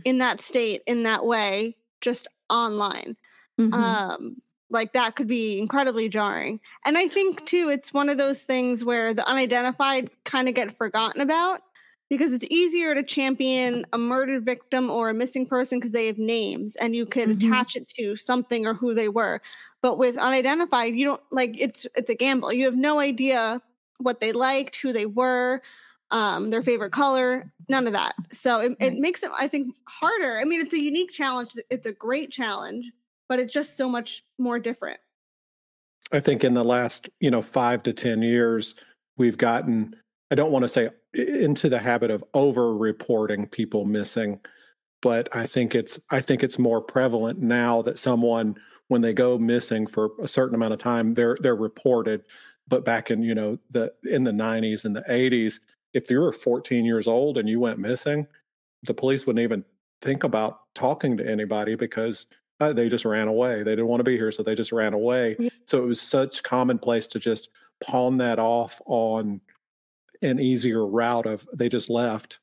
in 0.05 0.19
that 0.19 0.41
state 0.41 0.83
in 0.87 1.03
that 1.03 1.25
way 1.25 1.75
just 2.01 2.29
online? 2.49 3.17
Mm-hmm. 3.61 3.75
Um, 3.75 4.37
like 4.71 4.93
that 4.93 5.17
could 5.17 5.27
be 5.27 5.59
incredibly 5.59 6.09
jarring. 6.09 6.61
And 6.85 6.97
I 6.97 7.09
think 7.09 7.45
too, 7.45 7.69
it's 7.69 7.93
one 7.93 8.09
of 8.09 8.19
those 8.19 8.43
things 8.43 8.85
where 8.85 9.13
the 9.13 9.27
unidentified 9.27 10.11
kind 10.25 10.49
of 10.49 10.55
get 10.55 10.77
forgotten 10.77 11.21
about 11.21 11.61
because 12.13 12.35
it's 12.35 12.45
easier 12.51 12.95
to 12.95 13.03
champion 13.03 13.87
a 13.95 13.97
murdered 13.97 14.45
victim 14.45 14.91
or 14.91 15.09
a 15.09 15.15
missing 15.15 15.47
person 15.47 15.79
because 15.79 15.93
they 15.93 16.07
have 16.07 16.19
names 16.19 16.77
and 16.77 16.95
you 16.95 17.07
can 17.07 17.35
mm-hmm. 17.35 17.49
attach 17.51 17.75
it 17.75 17.89
to 17.89 18.17
something 18.17 18.67
or 18.67 18.75
who 18.75 18.93
they 18.93 19.09
were. 19.09 19.41
But 19.81 19.97
with 19.97 20.19
unidentified, 20.19 20.95
you 20.95 21.07
don't 21.07 21.23
like 21.31 21.55
it's 21.59 21.87
it's 21.97 22.11
a 22.11 22.15
gamble. 22.15 22.53
You 22.53 22.67
have 22.67 22.77
no 22.77 22.99
idea 22.99 23.63
what 23.97 24.21
they 24.21 24.33
liked, 24.33 24.77
who 24.77 24.93
they 24.93 25.07
were, 25.07 25.63
um, 26.11 26.51
their 26.51 26.63
favorite 26.63 26.93
color, 26.93 27.51
none 27.71 27.87
of 27.87 27.95
that. 27.95 28.15
So 28.31 28.61
it, 28.61 28.77
it 28.79 28.99
makes 28.99 29.23
it, 29.23 29.31
I 29.35 29.49
think, 29.49 29.75
harder. 29.89 30.39
I 30.39 30.45
mean, 30.45 30.61
it's 30.61 30.75
a 30.75 30.83
unique 30.83 31.13
challenge. 31.13 31.55
It's 31.71 31.87
a 31.87 31.93
great 31.93 32.31
challenge, 32.31 32.85
but 33.27 33.39
it's 33.41 33.55
just 33.55 33.79
so 33.79 33.89
much 33.89 34.23
more 34.39 34.59
different. 34.59 35.01
I 36.13 36.21
think 36.21 36.45
in 36.45 36.53
the 36.53 36.63
last, 36.63 37.09
you 37.21 37.31
know, 37.31 37.41
five 37.41 37.83
to 37.85 37.95
ten 37.95 38.21
years, 38.21 38.75
we've 39.17 39.39
gotten 39.39 39.97
I 40.33 40.35
don't 40.35 40.51
want 40.51 40.63
to 40.63 40.69
say 40.69 40.89
into 41.13 41.69
the 41.69 41.79
habit 41.79 42.11
of 42.11 42.25
over 42.33 42.75
reporting 42.75 43.47
people 43.47 43.85
missing, 43.85 44.41
but 45.03 45.29
I 45.37 45.47
think 45.47 45.75
it's 45.75 46.01
I 46.09 46.23
think 46.23 46.43
it's 46.43 46.59
more 46.59 46.81
prevalent 46.81 47.39
now 47.39 47.83
that 47.83 47.99
someone 47.99 48.57
when 48.89 49.03
they 49.03 49.13
go 49.13 49.37
missing 49.37 49.87
for 49.87 50.13
a 50.23 50.27
certain 50.27 50.55
amount 50.55 50.73
of 50.73 50.79
time 50.79 51.13
they're 51.13 51.37
they're 51.43 51.55
reported. 51.55 52.23
But 52.67 52.83
back 52.83 53.11
in 53.11 53.23
you 53.23 53.35
know 53.35 53.59
the 53.73 53.93
in 54.05 54.25
the 54.25 54.31
90s 54.31 54.87
and 54.87 54.97
the 54.97 55.03
80s, 55.03 55.61
if 55.93 56.11
you 56.11 56.19
were 56.19 56.33
14 56.33 56.87
years 56.87 57.07
old 57.07 57.37
and 57.37 57.47
you 57.47 57.61
went 57.61 57.79
missing, 57.79 58.27
the 58.85 58.95
police 58.95 59.27
wouldn't 59.27 59.43
even 59.43 59.63
think 60.01 60.25
about 60.25 60.61
talking 60.75 61.15
to 61.19 61.31
anybody 61.31 61.75
because 61.75 62.27
uh, 62.61 62.73
they 62.73 62.89
just 62.89 63.05
ran 63.05 63.29
away. 63.29 63.63
They 63.63 63.73
didn't 63.73 63.89
want 63.89 64.01
to 64.01 64.05
be 64.05 64.17
here, 64.17 64.33
so 64.33 64.43
they 64.43 64.55
just 64.55 64.73
ran 64.73 64.95
away. 64.95 65.37
Yeah. 65.39 65.51
So 65.67 65.83
it 65.83 65.87
was 65.87 66.01
such 66.01 66.43
commonplace 66.43 67.07
to 67.09 67.19
just 67.19 67.51
pawn 67.85 68.17
that 68.17 68.39
off 68.39 68.81
on 68.87 69.43
an 70.23 70.41
easier 70.41 70.87
route 70.87 71.27
of 71.27 71.47
they 71.53 71.69
just 71.69 71.91
left 71.91 72.41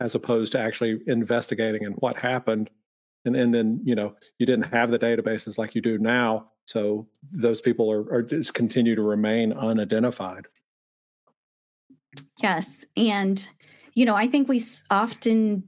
as 0.00 0.14
opposed 0.14 0.52
to 0.52 0.60
actually 0.60 1.00
investigating 1.06 1.84
and 1.84 1.94
what 1.96 2.18
happened. 2.18 2.70
And, 3.24 3.34
and 3.34 3.52
then 3.52 3.80
you 3.84 3.94
know 3.94 4.14
you 4.38 4.46
didn't 4.46 4.72
have 4.72 4.90
the 4.90 4.98
databases 4.98 5.58
like 5.58 5.74
you 5.74 5.82
do 5.82 5.98
now 5.98 6.50
so 6.66 7.08
those 7.32 7.62
people 7.62 7.90
are, 7.90 8.12
are 8.12 8.22
just 8.22 8.52
continue 8.52 8.94
to 8.94 9.00
remain 9.00 9.54
unidentified. 9.54 10.46
Yes 12.40 12.84
and 12.96 13.46
you 13.94 14.04
know 14.04 14.14
i 14.14 14.28
think 14.28 14.48
we 14.48 14.62
often 14.90 15.64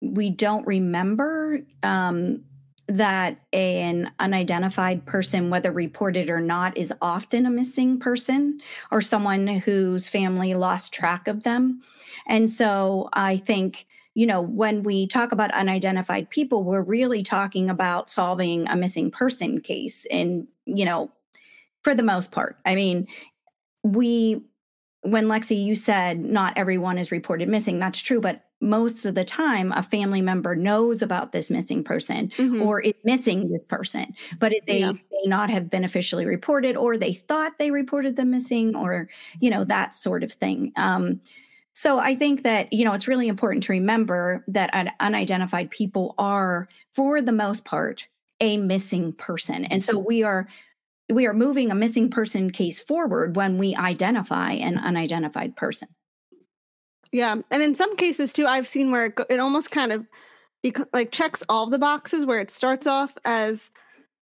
we 0.00 0.30
don't 0.30 0.66
remember 0.66 1.60
um, 1.82 2.44
that 2.88 3.38
an 3.52 4.10
unidentified 4.18 5.06
person, 5.06 5.50
whether 5.50 5.72
reported 5.72 6.28
or 6.28 6.40
not, 6.40 6.76
is 6.76 6.92
often 7.00 7.46
a 7.46 7.50
missing 7.50 7.98
person 7.98 8.60
or 8.90 9.00
someone 9.00 9.46
whose 9.46 10.08
family 10.08 10.54
lost 10.54 10.92
track 10.92 11.28
of 11.28 11.42
them. 11.42 11.80
And 12.26 12.50
so 12.50 13.08
I 13.12 13.36
think, 13.36 13.86
you 14.14 14.26
know, 14.26 14.42
when 14.42 14.82
we 14.82 15.06
talk 15.06 15.32
about 15.32 15.52
unidentified 15.52 16.28
people, 16.28 16.64
we're 16.64 16.82
really 16.82 17.22
talking 17.22 17.70
about 17.70 18.10
solving 18.10 18.68
a 18.68 18.76
missing 18.76 19.10
person 19.10 19.60
case. 19.60 20.06
And, 20.10 20.46
you 20.66 20.84
know, 20.84 21.10
for 21.82 21.94
the 21.94 22.02
most 22.02 22.32
part, 22.32 22.58
I 22.66 22.74
mean, 22.74 23.06
we 23.82 24.42
when 25.04 25.26
Lexi, 25.26 25.62
you 25.62 25.74
said 25.74 26.20
not 26.20 26.56
everyone 26.56 26.96
is 26.96 27.10
reported 27.10 27.48
missing. 27.48 27.80
That's 27.80 28.00
true, 28.00 28.20
but 28.20 28.44
most 28.62 29.04
of 29.04 29.14
the 29.14 29.24
time, 29.24 29.72
a 29.72 29.82
family 29.82 30.22
member 30.22 30.54
knows 30.54 31.02
about 31.02 31.32
this 31.32 31.50
missing 31.50 31.82
person 31.82 32.28
mm-hmm. 32.36 32.62
or 32.62 32.80
is 32.80 32.94
missing 33.04 33.50
this 33.50 33.64
person, 33.64 34.14
but 34.38 34.52
it, 34.52 34.62
they 34.66 34.80
yeah. 34.80 34.92
may 34.92 35.26
not 35.26 35.50
have 35.50 35.68
been 35.68 35.84
officially 35.84 36.24
reported, 36.24 36.76
or 36.76 36.96
they 36.96 37.12
thought 37.12 37.58
they 37.58 37.70
reported 37.70 38.16
them 38.16 38.30
missing, 38.30 38.76
or 38.76 39.08
you 39.40 39.50
know 39.50 39.64
that 39.64 39.94
sort 39.94 40.22
of 40.22 40.32
thing. 40.32 40.72
Um, 40.76 41.20
so 41.72 41.98
I 41.98 42.14
think 42.14 42.44
that 42.44 42.72
you 42.72 42.84
know 42.84 42.92
it's 42.92 43.08
really 43.08 43.28
important 43.28 43.64
to 43.64 43.72
remember 43.72 44.44
that 44.48 44.94
unidentified 45.00 45.70
people 45.70 46.14
are, 46.16 46.68
for 46.92 47.20
the 47.20 47.32
most 47.32 47.64
part, 47.64 48.06
a 48.40 48.56
missing 48.56 49.12
person, 49.12 49.64
and 49.66 49.82
so 49.82 49.98
we 49.98 50.22
are 50.22 50.46
we 51.10 51.26
are 51.26 51.34
moving 51.34 51.70
a 51.70 51.74
missing 51.74 52.10
person 52.10 52.50
case 52.50 52.78
forward 52.78 53.36
when 53.36 53.58
we 53.58 53.74
identify 53.74 54.52
an 54.52 54.78
unidentified 54.78 55.56
person. 55.56 55.88
Yeah, 57.12 57.36
and 57.50 57.62
in 57.62 57.74
some 57.74 57.94
cases 57.96 58.32
too, 58.32 58.46
I've 58.46 58.66
seen 58.66 58.90
where 58.90 59.06
it, 59.06 59.14
it 59.28 59.38
almost 59.38 59.70
kind 59.70 59.92
of 59.92 60.06
like 60.92 61.12
checks 61.12 61.42
all 61.48 61.68
the 61.68 61.78
boxes 61.78 62.24
where 62.24 62.40
it 62.40 62.50
starts 62.50 62.86
off 62.86 63.12
as 63.24 63.70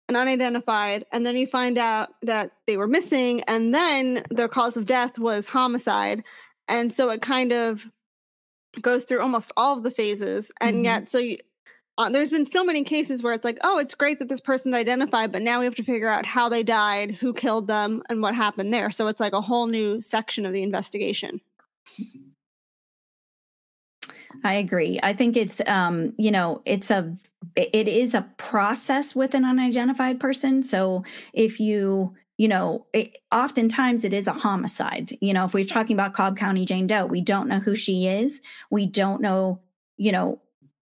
an 0.08 0.16
unidentified, 0.16 1.06
and 1.12 1.24
then 1.24 1.36
you 1.36 1.46
find 1.46 1.78
out 1.78 2.10
that 2.22 2.50
they 2.66 2.76
were 2.76 2.88
missing, 2.88 3.42
and 3.42 3.72
then 3.72 4.24
their 4.30 4.48
cause 4.48 4.76
of 4.76 4.86
death 4.86 5.18
was 5.18 5.46
homicide, 5.46 6.24
and 6.66 6.92
so 6.92 7.10
it 7.10 7.22
kind 7.22 7.52
of 7.52 7.86
goes 8.82 9.04
through 9.04 9.20
almost 9.20 9.52
all 9.56 9.76
of 9.76 9.84
the 9.84 9.90
phases, 9.90 10.50
and 10.60 10.76
mm-hmm. 10.76 10.84
yet 10.86 11.08
so 11.08 11.18
you, 11.18 11.38
uh, 11.96 12.08
there's 12.08 12.30
been 12.30 12.46
so 12.46 12.64
many 12.64 12.82
cases 12.82 13.22
where 13.22 13.34
it's 13.34 13.44
like, 13.44 13.58
oh, 13.62 13.78
it's 13.78 13.94
great 13.94 14.18
that 14.18 14.28
this 14.28 14.40
person's 14.40 14.74
identified, 14.74 15.30
but 15.30 15.42
now 15.42 15.60
we 15.60 15.66
have 15.66 15.74
to 15.74 15.84
figure 15.84 16.08
out 16.08 16.24
how 16.24 16.48
they 16.48 16.62
died, 16.62 17.12
who 17.12 17.32
killed 17.32 17.68
them, 17.68 18.02
and 18.08 18.22
what 18.22 18.34
happened 18.34 18.72
there. 18.72 18.90
So 18.90 19.06
it's 19.06 19.20
like 19.20 19.34
a 19.34 19.40
whole 19.40 19.66
new 19.66 20.00
section 20.00 20.46
of 20.46 20.52
the 20.52 20.62
investigation. 20.62 21.40
I 24.44 24.54
agree. 24.54 24.98
I 25.02 25.12
think 25.12 25.36
it's 25.36 25.60
um, 25.66 26.14
you 26.16 26.30
know, 26.30 26.62
it's 26.64 26.90
a 26.90 27.16
it 27.56 27.88
is 27.88 28.14
a 28.14 28.28
process 28.36 29.14
with 29.14 29.34
an 29.34 29.44
unidentified 29.44 30.20
person. 30.20 30.62
So 30.62 31.04
if 31.32 31.60
you 31.60 32.14
you 32.36 32.48
know, 32.48 32.86
it, 32.94 33.18
oftentimes 33.30 34.02
it 34.02 34.14
is 34.14 34.26
a 34.26 34.32
homicide. 34.32 35.14
You 35.20 35.34
know, 35.34 35.44
if 35.44 35.52
we're 35.52 35.66
talking 35.66 35.94
about 35.94 36.14
Cobb 36.14 36.38
County 36.38 36.64
Jane 36.64 36.86
Doe, 36.86 37.04
we 37.04 37.20
don't 37.20 37.48
know 37.48 37.58
who 37.58 37.74
she 37.74 38.06
is. 38.06 38.40
We 38.70 38.86
don't 38.86 39.20
know, 39.20 39.60
you 39.98 40.10
know, 40.10 40.40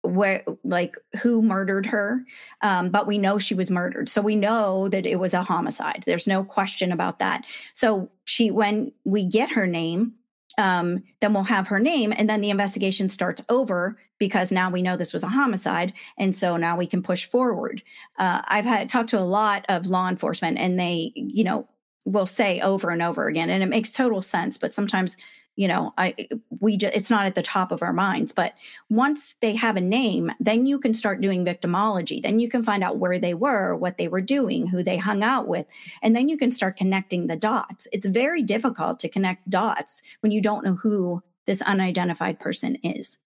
where 0.04 0.44
like 0.64 0.98
who 1.22 1.42
murdered 1.42 1.86
her 1.86 2.26
um, 2.62 2.90
but 2.90 3.08
we 3.08 3.18
know 3.18 3.38
she 3.38 3.56
was 3.56 3.72
murdered 3.72 4.10
so 4.10 4.22
we 4.22 4.36
know 4.36 4.90
that 4.90 5.06
it 5.06 5.16
was 5.16 5.34
a 5.34 5.42
homicide 5.42 6.04
there's 6.06 6.28
no 6.28 6.44
question 6.44 6.92
about 6.92 7.20
that 7.20 7.46
so 7.72 8.12
she 8.26 8.52
when 8.52 8.92
we 9.06 9.26
get 9.26 9.50
her 9.50 9.66
name 9.66 10.14
um, 10.58 11.04
then 11.20 11.34
we'll 11.34 11.44
have 11.44 11.68
her 11.68 11.80
name 11.80 12.14
and 12.16 12.30
then 12.30 12.42
the 12.42 12.50
investigation 12.50 13.10
starts 13.10 13.42
over 13.50 13.98
because 14.20 14.52
now 14.52 14.70
we 14.70 14.82
know 14.82 14.96
this 14.96 15.14
was 15.14 15.24
a 15.24 15.28
homicide 15.28 15.94
and 16.18 16.36
so 16.36 16.58
now 16.58 16.78
we 16.78 16.88
can 16.88 17.02
push 17.02 17.26
forward. 17.26 17.82
Uh, 18.18 18.42
i've 18.48 18.66
had 18.66 18.90
talked 18.90 19.10
to 19.10 19.20
a 19.20 19.22
lot 19.22 19.66
of 19.70 19.88
law 19.88 20.08
enforcement 20.08 20.58
and 20.58 20.80
they 20.80 21.12
you 21.16 21.44
know 21.44 21.68
will 22.06 22.26
say 22.26 22.60
over 22.62 22.90
and 22.90 23.02
over 23.02 23.28
again 23.28 23.50
and 23.50 23.64
it 23.64 23.70
makes 23.70 23.90
total 23.90 24.22
sense 24.22 24.58
but 24.58 24.74
sometimes 24.74 25.18
you 25.56 25.68
know 25.68 25.94
i 25.98 26.14
eh, 26.18 26.26
we 26.60 26.78
just 26.78 26.96
it's 26.96 27.10
not 27.10 27.26
at 27.26 27.36
the 27.36 27.42
top 27.42 27.72
of 27.72 27.82
our 27.84 27.94
minds 27.94 28.32
but 28.32 28.54
once 28.90 29.36
they 29.42 29.56
have 29.56 29.76
a 29.76 29.82
name 29.82 30.32
then 30.40 30.66
you 30.66 30.80
can 30.80 30.94
start 30.94 31.22
doing 31.22 31.46
victimology. 31.46 32.22
Then 32.22 32.40
you 32.40 32.50
can 32.50 32.64
find 32.64 32.84
out 32.84 32.98
where 32.98 33.20
they 33.20 33.34
were 33.34 33.76
what 33.76 33.98
they 33.98 34.08
were 34.08 34.22
doing 34.22 34.68
who 34.68 34.84
they 34.84 34.98
hung 34.98 35.24
out 35.24 35.48
with 35.48 35.66
and 36.02 36.16
then 36.16 36.30
you 36.30 36.38
can 36.38 36.52
start 36.52 36.78
connecting 36.78 37.28
the 37.28 37.36
dots. 37.36 37.88
It's 37.92 38.06
very 38.06 38.42
difficult 38.42 39.00
to 39.00 39.10
connect 39.10 39.50
dots 39.50 40.02
when 40.22 40.32
you 40.32 40.42
don't 40.42 40.66
know 40.66 40.76
who 40.76 41.22
this 41.46 41.62
unidentified 41.62 42.40
person 42.40 42.76
is. 42.84 43.18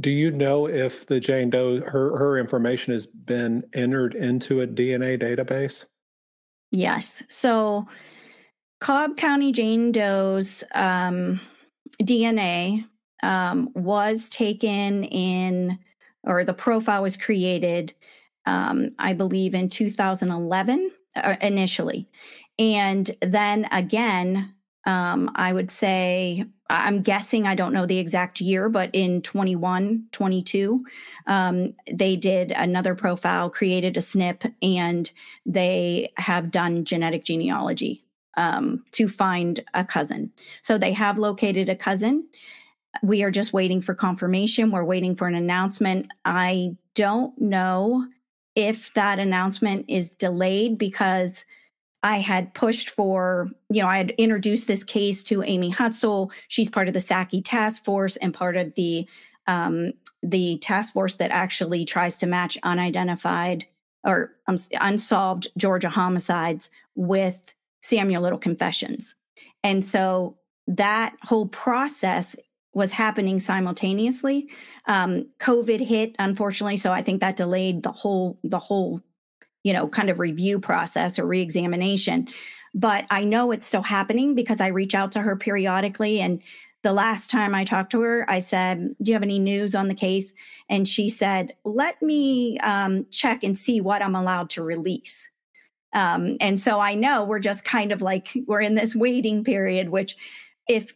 Do 0.00 0.10
you 0.10 0.30
know 0.30 0.66
if 0.66 1.06
the 1.06 1.20
jane 1.20 1.50
doe 1.50 1.80
her 1.80 2.16
her 2.16 2.38
information 2.38 2.92
has 2.92 3.06
been 3.06 3.64
entered 3.74 4.14
into 4.14 4.60
a 4.60 4.66
dna 4.66 5.20
database? 5.20 5.84
Yes. 6.70 7.22
So 7.28 7.86
Cobb 8.80 9.16
County 9.16 9.50
Jane 9.50 9.90
Doe's 9.90 10.62
um, 10.74 11.40
DNA 12.02 12.84
um, 13.22 13.70
was 13.74 14.30
taken 14.30 15.04
in, 15.04 15.78
or 16.22 16.44
the 16.44 16.54
profile 16.54 17.02
was 17.02 17.16
created, 17.16 17.92
um, 18.46 18.90
I 18.98 19.14
believe, 19.14 19.54
in 19.54 19.68
2011 19.68 20.92
uh, 21.16 21.36
initially. 21.40 22.08
And 22.58 23.10
then 23.20 23.66
again, 23.72 24.54
um, 24.86 25.30
I 25.34 25.52
would 25.52 25.70
say, 25.70 26.44
I'm 26.70 27.02
guessing, 27.02 27.46
I 27.46 27.56
don't 27.56 27.72
know 27.72 27.86
the 27.86 27.98
exact 27.98 28.40
year, 28.40 28.68
but 28.68 28.90
in 28.92 29.22
21, 29.22 30.04
22, 30.12 30.84
um, 31.26 31.74
they 31.92 32.16
did 32.16 32.52
another 32.52 32.94
profile, 32.94 33.50
created 33.50 33.96
a 33.96 34.00
SNP, 34.00 34.54
and 34.62 35.10
they 35.44 36.10
have 36.16 36.50
done 36.50 36.84
genetic 36.84 37.24
genealogy 37.24 38.04
um, 38.36 38.84
to 38.92 39.08
find 39.08 39.60
a 39.74 39.84
cousin. 39.84 40.32
So 40.62 40.78
they 40.78 40.92
have 40.92 41.18
located 41.18 41.68
a 41.68 41.76
cousin. 41.76 42.28
We 43.02 43.22
are 43.22 43.30
just 43.30 43.52
waiting 43.52 43.80
for 43.80 43.94
confirmation. 43.94 44.70
We're 44.70 44.84
waiting 44.84 45.16
for 45.16 45.26
an 45.26 45.34
announcement. 45.34 46.10
I 46.24 46.76
don't 46.94 47.38
know 47.38 48.06
if 48.54 48.92
that 48.94 49.18
announcement 49.18 49.86
is 49.88 50.10
delayed 50.10 50.78
because 50.78 51.44
I 52.02 52.18
had 52.18 52.54
pushed 52.54 52.90
for, 52.90 53.48
you 53.70 53.82
know, 53.82 53.88
I 53.88 53.98
had 53.98 54.10
introduced 54.18 54.66
this 54.66 54.84
case 54.84 55.22
to 55.24 55.42
Amy 55.42 55.72
Hutsell. 55.72 56.30
She's 56.48 56.70
part 56.70 56.88
of 56.88 56.94
the 56.94 57.00
SAKI 57.00 57.42
task 57.42 57.84
force 57.84 58.16
and 58.16 58.32
part 58.32 58.56
of 58.56 58.74
the 58.74 59.06
um, 59.46 59.92
the 60.22 60.58
task 60.58 60.92
force 60.92 61.14
that 61.16 61.30
actually 61.30 61.84
tries 61.84 62.16
to 62.18 62.26
match 62.26 62.58
unidentified 62.62 63.66
or 64.04 64.32
um, 64.46 64.56
unsolved 64.80 65.48
Georgia 65.56 65.88
homicides 65.88 66.70
with 66.94 67.54
Samuel 67.88 68.22
Little 68.22 68.38
Confessions. 68.38 69.14
And 69.64 69.84
so 69.84 70.36
that 70.66 71.16
whole 71.22 71.46
process 71.46 72.36
was 72.74 72.92
happening 72.92 73.40
simultaneously. 73.40 74.48
Um, 74.86 75.26
COVID 75.40 75.80
hit, 75.80 76.14
unfortunately, 76.18 76.76
so 76.76 76.92
I 76.92 77.02
think 77.02 77.20
that 77.20 77.36
delayed 77.36 77.82
the 77.82 77.92
whole 77.92 78.38
the 78.44 78.58
whole, 78.58 79.00
you 79.64 79.72
know, 79.72 79.88
kind 79.88 80.10
of 80.10 80.20
review 80.20 80.60
process 80.60 81.18
or 81.18 81.26
reexamination. 81.26 82.28
But 82.74 83.06
I 83.10 83.24
know 83.24 83.50
it's 83.50 83.66
still 83.66 83.82
happening 83.82 84.34
because 84.34 84.60
I 84.60 84.68
reach 84.68 84.94
out 84.94 85.12
to 85.12 85.20
her 85.22 85.34
periodically. 85.36 86.20
And 86.20 86.42
the 86.82 86.92
last 86.92 87.30
time 87.30 87.54
I 87.54 87.64
talked 87.64 87.90
to 87.92 88.02
her, 88.02 88.30
I 88.30 88.38
said, 88.38 88.94
"Do 89.02 89.10
you 89.10 89.14
have 89.14 89.22
any 89.22 89.38
news 89.38 89.74
on 89.74 89.88
the 89.88 89.94
case?" 89.94 90.32
And 90.68 90.86
she 90.86 91.08
said, 91.08 91.54
"Let 91.64 92.00
me 92.02 92.58
um, 92.60 93.06
check 93.10 93.42
and 93.42 93.56
see 93.58 93.80
what 93.80 94.02
I'm 94.02 94.14
allowed 94.14 94.50
to 94.50 94.62
release." 94.62 95.30
Um, 95.98 96.36
and 96.40 96.60
so 96.60 96.78
I 96.78 96.94
know 96.94 97.24
we're 97.24 97.40
just 97.40 97.64
kind 97.64 97.90
of 97.90 98.00
like 98.00 98.28
we're 98.46 98.60
in 98.60 98.76
this 98.76 98.94
waiting 98.94 99.42
period, 99.42 99.88
which 99.88 100.16
if 100.68 100.94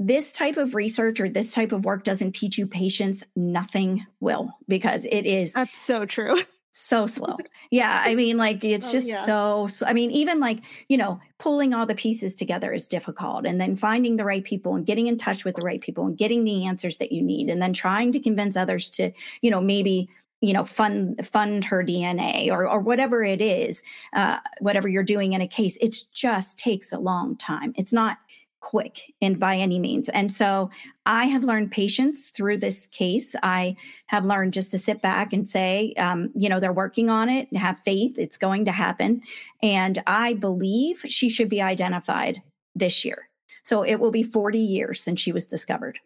this 0.00 0.32
type 0.32 0.56
of 0.56 0.74
research 0.74 1.20
or 1.20 1.28
this 1.28 1.54
type 1.54 1.70
of 1.70 1.84
work 1.84 2.02
doesn't 2.02 2.32
teach 2.32 2.58
you 2.58 2.66
patience, 2.66 3.22
nothing 3.36 4.04
will 4.18 4.50
because 4.66 5.04
it 5.04 5.26
is 5.26 5.52
that's 5.52 5.78
so 5.78 6.04
true. 6.04 6.42
So 6.74 7.04
slow. 7.04 7.36
Yeah. 7.70 8.02
I 8.02 8.14
mean, 8.14 8.38
like 8.38 8.64
it's 8.64 8.88
oh, 8.88 8.92
just 8.92 9.06
yeah. 9.06 9.22
so, 9.24 9.66
so, 9.66 9.84
I 9.84 9.92
mean, 9.92 10.10
even 10.10 10.40
like, 10.40 10.60
you 10.88 10.96
know, 10.96 11.20
pulling 11.38 11.74
all 11.74 11.84
the 11.84 11.94
pieces 11.94 12.34
together 12.34 12.72
is 12.72 12.88
difficult. 12.88 13.44
And 13.44 13.60
then 13.60 13.76
finding 13.76 14.16
the 14.16 14.24
right 14.24 14.42
people 14.42 14.74
and 14.74 14.86
getting 14.86 15.06
in 15.06 15.18
touch 15.18 15.44
with 15.44 15.54
the 15.54 15.60
right 15.60 15.82
people 15.82 16.06
and 16.06 16.16
getting 16.16 16.44
the 16.44 16.64
answers 16.64 16.96
that 16.96 17.12
you 17.12 17.22
need. 17.22 17.50
And 17.50 17.60
then 17.60 17.74
trying 17.74 18.10
to 18.12 18.20
convince 18.20 18.56
others 18.56 18.88
to, 18.92 19.12
you 19.42 19.50
know, 19.50 19.60
maybe 19.60 20.08
you 20.42 20.52
know 20.52 20.64
fund 20.64 21.26
fund 21.26 21.64
her 21.64 21.82
dna 21.82 22.50
or 22.50 22.68
or 22.68 22.80
whatever 22.80 23.22
it 23.22 23.40
is 23.40 23.82
uh, 24.12 24.38
whatever 24.60 24.88
you're 24.88 25.02
doing 25.02 25.32
in 25.32 25.40
a 25.40 25.48
case 25.48 25.78
it 25.80 25.96
just 26.12 26.58
takes 26.58 26.92
a 26.92 26.98
long 26.98 27.36
time. 27.36 27.72
It's 27.76 27.92
not 27.92 28.18
quick 28.60 29.12
and 29.20 29.40
by 29.40 29.56
any 29.56 29.80
means. 29.80 30.08
And 30.08 30.30
so 30.30 30.70
i 31.04 31.24
have 31.24 31.42
learned 31.42 31.72
patience 31.72 32.28
through 32.28 32.58
this 32.58 32.86
case. 32.86 33.34
I 33.42 33.76
have 34.06 34.24
learned 34.24 34.52
just 34.52 34.70
to 34.70 34.78
sit 34.78 35.02
back 35.02 35.32
and 35.32 35.48
say 35.48 35.94
um, 35.98 36.30
you 36.34 36.48
know 36.48 36.60
they're 36.60 36.72
working 36.72 37.10
on 37.10 37.28
it 37.28 37.54
have 37.56 37.80
faith 37.80 38.18
it's 38.18 38.38
going 38.38 38.64
to 38.66 38.72
happen. 38.72 39.22
And 39.62 40.02
i 40.06 40.34
believe 40.34 41.04
she 41.08 41.28
should 41.28 41.48
be 41.48 41.62
identified 41.62 42.42
this 42.74 43.04
year. 43.04 43.28
So 43.64 43.82
it 43.82 43.96
will 43.96 44.10
be 44.10 44.22
40 44.22 44.58
years 44.58 45.02
since 45.02 45.20
she 45.20 45.32
was 45.32 45.46
discovered 45.46 45.98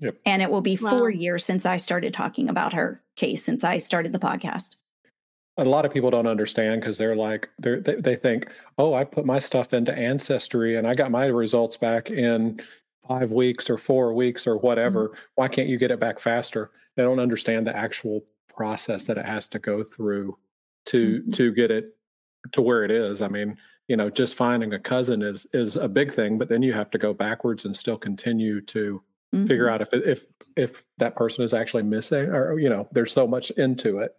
Yep. 0.00 0.16
And 0.24 0.42
it 0.42 0.50
will 0.50 0.60
be 0.60 0.76
wow. 0.76 0.90
four 0.90 1.10
years 1.10 1.44
since 1.44 1.66
I 1.66 1.76
started 1.76 2.12
talking 2.12 2.48
about 2.48 2.72
her 2.72 3.02
case, 3.16 3.44
since 3.44 3.64
I 3.64 3.78
started 3.78 4.12
the 4.12 4.18
podcast. 4.18 4.76
A 5.56 5.64
lot 5.64 5.84
of 5.84 5.92
people 5.92 6.10
don't 6.10 6.26
understand 6.26 6.80
because 6.80 6.96
they're 6.96 7.16
like, 7.16 7.50
they're, 7.58 7.80
they, 7.80 7.96
they 7.96 8.16
think, 8.16 8.50
oh, 8.78 8.94
I 8.94 9.04
put 9.04 9.26
my 9.26 9.38
stuff 9.38 9.74
into 9.74 9.96
Ancestry 9.96 10.76
and 10.76 10.86
I 10.86 10.94
got 10.94 11.10
my 11.10 11.26
results 11.26 11.76
back 11.76 12.10
in 12.10 12.60
five 13.06 13.30
weeks 13.30 13.68
or 13.68 13.76
four 13.76 14.14
weeks 14.14 14.46
or 14.46 14.56
whatever. 14.56 15.08
Mm-hmm. 15.08 15.20
Why 15.34 15.48
can't 15.48 15.68
you 15.68 15.76
get 15.76 15.90
it 15.90 16.00
back 16.00 16.18
faster? 16.18 16.70
They 16.96 17.02
don't 17.02 17.20
understand 17.20 17.66
the 17.66 17.76
actual 17.76 18.24
process 18.48 19.04
that 19.04 19.18
it 19.18 19.26
has 19.26 19.48
to 19.48 19.58
go 19.58 19.82
through 19.82 20.38
to 20.86 21.20
mm-hmm. 21.20 21.30
to 21.32 21.52
get 21.52 21.70
it 21.70 21.96
to 22.52 22.62
where 22.62 22.84
it 22.84 22.90
is. 22.90 23.20
I 23.20 23.28
mean, 23.28 23.56
you 23.88 23.96
know, 23.96 24.08
just 24.08 24.36
finding 24.36 24.72
a 24.72 24.78
cousin 24.78 25.22
is 25.22 25.46
is 25.52 25.76
a 25.76 25.88
big 25.88 26.12
thing, 26.12 26.38
but 26.38 26.48
then 26.48 26.62
you 26.62 26.72
have 26.72 26.90
to 26.90 26.98
go 26.98 27.12
backwards 27.12 27.64
and 27.64 27.76
still 27.76 27.98
continue 27.98 28.60
to 28.62 29.02
mm-hmm. 29.34 29.46
figure 29.46 29.68
out 29.68 29.80
if 29.80 29.92
if 29.92 30.26
if 30.56 30.84
that 30.98 31.16
person 31.16 31.44
is 31.44 31.54
actually 31.54 31.82
missing 31.82 32.28
or 32.30 32.58
you 32.58 32.68
know 32.68 32.88
there's 32.92 33.12
so 33.12 33.26
much 33.26 33.50
into 33.52 33.98
it 33.98 34.14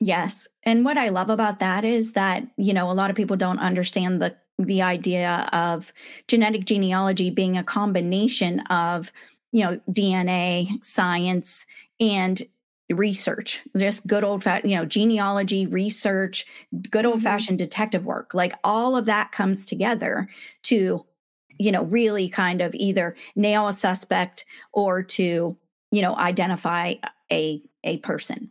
yes 0.00 0.46
and 0.64 0.84
what 0.84 0.98
i 0.98 1.08
love 1.08 1.30
about 1.30 1.60
that 1.60 1.84
is 1.84 2.12
that 2.12 2.42
you 2.56 2.72
know 2.72 2.90
a 2.90 2.92
lot 2.92 3.10
of 3.10 3.16
people 3.16 3.36
don't 3.36 3.58
understand 3.58 4.20
the 4.20 4.36
the 4.58 4.82
idea 4.82 5.48
of 5.52 5.92
genetic 6.26 6.64
genealogy 6.64 7.30
being 7.30 7.56
a 7.56 7.64
combination 7.64 8.60
of 8.68 9.12
you 9.52 9.64
know 9.64 9.80
dna 9.90 10.84
science 10.84 11.66
and 12.00 12.42
research 12.90 13.62
just 13.76 14.06
good 14.06 14.24
old 14.24 14.42
fashioned 14.42 14.70
you 14.70 14.76
know 14.76 14.84
genealogy 14.84 15.66
research 15.66 16.46
good 16.90 17.04
old 17.04 17.22
fashioned 17.22 17.58
mm-hmm. 17.58 17.64
detective 17.64 18.04
work 18.06 18.32
like 18.32 18.54
all 18.64 18.96
of 18.96 19.04
that 19.04 19.30
comes 19.30 19.66
together 19.66 20.26
to 20.62 21.04
you 21.58 21.72
know, 21.72 21.84
really 21.84 22.28
kind 22.28 22.60
of 22.60 22.74
either 22.74 23.16
nail 23.36 23.68
a 23.68 23.72
suspect 23.72 24.44
or 24.72 25.02
to, 25.02 25.56
you 25.90 26.02
know, 26.02 26.16
identify 26.16 26.94
a 27.30 27.62
a 27.84 27.98
person. 27.98 28.50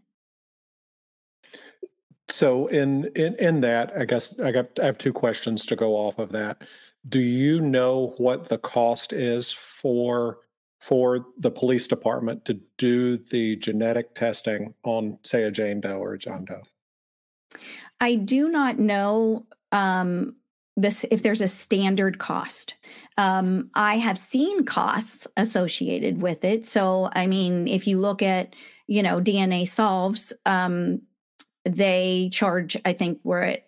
So 2.30 2.68
in 2.68 3.10
in 3.16 3.36
in 3.36 3.62
that, 3.62 3.92
I 3.98 4.06
guess 4.06 4.38
I 4.40 4.52
got 4.52 4.80
I 4.80 4.86
have 4.86 4.98
two 4.98 5.14
questions 5.14 5.66
to 5.68 5.76
go 5.76 5.96
off 5.96 6.20
of 6.20 6.32
that. 6.32 6.64
Do 7.10 7.20
you 7.20 7.62
know 7.62 8.14
what 8.18 8.50
the 8.50 8.58
cost 8.58 9.14
is 9.14 9.52
for 9.52 10.40
for 10.80 11.26
the 11.38 11.52
police 11.52 11.88
department 11.88 12.46
to 12.46 12.60
do 12.78 13.18
the 13.18 13.56
genetic 13.56 14.14
testing 14.14 14.74
on, 14.84 15.18
say, 15.24 15.44
a 15.44 15.52
Jane 15.52 15.82
Doe 15.82 15.98
or 15.98 16.14
a 16.14 16.20
John 16.20 16.46
Doe? 16.46 16.62
I 18.00 18.16
do 18.16 18.50
not 18.50 18.78
know 18.78 19.46
um, 19.72 20.36
this 20.78 21.06
if 21.10 21.24
there's 21.24 21.42
a 21.42 21.48
standard 21.48 22.20
cost. 22.20 22.76
Um, 23.18 23.70
I 23.74 23.98
have 23.98 24.18
seen 24.18 24.64
costs 24.64 25.28
associated 25.36 26.22
with 26.22 26.46
it. 26.46 26.68
So, 26.68 27.10
I 27.14 27.26
mean, 27.26 27.68
if 27.68 27.88
you 27.88 27.98
look 27.98 28.22
at 28.22 28.56
you 28.86 29.04
know 29.04 29.20
DNA 29.20 29.68
solves, 29.68 30.32
um, 30.46 31.02
they 31.66 32.30
charge. 32.32 32.78
I 32.86 32.94
think 32.94 33.20
we're 33.24 33.42
at 33.42 33.64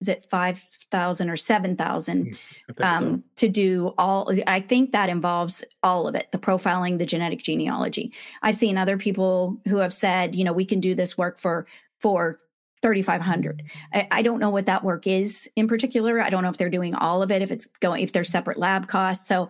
is 0.00 0.08
it 0.08 0.24
5000 0.30 1.28
or 1.28 1.36
7000 1.36 2.26
hmm, 2.26 2.82
um, 2.82 3.16
so. 3.16 3.22
to 3.34 3.48
do 3.48 3.94
all 3.98 4.30
i 4.46 4.60
think 4.60 4.92
that 4.92 5.08
involves 5.08 5.64
all 5.82 6.06
of 6.06 6.14
it 6.14 6.28
the 6.30 6.38
profiling 6.38 6.98
the 6.98 7.04
genetic 7.04 7.42
genealogy 7.42 8.12
i've 8.42 8.54
seen 8.54 8.78
other 8.78 8.96
people 8.96 9.60
who 9.66 9.78
have 9.78 9.92
said 9.92 10.36
you 10.36 10.44
know 10.44 10.52
we 10.52 10.64
can 10.64 10.78
do 10.78 10.94
this 10.94 11.18
work 11.18 11.40
for 11.40 11.66
for 11.98 12.38
3500 12.82 13.62
I, 13.92 14.08
I 14.10 14.22
don't 14.22 14.38
know 14.38 14.50
what 14.50 14.66
that 14.66 14.84
work 14.84 15.06
is 15.06 15.48
in 15.56 15.66
particular. 15.66 16.20
I 16.20 16.30
don't 16.30 16.42
know 16.42 16.48
if 16.48 16.56
they're 16.58 16.70
doing 16.70 16.94
all 16.94 17.22
of 17.22 17.30
it 17.30 17.42
if 17.42 17.50
it's 17.50 17.66
going 17.80 18.02
if 18.02 18.12
there's 18.12 18.28
separate 18.28 18.58
lab 18.58 18.88
costs. 18.88 19.26
So 19.26 19.48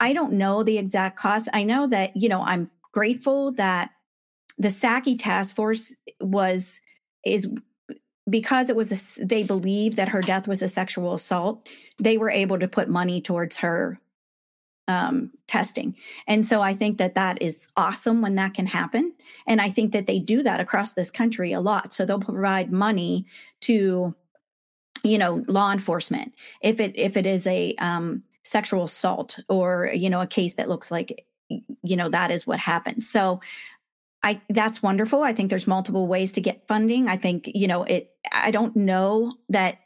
i 0.00 0.12
don't 0.12 0.32
know 0.32 0.62
the 0.62 0.78
exact 0.78 1.18
cost. 1.18 1.48
I 1.52 1.64
know 1.64 1.86
that 1.88 2.16
you 2.16 2.28
know 2.28 2.42
i'm 2.42 2.70
grateful 2.92 3.52
that 3.52 3.90
the 4.58 4.70
SAKI 4.70 5.16
task 5.16 5.54
force 5.54 5.94
was 6.20 6.80
is 7.24 7.48
because 8.28 8.68
it 8.70 8.76
was 8.76 9.18
a, 9.18 9.24
they 9.24 9.42
believed 9.42 9.96
that 9.96 10.08
her 10.08 10.20
death 10.20 10.46
was 10.46 10.62
a 10.62 10.68
sexual 10.68 11.14
assault 11.14 11.66
they 11.98 12.18
were 12.18 12.30
able 12.30 12.58
to 12.58 12.68
put 12.68 12.88
money 12.88 13.20
towards 13.20 13.56
her 13.56 13.98
um, 14.90 15.30
testing. 15.46 15.94
And 16.26 16.44
so 16.44 16.60
i 16.60 16.74
think 16.74 16.98
that 16.98 17.14
that 17.14 17.40
is 17.40 17.66
awesome 17.76 18.22
when 18.22 18.34
that 18.36 18.54
can 18.54 18.66
happen. 18.66 19.04
And 19.46 19.60
i 19.60 19.70
think 19.70 19.92
that 19.92 20.06
they 20.06 20.18
do 20.18 20.42
that 20.42 20.60
across 20.60 20.92
this 20.92 21.10
country 21.10 21.52
a 21.52 21.60
lot. 21.60 21.92
So 21.92 22.04
they'll 22.04 22.28
provide 22.32 22.72
money 22.72 23.26
to 23.68 24.14
you 25.02 25.18
know 25.18 25.44
law 25.48 25.72
enforcement. 25.72 26.34
If 26.62 26.80
it 26.80 26.92
if 26.96 27.16
it 27.16 27.26
is 27.26 27.46
a 27.46 27.74
um, 27.76 28.22
sexual 28.42 28.84
assault 28.84 29.38
or 29.48 29.90
you 29.94 30.10
know 30.10 30.20
a 30.20 30.26
case 30.26 30.54
that 30.54 30.68
looks 30.68 30.90
like 30.90 31.26
you 31.82 31.96
know 31.96 32.08
that 32.08 32.30
is 32.30 32.46
what 32.46 32.60
happened 32.60 33.02
so 33.02 33.40
I 34.22 34.40
that's 34.50 34.82
wonderful. 34.82 35.22
I 35.22 35.32
think 35.32 35.48
there's 35.48 35.66
multiple 35.66 36.06
ways 36.06 36.32
to 36.32 36.40
get 36.40 36.66
funding. 36.68 37.08
I 37.08 37.16
think, 37.16 37.50
you 37.54 37.66
know, 37.66 37.84
it 37.84 38.10
I 38.32 38.50
don't 38.50 38.76
know 38.76 39.34
that 39.48 39.78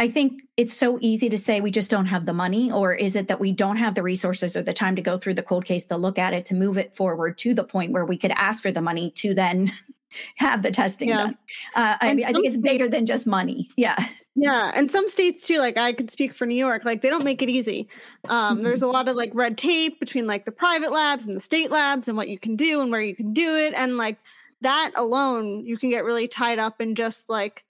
I 0.00 0.08
think 0.08 0.44
it's 0.56 0.72
so 0.72 0.96
easy 1.02 1.28
to 1.28 1.36
say 1.36 1.60
we 1.60 1.70
just 1.70 1.90
don't 1.90 2.06
have 2.06 2.24
the 2.24 2.32
money, 2.32 2.72
or 2.72 2.94
is 2.94 3.16
it 3.16 3.28
that 3.28 3.38
we 3.38 3.52
don't 3.52 3.76
have 3.76 3.94
the 3.94 4.02
resources 4.02 4.56
or 4.56 4.62
the 4.62 4.72
time 4.72 4.96
to 4.96 5.02
go 5.02 5.18
through 5.18 5.34
the 5.34 5.42
cold 5.42 5.66
case 5.66 5.84
to 5.84 5.96
look 5.98 6.18
at 6.18 6.32
it 6.32 6.46
to 6.46 6.54
move 6.54 6.78
it 6.78 6.94
forward 6.94 7.36
to 7.38 7.52
the 7.52 7.64
point 7.64 7.92
where 7.92 8.06
we 8.06 8.16
could 8.16 8.30
ask 8.30 8.62
for 8.62 8.72
the 8.72 8.80
money 8.80 9.10
to 9.16 9.34
then 9.34 9.70
have 10.36 10.62
the 10.62 10.70
testing 10.70 11.10
yeah. 11.10 11.16
done? 11.16 11.38
Uh, 11.76 11.98
I, 12.00 12.14
mean, 12.14 12.24
I 12.24 12.32
think 12.32 12.46
it's 12.46 12.56
bigger 12.56 12.88
than 12.88 13.04
just 13.04 13.26
money. 13.26 13.68
Yeah. 13.76 13.94
Yeah, 14.34 14.72
and 14.74 14.90
some 14.90 15.06
states 15.10 15.46
too. 15.46 15.58
Like 15.58 15.76
I 15.76 15.92
could 15.92 16.10
speak 16.10 16.32
for 16.32 16.46
New 16.46 16.54
York. 16.54 16.86
Like 16.86 17.02
they 17.02 17.10
don't 17.10 17.24
make 17.24 17.42
it 17.42 17.50
easy. 17.50 17.86
Um, 18.30 18.54
mm-hmm. 18.54 18.64
There's 18.64 18.80
a 18.80 18.86
lot 18.86 19.06
of 19.06 19.16
like 19.16 19.32
red 19.34 19.58
tape 19.58 20.00
between 20.00 20.26
like 20.26 20.46
the 20.46 20.52
private 20.52 20.92
labs 20.92 21.26
and 21.26 21.36
the 21.36 21.40
state 21.40 21.70
labs 21.70 22.08
and 22.08 22.16
what 22.16 22.28
you 22.28 22.38
can 22.38 22.56
do 22.56 22.80
and 22.80 22.90
where 22.90 23.02
you 23.02 23.14
can 23.14 23.34
do 23.34 23.54
it. 23.54 23.74
And 23.76 23.98
like 23.98 24.16
that 24.62 24.92
alone, 24.94 25.66
you 25.66 25.76
can 25.76 25.90
get 25.90 26.04
really 26.04 26.26
tied 26.26 26.58
up 26.58 26.80
in 26.80 26.94
just 26.94 27.28
like 27.28 27.64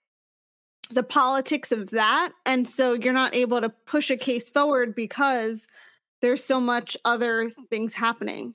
the 0.90 1.02
politics 1.02 1.72
of 1.72 1.90
that. 1.90 2.32
And 2.44 2.68
so 2.68 2.92
you're 2.92 3.12
not 3.12 3.34
able 3.34 3.60
to 3.60 3.68
push 3.68 4.10
a 4.10 4.16
case 4.16 4.50
forward 4.50 4.94
because 4.94 5.66
there's 6.20 6.44
so 6.44 6.60
much 6.60 6.96
other 7.04 7.50
things 7.70 7.94
happening. 7.94 8.54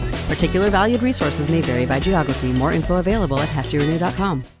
Particular 0.31 0.69
valued 0.69 1.03
resources 1.03 1.49
may 1.49 1.59
vary 1.59 1.85
by 1.85 1.99
geography. 1.99 2.53
More 2.53 2.71
info 2.71 2.95
available 2.95 3.39
at 3.41 3.49
heftyrenew.com. 3.49 4.60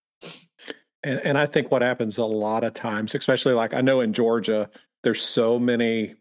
And, 1.03 1.19
and 1.19 1.37
I 1.37 1.45
think 1.45 1.71
what 1.71 1.81
happens 1.81 2.17
a 2.17 2.25
lot 2.25 2.63
of 2.63 2.73
times, 2.73 3.15
especially 3.15 3.53
like 3.53 3.73
I 3.73 3.81
know 3.81 4.01
in 4.01 4.13
Georgia, 4.13 4.69
there's 5.03 5.23
so 5.23 5.59
many 5.59 6.15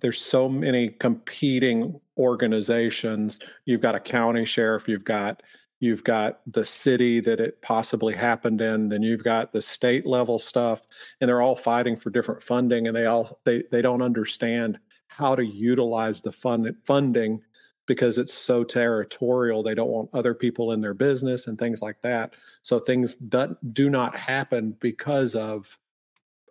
there's 0.00 0.20
so 0.20 0.48
many 0.48 0.90
competing 0.90 1.98
organizations. 2.18 3.38
You've 3.64 3.80
got 3.80 3.94
a 3.94 4.00
county 4.00 4.44
sheriff, 4.44 4.88
you've 4.88 5.04
got 5.04 5.42
you've 5.80 6.04
got 6.04 6.40
the 6.46 6.64
city 6.64 7.20
that 7.20 7.40
it 7.40 7.60
possibly 7.62 8.14
happened 8.14 8.60
in, 8.60 8.88
then 8.88 9.02
you've 9.02 9.24
got 9.24 9.52
the 9.52 9.60
state 9.60 10.06
level 10.06 10.38
stuff, 10.38 10.86
and 11.20 11.28
they're 11.28 11.42
all 11.42 11.56
fighting 11.56 11.96
for 11.96 12.10
different 12.10 12.42
funding, 12.42 12.86
and 12.86 12.96
they 12.96 13.06
all 13.06 13.40
they 13.44 13.62
they 13.70 13.82
don't 13.82 14.02
understand 14.02 14.78
how 15.08 15.34
to 15.34 15.44
utilize 15.44 16.20
the 16.20 16.32
fund 16.32 16.74
funding 16.84 17.40
because 17.86 18.18
it's 18.18 18.32
so 18.32 18.64
territorial 18.64 19.62
they 19.62 19.74
don't 19.74 19.90
want 19.90 20.08
other 20.12 20.34
people 20.34 20.72
in 20.72 20.80
their 20.80 20.94
business 20.94 21.46
and 21.46 21.58
things 21.58 21.82
like 21.82 22.00
that. 22.02 22.34
So 22.62 22.78
things 22.78 23.14
do, 23.14 23.56
do 23.72 23.90
not 23.90 24.16
happen 24.16 24.76
because 24.80 25.34
of 25.34 25.78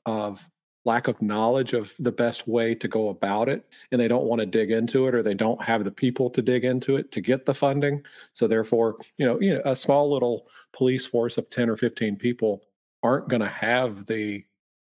of 0.06 0.48
lack 0.86 1.08
of 1.08 1.22
knowledge 1.22 1.72
of 1.72 1.93
the 2.00 2.12
best 2.12 2.46
way 2.46 2.76
to 2.76 2.89
go 2.89 3.08
about 3.08 3.48
it 3.48 3.65
and 3.91 4.02
they 4.02 4.08
don't 4.10 4.26
want 4.26 4.41
to 4.41 4.46
dig 4.46 4.69
into 4.69 5.08
it 5.08 5.15
or 5.15 5.23
they 5.23 5.34
don't 5.34 5.62
have 5.62 5.86
the 5.86 5.92
people 5.92 6.29
to 6.29 6.42
dig 6.42 6.65
into 6.65 6.98
it 6.98 7.10
to 7.13 7.21
get 7.21 7.46
the 7.46 7.54
funding. 7.54 8.04
So 8.34 8.48
therefore 8.48 8.98
you 9.17 9.25
know 9.25 9.40
you 9.40 9.56
know 9.56 9.62
a 9.65 9.75
small 9.75 10.12
little 10.12 10.48
police 10.73 11.06
force 11.06 11.38
of 11.38 11.50
10 11.50 11.69
or 11.69 11.77
15 11.77 12.17
people 12.17 12.63
aren't 13.02 13.29
going 13.29 13.42
to 13.42 13.48
have 13.48 14.06
the 14.06 14.44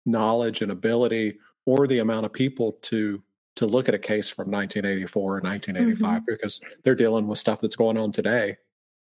knowledge 0.07 0.63
and 0.63 0.73
ability 0.73 1.39
or 1.67 1.87
the 1.87 2.01
amount 2.01 2.27
of 2.27 2.33
people 2.33 2.73
to 2.83 3.23
to 3.57 3.67
look 3.67 3.89
at 3.89 3.95
a 3.95 3.99
case 3.99 4.29
from 4.29 4.51
1984 4.51 5.23
or 5.23 5.41
1985 5.41 6.09
mm-hmm. 6.09 6.25
because 6.27 6.61
they're 6.83 6.95
dealing 6.95 7.27
with 7.27 7.39
stuff 7.39 7.61
that's 7.61 7.77
going 7.77 7.97
on 7.97 8.13
today. 8.13 8.57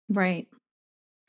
Right. 0.09 0.47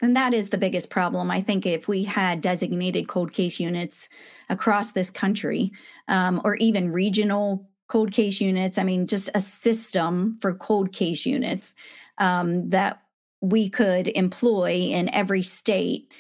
And 0.03 0.15
that 0.17 0.35
is 0.35 0.51
the 0.51 0.59
biggest 0.59 0.91
problem. 0.91 1.31
I 1.31 1.41
think 1.41 1.65
if 1.65 1.89
we 1.89 2.05
had 2.05 2.43
designated 2.43 3.09
cold 3.09 3.33
case 3.33 3.59
units 3.59 4.09
across 4.51 4.93
this 4.93 5.09
country, 5.09 5.73
um, 6.09 6.41
or 6.45 6.57
even 6.57 6.93
regional 6.93 7.67
cold 7.89 8.13
case 8.13 8.41
units, 8.41 8.77
I 8.77 8.83
mean, 8.83 9.07
just 9.07 9.31
a 9.35 9.41
system 9.41 10.37
for 10.41 10.55
cold 10.55 10.93
case 10.93 11.25
units, 11.25 11.75
um, 12.19 12.69
that 12.71 13.03
we 13.41 13.71
could 13.71 14.09
employ 14.09 14.73
in 14.73 15.09
every 15.11 15.43
state. 15.43 16.13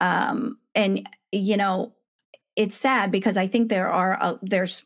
Um, 0.00 0.58
and 0.74 1.08
you 1.32 1.56
know, 1.56 1.92
it's 2.54 2.76
sad 2.76 3.10
because 3.10 3.36
I 3.36 3.48
think 3.48 3.68
there 3.68 3.88
are 3.88 4.18
uh, 4.20 4.36
there's 4.42 4.84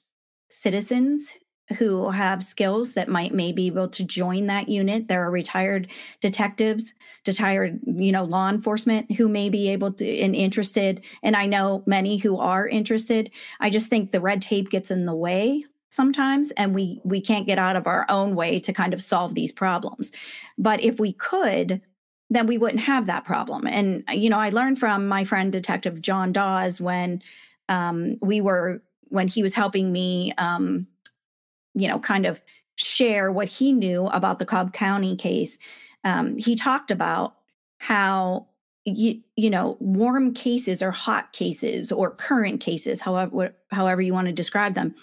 citizens 0.48 1.34
who 1.76 2.10
have 2.10 2.44
skills 2.44 2.94
that 2.94 3.08
might 3.08 3.34
may 3.34 3.52
be 3.52 3.66
able 3.66 3.88
to 3.88 4.04
join 4.04 4.46
that 4.46 4.68
unit. 4.68 5.08
There 5.08 5.22
are 5.22 5.30
retired 5.30 5.88
detectives, 6.20 6.94
retired, 7.26 7.80
you 7.86 8.12
know, 8.12 8.24
law 8.24 8.48
enforcement 8.48 9.12
who 9.12 9.28
may 9.28 9.50
be 9.50 9.70
able 9.70 9.92
to 9.94 10.18
and 10.18 10.34
interested. 10.34 11.02
And 11.22 11.36
I 11.36 11.46
know 11.46 11.82
many 11.86 12.16
who 12.16 12.38
are 12.38 12.66
interested. 12.66 13.30
I 13.60 13.70
just 13.70 13.90
think 13.90 14.12
the 14.12 14.20
red 14.20 14.40
tape 14.40 14.70
gets 14.70 14.90
in 14.90 15.04
the 15.04 15.14
way 15.14 15.64
sometimes 15.90 16.50
and 16.52 16.74
we 16.74 17.00
we 17.04 17.20
can't 17.20 17.46
get 17.46 17.58
out 17.58 17.76
of 17.76 17.86
our 17.86 18.04
own 18.08 18.34
way 18.34 18.58
to 18.60 18.72
kind 18.72 18.94
of 18.94 19.02
solve 19.02 19.34
these 19.34 19.52
problems. 19.52 20.12
But 20.56 20.82
if 20.82 20.98
we 20.98 21.12
could, 21.12 21.80
then 22.30 22.46
we 22.46 22.58
wouldn't 22.58 22.80
have 22.80 23.06
that 23.06 23.24
problem. 23.24 23.66
And 23.66 24.04
you 24.12 24.30
know, 24.30 24.38
I 24.38 24.50
learned 24.50 24.78
from 24.78 25.08
my 25.08 25.24
friend 25.24 25.52
Detective 25.52 26.00
John 26.00 26.32
Dawes 26.32 26.80
when 26.80 27.22
um, 27.68 28.16
we 28.22 28.40
were 28.40 28.82
when 29.10 29.28
he 29.28 29.42
was 29.42 29.54
helping 29.54 29.90
me 29.92 30.32
um, 30.38 30.86
you 31.78 31.88
know, 31.88 31.98
kind 31.98 32.26
of 32.26 32.40
share 32.76 33.32
what 33.32 33.48
he 33.48 33.72
knew 33.72 34.06
about 34.06 34.38
the 34.38 34.46
Cobb 34.46 34.72
County 34.72 35.16
case. 35.16 35.58
Um, 36.04 36.36
he 36.36 36.54
talked 36.54 36.90
about 36.90 37.34
how 37.78 38.46
you, 38.84 39.20
you 39.36 39.50
know 39.50 39.76
warm 39.80 40.32
cases 40.32 40.82
or 40.82 40.90
hot 40.90 41.32
cases 41.32 41.92
or 41.92 42.10
current 42.10 42.60
cases 42.60 43.00
however 43.00 43.54
however 43.70 44.00
you 44.00 44.14
want 44.14 44.26
to 44.26 44.32
describe 44.32 44.74
them 44.74 44.94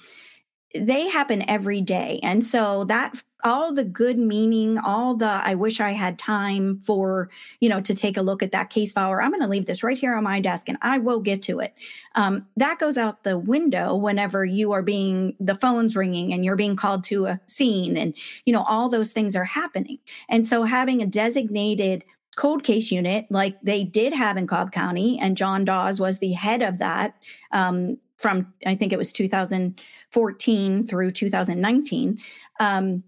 they 0.75 1.09
happen 1.09 1.47
every 1.49 1.81
day 1.81 2.19
and 2.23 2.43
so 2.43 2.83
that 2.85 3.13
all 3.45 3.71
the 3.71 3.83
good 3.83 4.17
meaning, 4.17 4.79
all 4.79 5.15
the 5.15 5.27
I 5.27 5.53
wish 5.53 5.79
I 5.79 5.91
had 5.91 6.17
time 6.17 6.79
for, 6.79 7.29
you 7.61 7.69
know, 7.69 7.79
to 7.79 7.93
take 7.93 8.17
a 8.17 8.21
look 8.23 8.41
at 8.41 8.51
that 8.51 8.71
case 8.71 8.91
file, 8.91 9.11
or 9.11 9.21
I'm 9.21 9.29
going 9.29 9.41
to 9.41 9.47
leave 9.47 9.67
this 9.67 9.83
right 9.83 9.97
here 9.97 10.15
on 10.15 10.23
my 10.23 10.39
desk 10.39 10.67
and 10.67 10.79
I 10.81 10.97
will 10.97 11.19
get 11.19 11.43
to 11.43 11.59
it. 11.59 11.73
Um, 12.15 12.47
that 12.57 12.79
goes 12.79 12.97
out 12.97 13.23
the 13.23 13.37
window 13.37 13.95
whenever 13.95 14.43
you 14.43 14.71
are 14.71 14.81
being, 14.81 15.35
the 15.39 15.53
phone's 15.53 15.95
ringing 15.95 16.33
and 16.33 16.43
you're 16.43 16.55
being 16.55 16.75
called 16.75 17.03
to 17.05 17.27
a 17.27 17.39
scene 17.45 17.97
and, 17.97 18.15
you 18.45 18.51
know, 18.51 18.63
all 18.63 18.89
those 18.89 19.13
things 19.13 19.35
are 19.35 19.45
happening. 19.45 19.99
And 20.27 20.47
so 20.47 20.63
having 20.63 21.03
a 21.03 21.07
designated 21.07 22.03
cold 22.35 22.63
case 22.63 22.91
unit 22.91 23.25
like 23.29 23.61
they 23.61 23.83
did 23.83 24.11
have 24.11 24.37
in 24.37 24.47
Cobb 24.47 24.71
County, 24.71 25.17
and 25.19 25.37
John 25.37 25.63
Dawes 25.63 26.01
was 26.01 26.19
the 26.19 26.33
head 26.33 26.61
of 26.61 26.79
that. 26.79 27.15
Um, 27.51 27.97
from 28.17 28.53
I 28.65 28.75
think 28.75 28.93
it 28.93 28.97
was 28.97 29.11
2014 29.11 30.87
through 30.87 31.11
2019. 31.11 32.17
Um, 32.59 33.03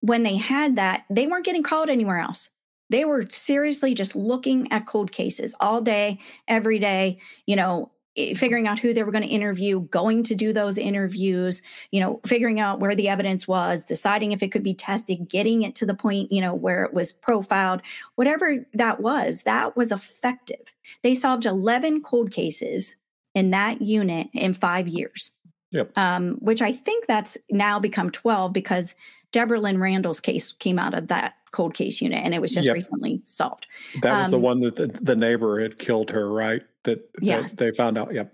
when 0.00 0.22
they 0.22 0.36
had 0.36 0.76
that, 0.76 1.04
they 1.10 1.26
weren't 1.26 1.44
getting 1.44 1.62
called 1.62 1.88
anywhere 1.88 2.18
else. 2.18 2.50
They 2.90 3.04
were 3.04 3.26
seriously 3.28 3.94
just 3.94 4.14
looking 4.14 4.70
at 4.70 4.86
cold 4.86 5.10
cases 5.10 5.54
all 5.58 5.80
day, 5.80 6.20
every 6.46 6.78
day, 6.78 7.18
you 7.46 7.56
know, 7.56 7.90
figuring 8.34 8.66
out 8.66 8.78
who 8.78 8.94
they 8.94 9.02
were 9.02 9.12
going 9.12 9.24
to 9.24 9.28
interview, 9.28 9.80
going 9.80 10.22
to 10.22 10.34
do 10.34 10.52
those 10.52 10.78
interviews, 10.78 11.62
you 11.90 12.00
know, 12.00 12.20
figuring 12.24 12.60
out 12.60 12.80
where 12.80 12.94
the 12.94 13.08
evidence 13.08 13.46
was, 13.46 13.84
deciding 13.84 14.32
if 14.32 14.42
it 14.42 14.50
could 14.50 14.62
be 14.62 14.74
tested, 14.74 15.28
getting 15.28 15.62
it 15.62 15.74
to 15.74 15.84
the 15.84 15.94
point, 15.94 16.32
you 16.32 16.40
know, 16.40 16.54
where 16.54 16.84
it 16.84 16.94
was 16.94 17.12
profiled, 17.12 17.82
whatever 18.14 18.64
that 18.72 19.00
was, 19.00 19.42
that 19.42 19.76
was 19.76 19.92
effective. 19.92 20.74
They 21.02 21.14
solved 21.14 21.44
11 21.44 22.02
cold 22.02 22.30
cases 22.30 22.96
in 23.36 23.50
that 23.50 23.82
unit 23.82 24.28
in 24.32 24.54
five 24.54 24.88
years. 24.88 25.30
Yep. 25.70 25.96
Um, 25.96 26.38
which 26.40 26.62
I 26.62 26.72
think 26.72 27.06
that's 27.06 27.36
now 27.50 27.78
become 27.78 28.10
12 28.10 28.52
because 28.52 28.94
Deborah 29.30 29.60
Lynn 29.60 29.78
Randall's 29.78 30.20
case 30.20 30.54
came 30.54 30.78
out 30.78 30.94
of 30.94 31.08
that 31.08 31.34
cold 31.52 31.74
case 31.74 32.00
unit 32.00 32.24
and 32.24 32.34
it 32.34 32.40
was 32.40 32.52
just 32.54 32.66
yep. 32.66 32.74
recently 32.74 33.20
solved. 33.26 33.66
That 34.00 34.16
was 34.16 34.26
um, 34.26 34.30
the 34.30 34.38
one 34.38 34.60
that 34.60 34.76
the, 34.76 34.86
the, 34.86 35.14
neighbor 35.14 35.60
had 35.60 35.78
killed 35.78 36.10
her, 36.10 36.30
right? 36.30 36.62
That, 36.84 37.08
yes. 37.20 37.50
That 37.50 37.58
they 37.58 37.72
found 37.72 37.98
out. 37.98 38.14
Yep. 38.14 38.32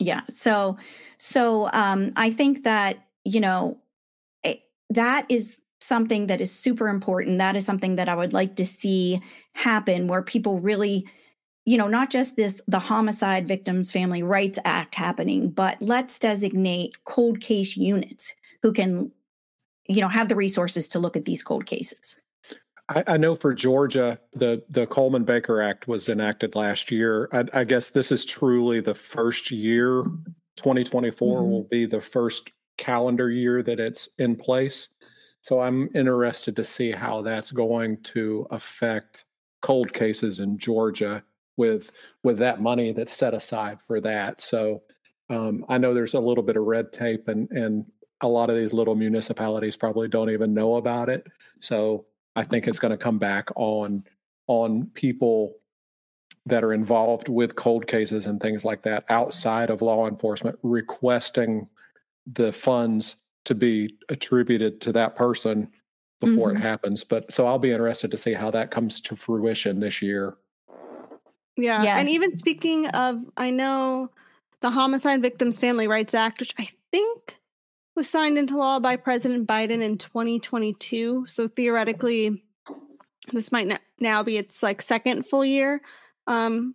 Yeah. 0.00 0.22
So, 0.28 0.76
so 1.18 1.70
um, 1.72 2.10
I 2.16 2.30
think 2.30 2.64
that, 2.64 2.98
you 3.24 3.38
know, 3.38 3.78
it, 4.42 4.62
that 4.90 5.26
is 5.28 5.56
something 5.80 6.26
that 6.26 6.40
is 6.40 6.50
super 6.50 6.88
important. 6.88 7.38
That 7.38 7.54
is 7.54 7.64
something 7.64 7.94
that 7.96 8.08
I 8.08 8.16
would 8.16 8.32
like 8.32 8.56
to 8.56 8.64
see 8.64 9.20
happen 9.52 10.08
where 10.08 10.22
people 10.22 10.58
really, 10.58 11.06
you 11.66 11.76
know, 11.76 11.88
not 11.88 12.10
just 12.10 12.36
this, 12.36 12.60
the 12.66 12.78
Homicide 12.78 13.46
Victims 13.46 13.90
Family 13.90 14.22
Rights 14.22 14.58
Act 14.64 14.94
happening, 14.94 15.50
but 15.50 15.76
let's 15.80 16.18
designate 16.18 17.04
cold 17.04 17.40
case 17.40 17.76
units 17.76 18.34
who 18.62 18.72
can 18.72 19.12
you 19.88 20.00
know 20.00 20.08
have 20.08 20.28
the 20.28 20.36
resources 20.36 20.88
to 20.88 20.98
look 20.98 21.16
at 21.16 21.26
these 21.26 21.42
cold 21.44 21.66
cases 21.66 22.16
I, 22.88 23.04
I 23.06 23.16
know 23.16 23.34
for 23.34 23.52
Georgia, 23.52 24.18
the 24.32 24.62
the 24.70 24.86
Coleman 24.86 25.24
Baker 25.24 25.60
Act 25.60 25.88
was 25.88 26.08
enacted 26.08 26.54
last 26.54 26.90
year. 26.90 27.28
I, 27.32 27.44
I 27.52 27.64
guess 27.64 27.90
this 27.90 28.12
is 28.12 28.24
truly 28.24 28.80
the 28.80 28.94
first 28.94 29.50
year. 29.50 30.04
2024 30.56 31.40
mm-hmm. 31.40 31.50
will 31.50 31.64
be 31.64 31.84
the 31.84 32.00
first 32.00 32.50
calendar 32.78 33.30
year 33.30 33.62
that 33.62 33.80
it's 33.80 34.08
in 34.18 34.36
place. 34.36 34.88
So 35.42 35.60
I'm 35.60 35.90
interested 35.94 36.56
to 36.56 36.64
see 36.64 36.92
how 36.92 37.22
that's 37.22 37.50
going 37.50 38.02
to 38.02 38.46
affect 38.50 39.24
cold 39.62 39.92
cases 39.92 40.40
in 40.40 40.58
Georgia 40.58 41.22
with 41.56 41.90
with 42.22 42.38
that 42.38 42.60
money 42.60 42.92
that's 42.92 43.12
set 43.12 43.34
aside 43.34 43.78
for 43.86 44.00
that. 44.00 44.40
So 44.40 44.82
um, 45.30 45.64
I 45.68 45.78
know 45.78 45.94
there's 45.94 46.14
a 46.14 46.20
little 46.20 46.44
bit 46.44 46.56
of 46.56 46.64
red 46.64 46.92
tape 46.92 47.28
and 47.28 47.50
and 47.50 47.84
a 48.22 48.28
lot 48.28 48.48
of 48.48 48.56
these 48.56 48.72
little 48.72 48.94
municipalities 48.94 49.76
probably 49.76 50.08
don't 50.08 50.30
even 50.30 50.54
know 50.54 50.76
about 50.76 51.08
it. 51.08 51.26
So 51.60 52.06
I 52.34 52.44
think 52.44 52.66
it's 52.66 52.78
going 52.78 52.92
to 52.92 52.98
come 52.98 53.18
back 53.18 53.50
on 53.56 54.02
on 54.46 54.86
people 54.94 55.54
that 56.46 56.62
are 56.62 56.72
involved 56.72 57.28
with 57.28 57.56
cold 57.56 57.86
cases 57.88 58.26
and 58.26 58.40
things 58.40 58.64
like 58.64 58.82
that 58.82 59.04
outside 59.08 59.68
of 59.68 59.82
law 59.82 60.06
enforcement 60.06 60.56
requesting 60.62 61.68
the 62.34 62.52
funds 62.52 63.16
to 63.44 63.54
be 63.54 63.96
attributed 64.08 64.80
to 64.80 64.92
that 64.92 65.16
person 65.16 65.68
before 66.20 66.48
mm-hmm. 66.48 66.58
it 66.58 66.60
happens. 66.60 67.04
But 67.04 67.32
so 67.32 67.46
I'll 67.46 67.58
be 67.58 67.72
interested 67.72 68.10
to 68.10 68.16
see 68.16 68.32
how 68.32 68.50
that 68.52 68.70
comes 68.70 69.00
to 69.02 69.16
fruition 69.16 69.80
this 69.80 70.00
year. 70.00 70.36
Yeah. 71.56 71.82
Yes. 71.82 71.98
And 71.98 72.08
even 72.08 72.36
speaking 72.36 72.86
of, 72.88 73.22
I 73.36 73.50
know 73.50 74.10
the 74.60 74.70
Homicide 74.70 75.22
Victims 75.22 75.58
Family 75.58 75.86
Rights 75.86 76.14
Act, 76.14 76.40
which 76.40 76.54
I 76.58 76.68
think 76.90 77.36
was 77.94 78.08
signed 78.08 78.36
into 78.36 78.56
law 78.56 78.78
by 78.78 78.96
President 78.96 79.46
Biden 79.48 79.82
in 79.82 79.96
2022. 79.98 81.26
So 81.28 81.48
theoretically, 81.48 82.42
this 83.32 83.50
might 83.50 83.80
now 84.00 84.22
be 84.22 84.36
its 84.36 84.62
like 84.62 84.82
second 84.82 85.26
full 85.26 85.44
year. 85.44 85.80
Um, 86.26 86.74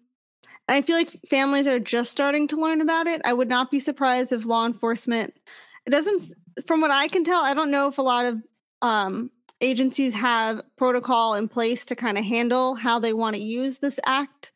and 0.67 0.75
I 0.77 0.81
feel 0.81 0.95
like 0.95 1.19
families 1.29 1.67
are 1.67 1.79
just 1.79 2.11
starting 2.11 2.47
to 2.49 2.55
learn 2.55 2.81
about 2.81 3.07
it. 3.07 3.21
I 3.23 3.33
would 3.33 3.49
not 3.49 3.71
be 3.71 3.79
surprised 3.79 4.31
if 4.31 4.45
law 4.45 4.65
enforcement. 4.65 5.39
It 5.85 5.91
doesn't, 5.91 6.33
from 6.65 6.81
what 6.81 6.91
I 6.91 7.07
can 7.07 7.23
tell, 7.23 7.43
I 7.43 7.53
don't 7.53 7.71
know 7.71 7.87
if 7.87 7.97
a 7.97 8.03
lot 8.03 8.25
of 8.25 8.41
um, 8.81 9.31
agencies 9.61 10.13
have 10.13 10.61
protocol 10.77 11.35
in 11.35 11.47
place 11.47 11.85
to 11.85 11.95
kind 11.95 12.17
of 12.17 12.25
handle 12.25 12.75
how 12.75 12.99
they 12.99 13.13
want 13.13 13.35
to 13.35 13.41
use 13.41 13.77
this 13.77 13.99
act 14.05 14.51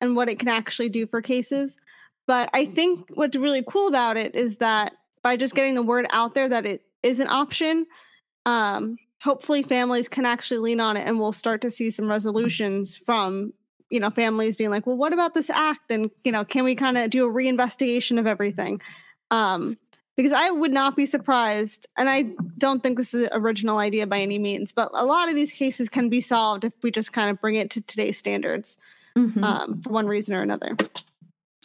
and 0.00 0.16
what 0.16 0.28
it 0.28 0.38
can 0.38 0.48
actually 0.48 0.88
do 0.88 1.06
for 1.06 1.20
cases. 1.22 1.76
But 2.26 2.50
I 2.52 2.66
think 2.66 3.06
what's 3.14 3.36
really 3.36 3.64
cool 3.68 3.88
about 3.88 4.16
it 4.16 4.34
is 4.34 4.56
that 4.56 4.94
by 5.22 5.36
just 5.36 5.54
getting 5.54 5.74
the 5.74 5.82
word 5.82 6.06
out 6.10 6.34
there 6.34 6.48
that 6.48 6.66
it 6.66 6.82
is 7.02 7.20
an 7.20 7.28
option, 7.28 7.86
um, 8.46 8.96
hopefully 9.20 9.62
families 9.62 10.08
can 10.08 10.24
actually 10.24 10.58
lean 10.58 10.80
on 10.80 10.96
it 10.96 11.06
and 11.06 11.18
we'll 11.18 11.32
start 11.32 11.60
to 11.62 11.70
see 11.70 11.90
some 11.90 12.08
resolutions 12.08 12.96
from 12.96 13.52
you 13.90 14.00
know 14.00 14.08
families 14.08 14.56
being 14.56 14.70
like 14.70 14.86
well 14.86 14.96
what 14.96 15.12
about 15.12 15.34
this 15.34 15.50
act? 15.50 15.90
And 15.90 16.10
you 16.24 16.32
know 16.32 16.44
can 16.44 16.64
we 16.64 16.74
kind 16.74 16.96
of 16.96 17.10
do 17.10 17.26
a 17.26 17.32
reinvestigation 17.32 18.18
of 18.18 18.26
everything? 18.26 18.80
Um 19.30 19.76
because 20.16 20.32
i 20.32 20.50
would 20.50 20.72
not 20.72 20.96
be 20.96 21.06
surprised 21.06 21.86
and 21.96 22.10
i 22.10 22.24
don't 22.58 22.82
think 22.82 22.98
this 22.98 23.14
is 23.14 23.24
an 23.24 23.30
original 23.32 23.78
idea 23.78 24.06
by 24.06 24.20
any 24.20 24.38
means 24.38 24.70
but 24.70 24.90
a 24.92 25.04
lot 25.04 25.28
of 25.28 25.34
these 25.34 25.52
cases 25.52 25.88
can 25.88 26.08
be 26.10 26.20
solved 26.20 26.64
if 26.64 26.72
we 26.82 26.90
just 26.90 27.12
kind 27.12 27.30
of 27.30 27.40
bring 27.40 27.54
it 27.54 27.70
to 27.70 27.80
today's 27.82 28.18
standards 28.18 28.76
mm-hmm. 29.16 29.42
um, 29.44 29.80
for 29.82 29.90
one 29.90 30.06
reason 30.06 30.34
or 30.34 30.42
another 30.42 30.76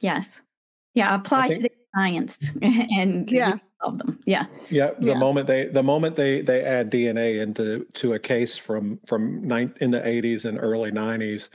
yes 0.02 0.42
yeah 0.94 1.16
apply 1.16 1.50
think- 1.50 1.56
to 1.56 1.62
the 1.64 1.72
science 1.96 2.52
and 2.62 3.30
yeah 3.32 3.58
of 3.82 3.98
them 4.00 4.20
yeah 4.26 4.46
yeah 4.70 4.92
the 5.00 5.08
yeah. 5.08 5.14
moment 5.14 5.48
they 5.48 5.68
the 5.68 5.84
moment 5.84 6.16
they 6.16 6.42
they 6.42 6.62
add 6.62 6.92
dna 6.92 7.42
into 7.42 7.86
to 7.94 8.14
a 8.14 8.20
case 8.20 8.58
from 8.58 9.00
from 9.06 9.46
nine, 9.46 9.74
in 9.80 9.92
the 9.92 10.02
80s 10.02 10.46
and 10.46 10.58
early 10.60 10.92
90s 10.92 11.50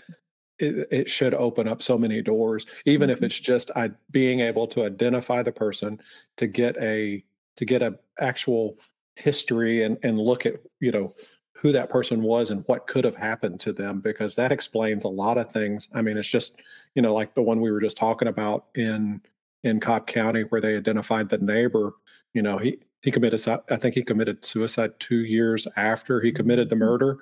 it, 0.58 0.86
it 0.90 1.10
should 1.10 1.34
open 1.34 1.66
up 1.66 1.82
so 1.82 1.98
many 1.98 2.22
doors 2.22 2.66
even 2.84 3.08
mm-hmm. 3.08 3.16
if 3.16 3.22
it's 3.22 3.40
just 3.40 3.70
I, 3.74 3.90
being 4.10 4.40
able 4.40 4.66
to 4.68 4.84
identify 4.84 5.42
the 5.42 5.52
person 5.52 6.00
to 6.36 6.46
get 6.46 6.76
a 6.78 7.24
to 7.56 7.64
get 7.64 7.82
a 7.82 7.98
actual 8.18 8.78
history 9.16 9.82
and 9.82 9.98
and 10.02 10.18
look 10.18 10.46
at 10.46 10.54
you 10.80 10.92
know 10.92 11.12
who 11.60 11.72
that 11.72 11.90
person 11.90 12.22
was 12.22 12.50
and 12.50 12.64
what 12.66 12.86
could 12.86 13.04
have 13.04 13.16
happened 13.16 13.60
to 13.60 13.72
them 13.72 14.00
because 14.00 14.34
that 14.34 14.52
explains 14.52 15.04
a 15.04 15.08
lot 15.08 15.38
of 15.38 15.52
things 15.52 15.88
i 15.94 16.02
mean 16.02 16.16
it's 16.16 16.28
just 16.28 16.56
you 16.94 17.02
know 17.02 17.12
like 17.12 17.34
the 17.34 17.42
one 17.42 17.60
we 17.60 17.70
were 17.70 17.80
just 17.80 17.96
talking 17.96 18.28
about 18.28 18.66
in 18.74 19.20
in 19.62 19.78
Cobb 19.78 20.06
County 20.06 20.42
where 20.42 20.60
they 20.62 20.74
identified 20.74 21.28
the 21.28 21.36
neighbor. 21.36 21.92
You 22.32 22.40
know, 22.40 22.56
he 22.56 22.78
he 23.02 23.10
committed 23.10 23.42
i 23.70 23.76
think 23.76 23.94
he 23.94 24.02
committed 24.02 24.44
suicide 24.44 24.92
two 24.98 25.24
years 25.24 25.66
after 25.76 26.20
he 26.20 26.32
committed 26.32 26.68
the 26.68 26.76
mm-hmm. 26.76 26.84
murder 26.84 27.18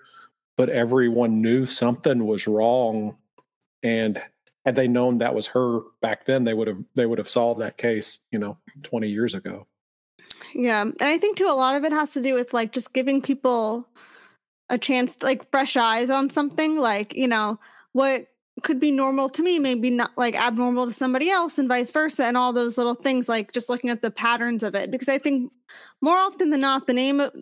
but 0.56 0.68
everyone 0.68 1.40
knew 1.40 1.66
something 1.66 2.26
was 2.26 2.46
wrong 2.46 3.16
and 3.82 4.20
had 4.64 4.74
they 4.74 4.88
known 4.88 5.18
that 5.18 5.34
was 5.34 5.46
her 5.46 5.80
back 6.02 6.24
then 6.24 6.44
they 6.44 6.54
would 6.54 6.68
have 6.68 6.82
they 6.94 7.06
would 7.06 7.18
have 7.18 7.28
solved 7.28 7.60
that 7.60 7.76
case 7.76 8.18
you 8.30 8.38
know 8.38 8.56
20 8.82 9.08
years 9.08 9.34
ago 9.34 9.66
yeah 10.54 10.82
and 10.82 10.96
i 11.00 11.16
think 11.16 11.36
too 11.36 11.46
a 11.46 11.52
lot 11.52 11.74
of 11.74 11.84
it 11.84 11.92
has 11.92 12.10
to 12.10 12.20
do 12.20 12.34
with 12.34 12.52
like 12.52 12.72
just 12.72 12.92
giving 12.92 13.22
people 13.22 13.88
a 14.70 14.78
chance 14.78 15.16
to, 15.16 15.26
like 15.26 15.50
fresh 15.50 15.76
eyes 15.76 16.10
on 16.10 16.30
something 16.30 16.78
like 16.78 17.14
you 17.14 17.28
know 17.28 17.58
what 17.92 18.26
could 18.62 18.80
be 18.80 18.90
normal 18.90 19.28
to 19.28 19.42
me 19.42 19.58
maybe 19.58 19.88
not 19.88 20.10
like 20.16 20.34
abnormal 20.34 20.86
to 20.86 20.92
somebody 20.92 21.30
else 21.30 21.58
and 21.58 21.68
vice 21.68 21.90
versa 21.90 22.24
and 22.24 22.36
all 22.36 22.52
those 22.52 22.76
little 22.76 22.94
things 22.94 23.28
like 23.28 23.52
just 23.52 23.68
looking 23.68 23.90
at 23.90 24.02
the 24.02 24.10
patterns 24.10 24.62
of 24.62 24.74
it 24.74 24.90
because 24.90 25.08
i 25.08 25.18
think 25.18 25.52
more 26.00 26.16
often 26.16 26.50
than 26.50 26.60
not 26.60 26.86
the 26.86 26.92
name 26.92 27.20
of 27.20 27.32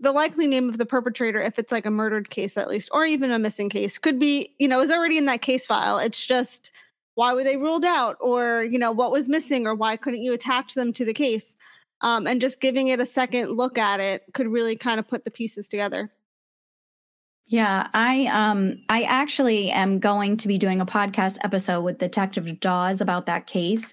the 0.00 0.12
likely 0.12 0.46
name 0.46 0.68
of 0.68 0.78
the 0.78 0.86
perpetrator 0.86 1.40
if 1.40 1.58
it's 1.58 1.72
like 1.72 1.86
a 1.86 1.90
murdered 1.90 2.30
case 2.30 2.56
at 2.56 2.68
least 2.68 2.88
or 2.92 3.04
even 3.04 3.30
a 3.32 3.38
missing 3.38 3.68
case 3.68 3.98
could 3.98 4.18
be 4.18 4.54
you 4.58 4.68
know 4.68 4.80
is 4.80 4.90
already 4.90 5.18
in 5.18 5.26
that 5.26 5.42
case 5.42 5.66
file. 5.66 5.98
It's 5.98 6.24
just 6.24 6.70
why 7.14 7.34
were 7.34 7.44
they 7.44 7.56
ruled 7.56 7.84
out? 7.84 8.16
Or 8.20 8.64
you 8.64 8.78
know 8.78 8.92
what 8.92 9.12
was 9.12 9.28
missing? 9.28 9.66
Or 9.66 9.74
why 9.74 9.96
couldn't 9.96 10.22
you 10.22 10.32
attach 10.32 10.74
them 10.74 10.92
to 10.94 11.04
the 11.04 11.12
case? 11.12 11.56
Um, 12.02 12.26
and 12.26 12.40
just 12.40 12.60
giving 12.60 12.88
it 12.88 12.98
a 12.98 13.06
second 13.06 13.50
look 13.50 13.76
at 13.76 14.00
it 14.00 14.22
could 14.32 14.48
really 14.48 14.74
kind 14.74 14.98
of 14.98 15.06
put 15.06 15.24
the 15.24 15.30
pieces 15.30 15.68
together 15.68 16.10
yeah, 17.50 17.88
I 17.92 18.26
um 18.26 18.76
I 18.88 19.02
actually 19.02 19.72
am 19.72 19.98
going 19.98 20.36
to 20.36 20.46
be 20.46 20.56
doing 20.56 20.80
a 20.80 20.86
podcast 20.86 21.36
episode 21.42 21.80
with 21.80 21.98
Detective 21.98 22.60
Dawes 22.60 23.00
about 23.00 23.26
that 23.26 23.48
case. 23.48 23.92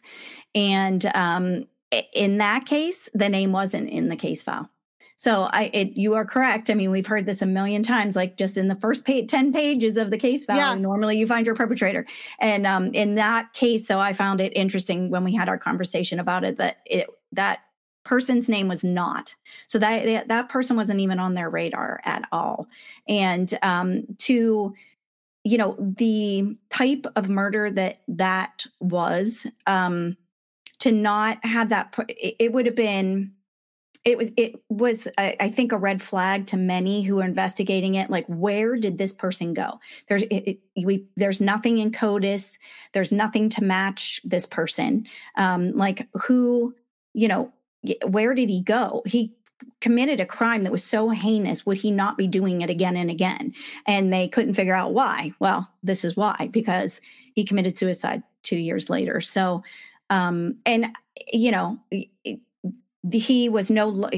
And 0.53 1.03
um 1.16 1.66
in 2.14 2.38
that 2.38 2.68
case, 2.68 3.10
the 3.16 3.30
name 3.30 3.51
wasn't 3.51 3.89
in 3.89 4.10
the 4.10 4.16
case 4.16 4.43
file. 4.43 4.70
So 5.16 5.49
I 5.51 5.72
it 5.74 5.97
you 5.97 6.14
are 6.14 6.24
correct. 6.24 6.70
I 6.70 6.76
mean, 6.76 6.91
we've 6.91 7.08
heard 7.08 7.26
this 7.26 7.41
a 7.41 7.47
million 7.47 7.82
times, 7.82 8.16
like 8.16 8.38
just 8.38 8.58
in 8.58 8.68
the 8.68 8.76
first 8.76 9.05
page, 9.05 9.28
10 9.28 9.51
pages 9.51 9.97
of 9.97 10.12
the 10.12 10.20
case 10.20 10.45
file, 10.45 10.58
yeah. 10.58 10.76
normally 10.76 11.18
you 11.18 11.26
find 11.26 11.47
your 11.47 11.55
perpetrator. 11.55 12.05
And 12.39 12.68
um 12.68 12.93
in 12.93 13.16
that 13.16 13.53
case, 13.53 13.88
so 13.88 13.99
I 13.99 14.14
found 14.14 14.39
it 14.39 14.55
interesting 14.55 15.10
when 15.10 15.24
we 15.24 15.34
had 15.34 15.49
our 15.49 15.58
conversation 15.58 16.20
about 16.20 16.43
it 16.43 16.60
that 16.60 16.78
it 16.86 17.10
that 17.32 17.62
person's 18.08 18.47
name 18.47 18.70
was 18.70 18.86
not. 18.86 19.36
So 19.68 19.78
that 19.80 20.30
that 20.30 20.49
person 20.49 20.78
wasn't 20.78 21.01
even 21.01 21.20
on 21.20 21.34
their 21.34 21.49
radar 21.49 21.99
at 22.05 22.26
all. 22.32 22.68
And 23.08 23.58
um, 23.62 24.03
to 24.20 24.74
you 25.43 25.58
know 25.58 25.76
the 25.80 26.58
type 26.70 27.05
of 27.16 27.30
murder 27.30 27.70
that 27.72 27.99
that 28.08 28.66
was 28.80 29.45
um, 29.66 30.16
to 30.80 30.91
not 30.91 31.43
have 31.45 31.70
that 31.70 31.93
it 32.18 32.53
would 32.53 32.66
have 32.66 32.76
been 32.76 33.34
it 34.05 34.18
was 34.18 34.32
it 34.38 34.55
was 34.70 35.10
I, 35.18 35.49
think 35.49 35.74
a 35.74 35.78
red 35.78 36.01
flag 36.01 36.47
to 36.47 36.58
many 36.58 37.03
who 37.03 37.20
are 37.20 37.26
investigating 37.26 37.95
it 37.95 38.10
like 38.10 38.26
where 38.28 38.78
did 38.78 38.97
this 38.97 39.14
person 39.14 39.53
go? 39.53 39.82
There's 40.08 40.22
it, 40.22 40.60
it, 40.76 40.86
we 40.86 41.05
there's 41.18 41.41
nothing 41.41 41.80
in 41.80 41.91
codis. 41.91 42.58
There's 42.93 43.12
nothing 43.12 43.49
to 43.49 43.64
match 43.64 44.22
this 44.24 44.45
person. 44.45 45.08
Um 45.36 45.76
like 45.76 46.08
who 46.14 46.74
you 47.14 47.28
know 47.28 47.51
where 48.05 48.34
did 48.34 48.49
he 48.49 48.61
go? 48.61 49.03
He 49.05 49.34
committed 49.82 50.19
a 50.19 50.25
crime 50.25 50.63
that 50.63 50.71
was 50.71 50.84
so 50.84 51.09
heinous 51.09 51.65
would 51.65 51.78
he 51.78 51.91
not 51.91 52.17
be 52.17 52.28
doing 52.28 52.61
it 52.61 52.69
again 52.69 52.95
and 52.95 53.09
again 53.09 53.53
and 53.86 54.13
they 54.13 54.28
couldn't 54.28 54.53
figure 54.53 54.75
out 54.75 54.93
why 54.93 55.32
well 55.39 55.67
this 55.84 56.03
is 56.03 56.15
why 56.15 56.47
because 56.51 57.01
he 57.34 57.43
committed 57.43 57.78
suicide 57.78 58.21
2 58.43 58.55
years 58.55 58.89
later 58.89 59.19
so 59.19 59.63
um 60.09 60.55
and 60.65 60.88
you 61.32 61.51
know 61.51 61.80
he 63.11 63.49
was 63.49 63.71
no 63.71 64.09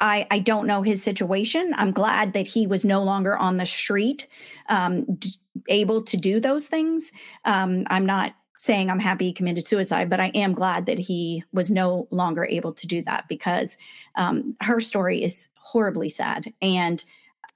I, 0.00 0.26
I 0.30 0.38
don't 0.40 0.66
know 0.66 0.82
his 0.82 1.02
situation. 1.02 1.72
I'm 1.76 1.92
glad 1.92 2.34
that 2.34 2.46
he 2.46 2.66
was 2.66 2.84
no 2.84 3.02
longer 3.02 3.38
on 3.38 3.56
the 3.56 3.64
street, 3.64 4.28
um, 4.68 5.04
d- 5.04 5.30
able 5.68 6.02
to 6.02 6.16
do 6.16 6.40
those 6.40 6.66
things. 6.66 7.10
Um, 7.44 7.84
I'm 7.88 8.04
not 8.04 8.34
saying 8.56 8.90
I'm 8.90 9.00
happy 9.00 9.26
he 9.26 9.32
committed 9.32 9.66
suicide, 9.66 10.08
but 10.08 10.20
I 10.20 10.28
am 10.28 10.54
glad 10.54 10.86
that 10.86 10.98
he 10.98 11.44
was 11.52 11.70
no 11.70 12.06
longer 12.10 12.44
able 12.44 12.72
to 12.74 12.86
do 12.86 13.02
that 13.02 13.26
because 13.28 13.76
um, 14.14 14.56
her 14.60 14.80
story 14.80 15.22
is 15.22 15.48
horribly 15.58 16.08
sad 16.08 16.52
and 16.62 17.04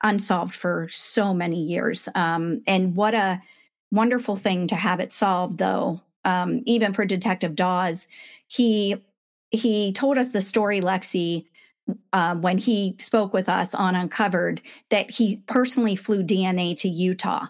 unsolved 0.03 0.55
for 0.55 0.89
so 0.91 1.33
many 1.33 1.63
years. 1.63 2.09
Um, 2.15 2.63
and 2.67 2.95
what 2.97 3.15
a 3.15 3.41
wonderful 3.91 4.37
thing 4.37 4.67
to 4.69 4.77
have 4.77 5.01
it 5.01 5.13
solved, 5.13 5.59
though. 5.59 6.01
Um, 6.25 6.63
even 6.67 6.93
for 6.93 7.05
Detective 7.05 7.55
Dawes, 7.55 8.07
he 8.47 8.97
he 9.51 9.93
told 9.93 10.19
us 10.19 10.29
the 10.29 10.43
story, 10.43 10.83
Lexi, 10.83 11.47
uh, 12.13 12.35
when 12.35 12.59
he 12.59 12.97
spoke 12.99 13.33
with 13.33 13.49
us 13.49 13.75
on 13.75 13.95
Uncovered, 13.95 14.61
that 14.91 15.11
he 15.11 15.37
personally 15.47 15.97
flew 15.97 16.23
DNA 16.23 16.79
to 16.81 16.89
Utah 16.89 17.47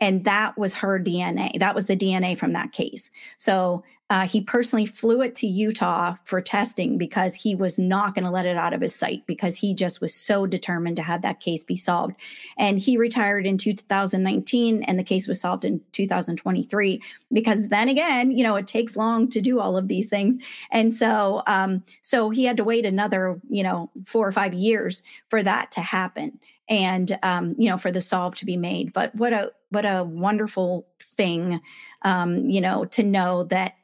and 0.00 0.24
that 0.24 0.56
was 0.56 0.74
her 0.76 0.98
DNA. 0.98 1.58
That 1.58 1.74
was 1.74 1.86
the 1.86 1.96
DNA 1.96 2.38
from 2.38 2.52
that 2.52 2.72
case. 2.72 3.10
So 3.36 3.84
uh, 4.10 4.26
he 4.26 4.40
personally 4.40 4.86
flew 4.86 5.20
it 5.20 5.34
to 5.34 5.46
Utah 5.46 6.14
for 6.24 6.40
testing 6.40 6.96
because 6.96 7.34
he 7.34 7.54
was 7.54 7.78
not 7.78 8.14
going 8.14 8.24
to 8.24 8.30
let 8.30 8.46
it 8.46 8.56
out 8.56 8.72
of 8.72 8.80
his 8.80 8.94
sight 8.94 9.22
because 9.26 9.54
he 9.54 9.74
just 9.74 10.00
was 10.00 10.14
so 10.14 10.46
determined 10.46 10.96
to 10.96 11.02
have 11.02 11.20
that 11.20 11.40
case 11.40 11.62
be 11.62 11.76
solved. 11.76 12.16
And 12.56 12.78
he 12.78 12.96
retired 12.96 13.44
in 13.44 13.58
2019, 13.58 14.82
and 14.84 14.98
the 14.98 15.04
case 15.04 15.28
was 15.28 15.40
solved 15.40 15.66
in 15.66 15.82
2023 15.92 17.02
because 17.32 17.68
then 17.68 17.90
again, 17.90 18.30
you 18.30 18.42
know, 18.42 18.56
it 18.56 18.66
takes 18.66 18.96
long 18.96 19.28
to 19.28 19.42
do 19.42 19.60
all 19.60 19.76
of 19.76 19.88
these 19.88 20.08
things, 20.08 20.42
and 20.70 20.94
so 20.94 21.42
um, 21.46 21.84
so 22.00 22.30
he 22.30 22.44
had 22.44 22.56
to 22.56 22.64
wait 22.64 22.86
another, 22.86 23.38
you 23.50 23.62
know, 23.62 23.90
four 24.06 24.26
or 24.26 24.32
five 24.32 24.54
years 24.54 25.02
for 25.28 25.42
that 25.42 25.70
to 25.72 25.82
happen 25.82 26.38
and 26.68 27.18
um, 27.22 27.54
you 27.58 27.68
know 27.68 27.78
for 27.78 27.90
the 27.90 28.00
solve 28.00 28.34
to 28.36 28.44
be 28.44 28.56
made. 28.56 28.92
But 28.92 29.14
what 29.14 29.32
a 29.32 29.52
what 29.70 29.84
a 29.84 30.04
wonderful 30.04 30.86
thing 31.00 31.60
um, 32.02 32.48
you 32.48 32.60
know 32.60 32.84
to 32.86 33.02
know 33.02 33.44
that 33.44 33.74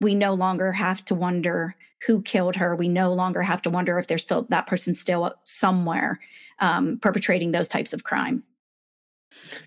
we 0.00 0.14
no 0.14 0.34
longer 0.34 0.72
have 0.72 1.04
to 1.06 1.14
wonder 1.14 1.74
who 2.06 2.22
killed 2.22 2.56
her. 2.56 2.76
We 2.76 2.88
no 2.88 3.12
longer 3.12 3.42
have 3.42 3.62
to 3.62 3.70
wonder 3.70 3.98
if 3.98 4.06
there's 4.06 4.22
still 4.22 4.46
that 4.50 4.66
person 4.66 4.94
still 4.94 5.34
somewhere 5.44 6.20
um, 6.58 6.98
perpetrating 6.98 7.52
those 7.52 7.68
types 7.68 7.92
of 7.92 8.04
crime. 8.04 8.44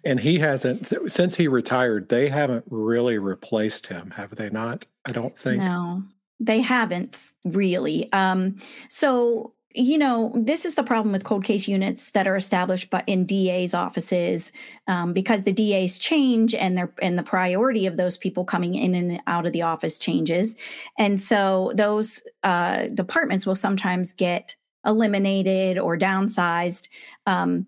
And 0.04 0.20
he 0.20 0.40
hasn't 0.40 0.94
since 1.08 1.36
he 1.36 1.48
retired 1.48 2.10
they 2.10 2.28
haven't 2.30 2.66
really 2.70 3.18
replaced 3.18 3.88
him 3.88 4.12
have 4.12 4.36
they 4.36 4.50
not? 4.50 4.86
I 5.06 5.12
don't 5.12 5.38
think. 5.38 5.62
No 5.62 6.04
they 6.40 6.62
haven't 6.62 7.32
really. 7.46 8.12
Um, 8.14 8.58
so 8.88 9.54
you 9.76 10.00
know, 10.00 10.32
this 10.36 10.66
is 10.66 10.74
the 10.74 10.84
problem 10.84 11.12
with 11.12 11.24
cold 11.24 11.44
case 11.44 11.68
units 11.68 12.10
that 12.12 12.28
are 12.28 12.36
established 12.36 12.90
by, 12.90 13.04
in 13.06 13.26
DA's 13.26 13.76
offices 13.76 14.52
um, 14.88 15.14
because 15.14 15.44
the 15.44 15.54
DAs 15.54 16.00
change 16.00 16.56
and 16.56 16.76
their 16.78 16.92
and 17.02 17.18
the 17.18 17.24
priority 17.24 17.86
of 17.86 17.96
those 17.96 18.18
people 18.18 18.44
coming 18.44 18.74
in 18.74 18.96
and 18.96 19.22
out 19.28 19.46
of 19.46 19.54
the 19.54 19.62
office 19.62 20.00
changes, 20.00 20.56
and 20.98 21.22
so 21.22 21.72
those 21.76 22.24
uh, 22.44 22.88
departments 22.88 23.46
will 23.46 23.56
sometimes 23.56 24.14
get 24.14 24.56
eliminated 24.86 25.78
or 25.78 25.98
downsized. 25.98 26.88
Um, 27.28 27.68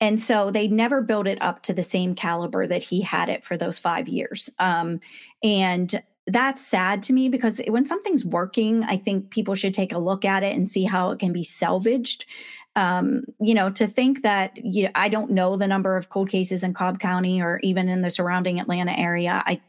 and 0.00 0.20
so 0.20 0.50
they 0.50 0.68
never 0.68 1.00
built 1.00 1.26
it 1.26 1.40
up 1.40 1.62
to 1.62 1.72
the 1.72 1.82
same 1.82 2.14
caliber 2.14 2.66
that 2.66 2.82
he 2.82 3.00
had 3.00 3.28
it 3.28 3.44
for 3.44 3.56
those 3.56 3.78
five 3.78 4.08
years. 4.08 4.50
Um, 4.58 5.00
and 5.42 6.02
that's 6.26 6.66
sad 6.66 7.02
to 7.04 7.12
me 7.12 7.28
because 7.28 7.60
when 7.68 7.84
something's 7.84 8.24
working, 8.24 8.82
I 8.82 8.96
think 8.96 9.30
people 9.30 9.54
should 9.54 9.74
take 9.74 9.92
a 9.92 9.98
look 9.98 10.24
at 10.24 10.42
it 10.42 10.56
and 10.56 10.68
see 10.68 10.84
how 10.84 11.10
it 11.10 11.18
can 11.18 11.32
be 11.32 11.44
salvaged. 11.44 12.26
Um, 12.74 13.24
you 13.40 13.54
know, 13.54 13.70
to 13.70 13.86
think 13.86 14.22
that 14.22 14.56
you 14.56 14.84
know, 14.84 14.90
I 14.94 15.08
don't 15.08 15.30
know 15.30 15.56
the 15.56 15.68
number 15.68 15.96
of 15.96 16.08
cold 16.08 16.28
cases 16.28 16.62
in 16.62 16.74
Cobb 16.74 16.98
County 16.98 17.40
or 17.40 17.60
even 17.62 17.88
in 17.88 18.02
the 18.02 18.10
surrounding 18.10 18.60
Atlanta 18.60 18.98
area. 18.98 19.42
I 19.46 19.60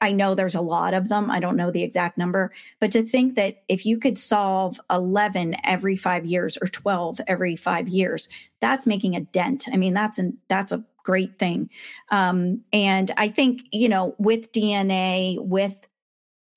I 0.00 0.12
know 0.12 0.34
there's 0.34 0.54
a 0.54 0.60
lot 0.60 0.94
of 0.94 1.08
them. 1.08 1.30
I 1.30 1.40
don't 1.40 1.56
know 1.56 1.70
the 1.70 1.82
exact 1.82 2.18
number, 2.18 2.52
but 2.80 2.92
to 2.92 3.02
think 3.02 3.34
that 3.36 3.62
if 3.68 3.86
you 3.86 3.98
could 3.98 4.18
solve 4.18 4.80
11 4.90 5.56
every 5.64 5.96
5 5.96 6.26
years 6.26 6.58
or 6.60 6.66
12 6.66 7.20
every 7.26 7.56
5 7.56 7.88
years, 7.88 8.28
that's 8.60 8.86
making 8.86 9.16
a 9.16 9.20
dent. 9.20 9.68
I 9.72 9.76
mean, 9.76 9.94
that's 9.94 10.18
an 10.18 10.38
that's 10.48 10.72
a 10.72 10.84
great 11.04 11.38
thing. 11.38 11.70
Um, 12.10 12.62
and 12.72 13.10
I 13.16 13.28
think, 13.28 13.62
you 13.72 13.88
know, 13.88 14.14
with 14.18 14.52
DNA, 14.52 15.38
with 15.40 15.86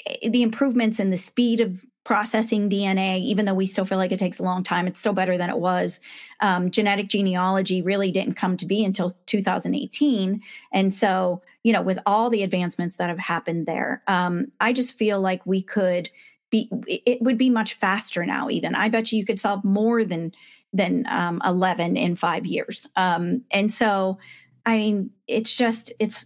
eh, 0.05 0.29
the 0.29 0.43
improvements 0.43 0.99
in 0.99 1.09
the 1.09 1.17
speed 1.17 1.61
of 1.61 1.83
processing 2.03 2.69
DNA, 2.69 3.19
even 3.21 3.45
though 3.45 3.53
we 3.53 3.65
still 3.65 3.85
feel 3.85 3.97
like 3.97 4.11
it 4.11 4.19
takes 4.19 4.39
a 4.39 4.43
long 4.43 4.63
time, 4.63 4.87
it's 4.87 4.99
still 4.99 5.13
better 5.13 5.37
than 5.37 5.49
it 5.49 5.57
was. 5.57 5.99
Um, 6.41 6.69
genetic 6.69 7.07
genealogy 7.07 7.81
really 7.81 8.11
didn't 8.11 8.33
come 8.33 8.57
to 8.57 8.65
be 8.65 8.83
until 8.83 9.11
2018. 9.25 10.41
And 10.73 10.93
so, 10.93 11.41
you 11.63 11.71
know, 11.71 11.81
with 11.81 11.99
all 12.05 12.29
the 12.29 12.43
advancements 12.43 12.97
that 12.97 13.09
have 13.09 13.19
happened 13.19 13.65
there, 13.65 14.03
um, 14.07 14.51
I 14.59 14.73
just 14.73 14.97
feel 14.97 15.21
like 15.21 15.45
we 15.45 15.61
could 15.61 16.09
be, 16.49 16.69
it 16.87 17.21
would 17.21 17.37
be 17.37 17.49
much 17.49 17.73
faster 17.75 18.25
now, 18.25 18.49
even. 18.49 18.75
I 18.75 18.89
bet 18.89 19.11
you 19.11 19.17
you 19.17 19.25
could 19.25 19.39
solve 19.39 19.63
more 19.63 20.03
than 20.03 20.33
than 20.73 21.05
um, 21.07 21.41
11 21.45 21.95
in 21.95 22.15
five 22.15 22.45
years. 22.45 22.87
Um, 22.95 23.43
and 23.51 23.71
so, 23.71 24.17
I 24.65 24.77
mean, 24.77 25.11
it's 25.27 25.55
just, 25.55 25.93
it's, 25.99 26.25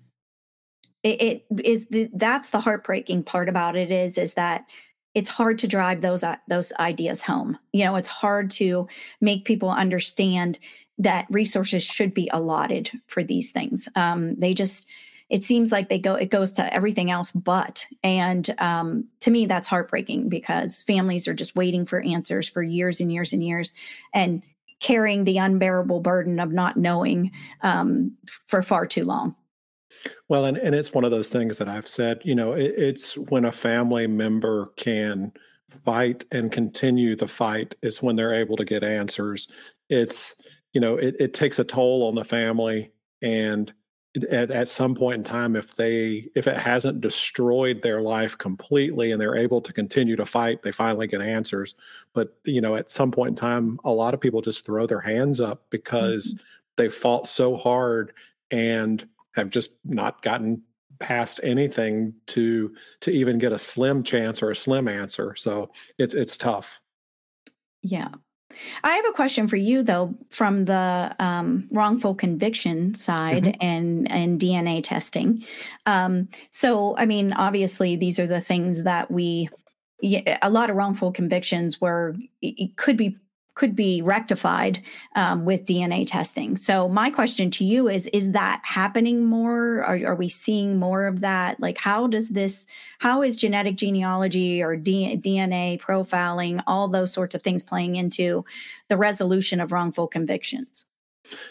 it, 1.04 1.46
it 1.52 1.66
is 1.66 1.86
the, 1.88 2.10
that's 2.14 2.50
the 2.50 2.60
heartbreaking 2.60 3.24
part 3.24 3.50
about 3.50 3.76
it 3.76 3.92
is, 3.92 4.18
is 4.18 4.34
that 4.34 4.66
it's 5.14 5.30
hard 5.30 5.58
to 5.58 5.68
drive 5.68 6.02
those 6.02 6.24
uh, 6.24 6.36
those 6.48 6.72
ideas 6.80 7.24
home 7.24 7.58
you 7.72 7.84
know 7.84 7.96
it's 7.96 8.08
hard 8.08 8.52
to 8.52 8.88
make 9.20 9.46
people 9.46 9.72
understand 9.72 10.60
that 11.00 11.26
resources 11.32 11.82
should 11.82 12.14
be 12.14 12.30
allotted 12.32 12.92
for 13.08 13.24
these 13.24 13.50
things 13.50 13.90
um, 13.96 14.36
they 14.36 14.54
just 14.54 14.88
it 15.30 15.44
seems 15.44 15.72
like 15.72 15.90
they 15.90 16.00
go 16.00 16.16
it 16.16 16.30
goes 16.30 16.52
to 16.54 16.74
everything 16.74 17.12
else 17.12 17.32
but 17.32 17.86
and 18.04 18.54
um, 18.60 19.06
to 19.20 19.32
me 19.32 19.46
that's 19.46 19.68
heartbreaking 19.68 20.30
because 20.30 20.82
families 20.84 21.28
are 21.28 21.34
just 21.34 21.56
waiting 21.56 21.86
for 21.86 22.02
answers 22.02 22.48
for 22.48 22.64
years 22.64 23.02
and 23.02 23.12
years 23.12 23.34
and 23.34 23.44
years 23.44 23.74
and 24.14 24.44
carrying 24.80 25.24
the 25.24 25.38
unbearable 25.38 26.00
burden 26.00 26.40
of 26.40 26.52
not 26.52 26.78
knowing 26.78 27.32
um, 27.62 28.16
for 28.46 28.62
far 28.62 28.86
too 28.86 29.04
long. 29.04 29.36
Well 30.30 30.46
and, 30.46 30.58
and 30.58 30.76
it's 30.76 30.94
one 30.94 31.04
of 31.04 31.12
those 31.12 31.32
things 31.32 31.58
that 31.58 31.68
i've 31.68 31.88
said 31.88 32.22
you 32.24 32.36
know 32.36 32.54
it, 32.54 32.74
it's 32.78 33.18
when 33.18 33.46
a 33.46 33.52
family 33.52 34.06
member 34.08 34.68
can 34.78 35.34
fight 35.86 36.24
and 36.32 36.52
continue 36.52 37.16
the 37.16 37.28
fight 37.28 37.76
it's 37.82 38.02
when 38.02 38.16
they're 38.16 38.34
able 38.34 38.58
to 38.58 38.66
get 38.66 38.84
answers. 38.84 39.48
It's 39.90 40.36
you 40.74 40.82
know 40.82 40.96
it, 40.96 41.16
it 41.20 41.34
takes 41.34 41.60
a 41.60 41.64
toll 41.64 42.08
on 42.08 42.16
the 42.16 42.24
family 42.24 42.92
and 43.22 43.74
at, 44.26 44.52
at 44.52 44.70
some 44.70 44.96
point 44.96 45.18
in 45.18 45.24
time 45.24 45.56
if 45.56 45.76
they 45.76 46.30
if 46.36 46.48
it 46.48 46.58
hasn't 46.58 47.02
destroyed 47.02 47.82
their 47.82 48.02
life 48.02 48.38
completely 48.38 49.12
and 49.12 49.22
they're 49.22 49.36
able 49.36 49.62
to 49.62 49.74
continue 49.74 50.16
to 50.16 50.26
fight 50.26 50.62
they 50.62 50.72
finally 50.72 51.08
get 51.08 51.22
answers. 51.22 51.76
But 52.14 52.38
you 52.44 52.62
know 52.62 52.76
at 52.76 52.92
some 52.92 53.12
point 53.12 53.30
in 53.30 53.36
time 53.36 53.80
a 53.84 53.92
lot 53.92 54.14
of 54.14 54.20
people 54.20 54.42
just 54.42 54.66
throw 54.66 54.86
their 54.86 55.02
hands 55.02 55.40
up 55.40 55.66
because 55.70 56.34
mm-hmm. 56.34 56.44
they 56.78 56.90
fought 56.90 57.28
so 57.28 57.56
hard 57.56 58.14
and 58.52 59.08
have 59.36 59.50
just 59.50 59.72
not 59.84 60.22
gotten 60.22 60.62
past 61.00 61.40
anything 61.44 62.14
to 62.28 62.74
to 63.02 63.12
even 63.12 63.38
get 63.38 63.52
a 63.52 63.60
slim 63.60 64.04
chance 64.04 64.42
or 64.42 64.52
a 64.52 64.56
slim 64.56 64.88
answer. 64.88 65.36
So 65.36 65.72
it's 65.98 66.14
it's 66.14 66.38
tough. 66.38 66.80
Yeah 67.82 68.10
I 68.84 68.96
have 68.96 69.06
a 69.08 69.14
question 69.14 69.48
for 69.48 69.56
you 69.56 69.84
though, 69.84 70.16
from 70.30 70.66
the 70.66 71.16
um, 71.20 71.68
wrongful 71.72 72.16
conviction 72.16 72.94
side 72.94 73.44
mm-hmm. 73.44 73.62
and 73.62 74.12
and 74.12 74.40
DNA 74.40 74.84
testing. 74.84 75.44
Um, 75.86 76.30
so, 76.50 76.96
I 76.98 77.06
mean, 77.06 77.34
obviously, 77.34 77.96
these 77.96 78.20
are 78.20 78.28
the 78.28 78.42
things 78.42 78.84
that 78.84 79.12
we. 79.12 79.50
A 80.44 80.52
lot 80.52 80.70
of 80.70 80.76
wrongful 80.76 81.12
convictions 81.12 81.82
were 81.82 82.16
it 82.40 82.78
could 82.78 82.98
be 82.98 83.18
could 83.58 83.76
be 83.76 84.04
rectified 84.04 84.84
um, 85.16 85.44
with 85.44 85.66
DNA 85.66 86.06
testing. 86.08 86.56
So 86.56 86.88
my 86.88 87.10
question 87.10 87.50
to 87.52 87.66
you 87.66 87.90
is: 87.90 88.06
Is 88.14 88.32
that 88.32 88.62
happening 88.64 89.26
more? 89.26 89.84
Are, 89.84 90.00
are, 90.06 90.16
we 90.16 90.30
seeing 90.30 90.78
more 90.78 91.08
of 91.08 91.22
that? 91.22 91.60
Like, 91.60 91.80
how 91.80 92.06
does 92.06 92.30
this? 92.30 92.68
How 93.00 93.24
is 93.24 93.36
genetic 93.36 93.76
genealogy 93.76 94.62
or 94.62 94.76
D, 94.76 95.18
DNA 95.18 95.82
profiling, 95.82 96.62
all 96.68 96.88
those 96.88 97.12
sorts 97.12 97.34
of 97.34 97.42
things, 97.42 97.64
playing 97.64 97.96
into 97.96 98.46
the 98.90 98.98
resolution 98.98 99.60
of 99.60 99.72
wrongful 99.72 100.08
convictions? 100.08 100.86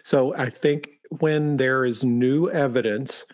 So 0.04 0.32
I 0.36 0.48
think 0.48 1.00
when 1.18 1.56
there 1.56 1.84
is 1.84 2.04
new 2.04 2.48
evidence 2.50 3.26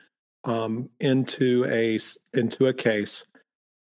um, 0.45 0.89
into 0.99 1.67
a 1.67 1.99
into 2.33 2.67
a 2.67 2.73
case 2.73 3.27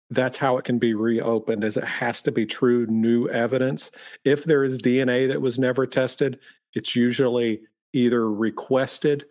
that's 0.09 0.37
how 0.37 0.57
it 0.57 0.65
can 0.65 0.79
be 0.79 0.93
reopened 0.93 1.63
is 1.63 1.77
it 1.77 1.83
has 1.83 2.21
to 2.23 2.31
be 2.31 2.45
true 2.45 2.85
new 2.87 3.27
evidence. 3.29 3.91
If 4.23 4.43
there 4.43 4.63
is 4.63 4.79
dna 4.79 5.27
that 5.27 5.41
was 5.41 5.59
never 5.59 5.85
tested 5.85 6.39
it's 6.73 6.95
usually 6.95 7.61
either 7.93 8.31
requested. 8.31 9.25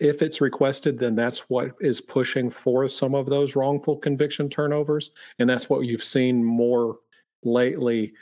If 0.00 0.22
it's 0.22 0.40
requested 0.40 0.98
then 0.98 1.14
that's 1.14 1.48
what 1.50 1.72
is 1.80 2.00
pushing 2.00 2.50
for 2.50 2.88
some 2.88 3.14
of 3.14 3.26
those 3.26 3.56
wrongful 3.56 3.96
conviction 3.96 4.48
turnovers 4.50 5.10
and 5.38 5.48
that's 5.48 5.70
what 5.70 5.86
you've 5.86 6.04
seen 6.04 6.44
more 6.44 6.98
lately 7.42 8.12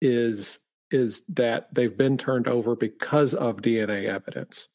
is 0.00 0.60
is 0.90 1.22
that 1.28 1.72
they've 1.74 1.96
been 1.96 2.16
turned 2.16 2.48
over 2.48 2.74
because 2.74 3.34
of 3.34 3.60
dna 3.62 4.06
evidence 4.06 4.68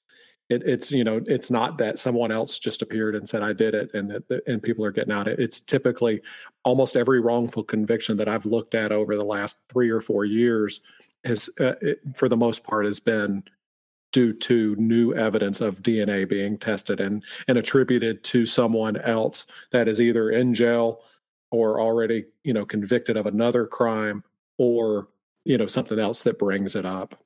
it, 0.53 0.63
it's 0.67 0.91
you 0.91 1.03
know 1.03 1.21
it's 1.25 1.49
not 1.49 1.77
that 1.77 1.99
someone 1.99 2.31
else 2.31 2.59
just 2.59 2.81
appeared 2.81 3.15
and 3.15 3.27
said 3.27 3.41
I 3.41 3.53
did 3.53 3.73
it 3.73 3.93
and 3.93 4.11
that 4.11 4.43
and 4.47 4.61
people 4.61 4.85
are 4.85 4.91
getting 4.91 5.13
out. 5.13 5.27
It. 5.27 5.39
It's 5.39 5.59
typically 5.59 6.21
almost 6.63 6.95
every 6.95 7.19
wrongful 7.19 7.63
conviction 7.63 8.17
that 8.17 8.29
I've 8.29 8.45
looked 8.45 8.75
at 8.75 8.91
over 8.91 9.15
the 9.15 9.25
last 9.25 9.57
three 9.69 9.89
or 9.89 9.99
four 9.99 10.25
years 10.25 10.81
has, 11.25 11.49
uh, 11.59 11.73
it, 11.81 11.99
for 12.15 12.27
the 12.29 12.37
most 12.37 12.63
part, 12.63 12.85
has 12.85 12.99
been 12.99 13.43
due 14.11 14.33
to 14.33 14.75
new 14.75 15.13
evidence 15.15 15.59
of 15.59 15.81
DNA 15.81 16.27
being 16.27 16.57
tested 16.57 16.99
and 16.99 17.23
and 17.47 17.57
attributed 17.57 18.23
to 18.23 18.45
someone 18.45 18.97
else 18.97 19.47
that 19.71 19.87
is 19.87 19.99
either 19.99 20.31
in 20.31 20.53
jail 20.53 21.01
or 21.51 21.81
already 21.81 22.25
you 22.43 22.53
know 22.53 22.65
convicted 22.65 23.17
of 23.17 23.25
another 23.25 23.65
crime 23.65 24.23
or 24.57 25.07
you 25.45 25.57
know 25.57 25.67
something 25.67 25.99
else 25.99 26.21
that 26.23 26.39
brings 26.39 26.75
it 26.75 26.85
up. 26.85 27.22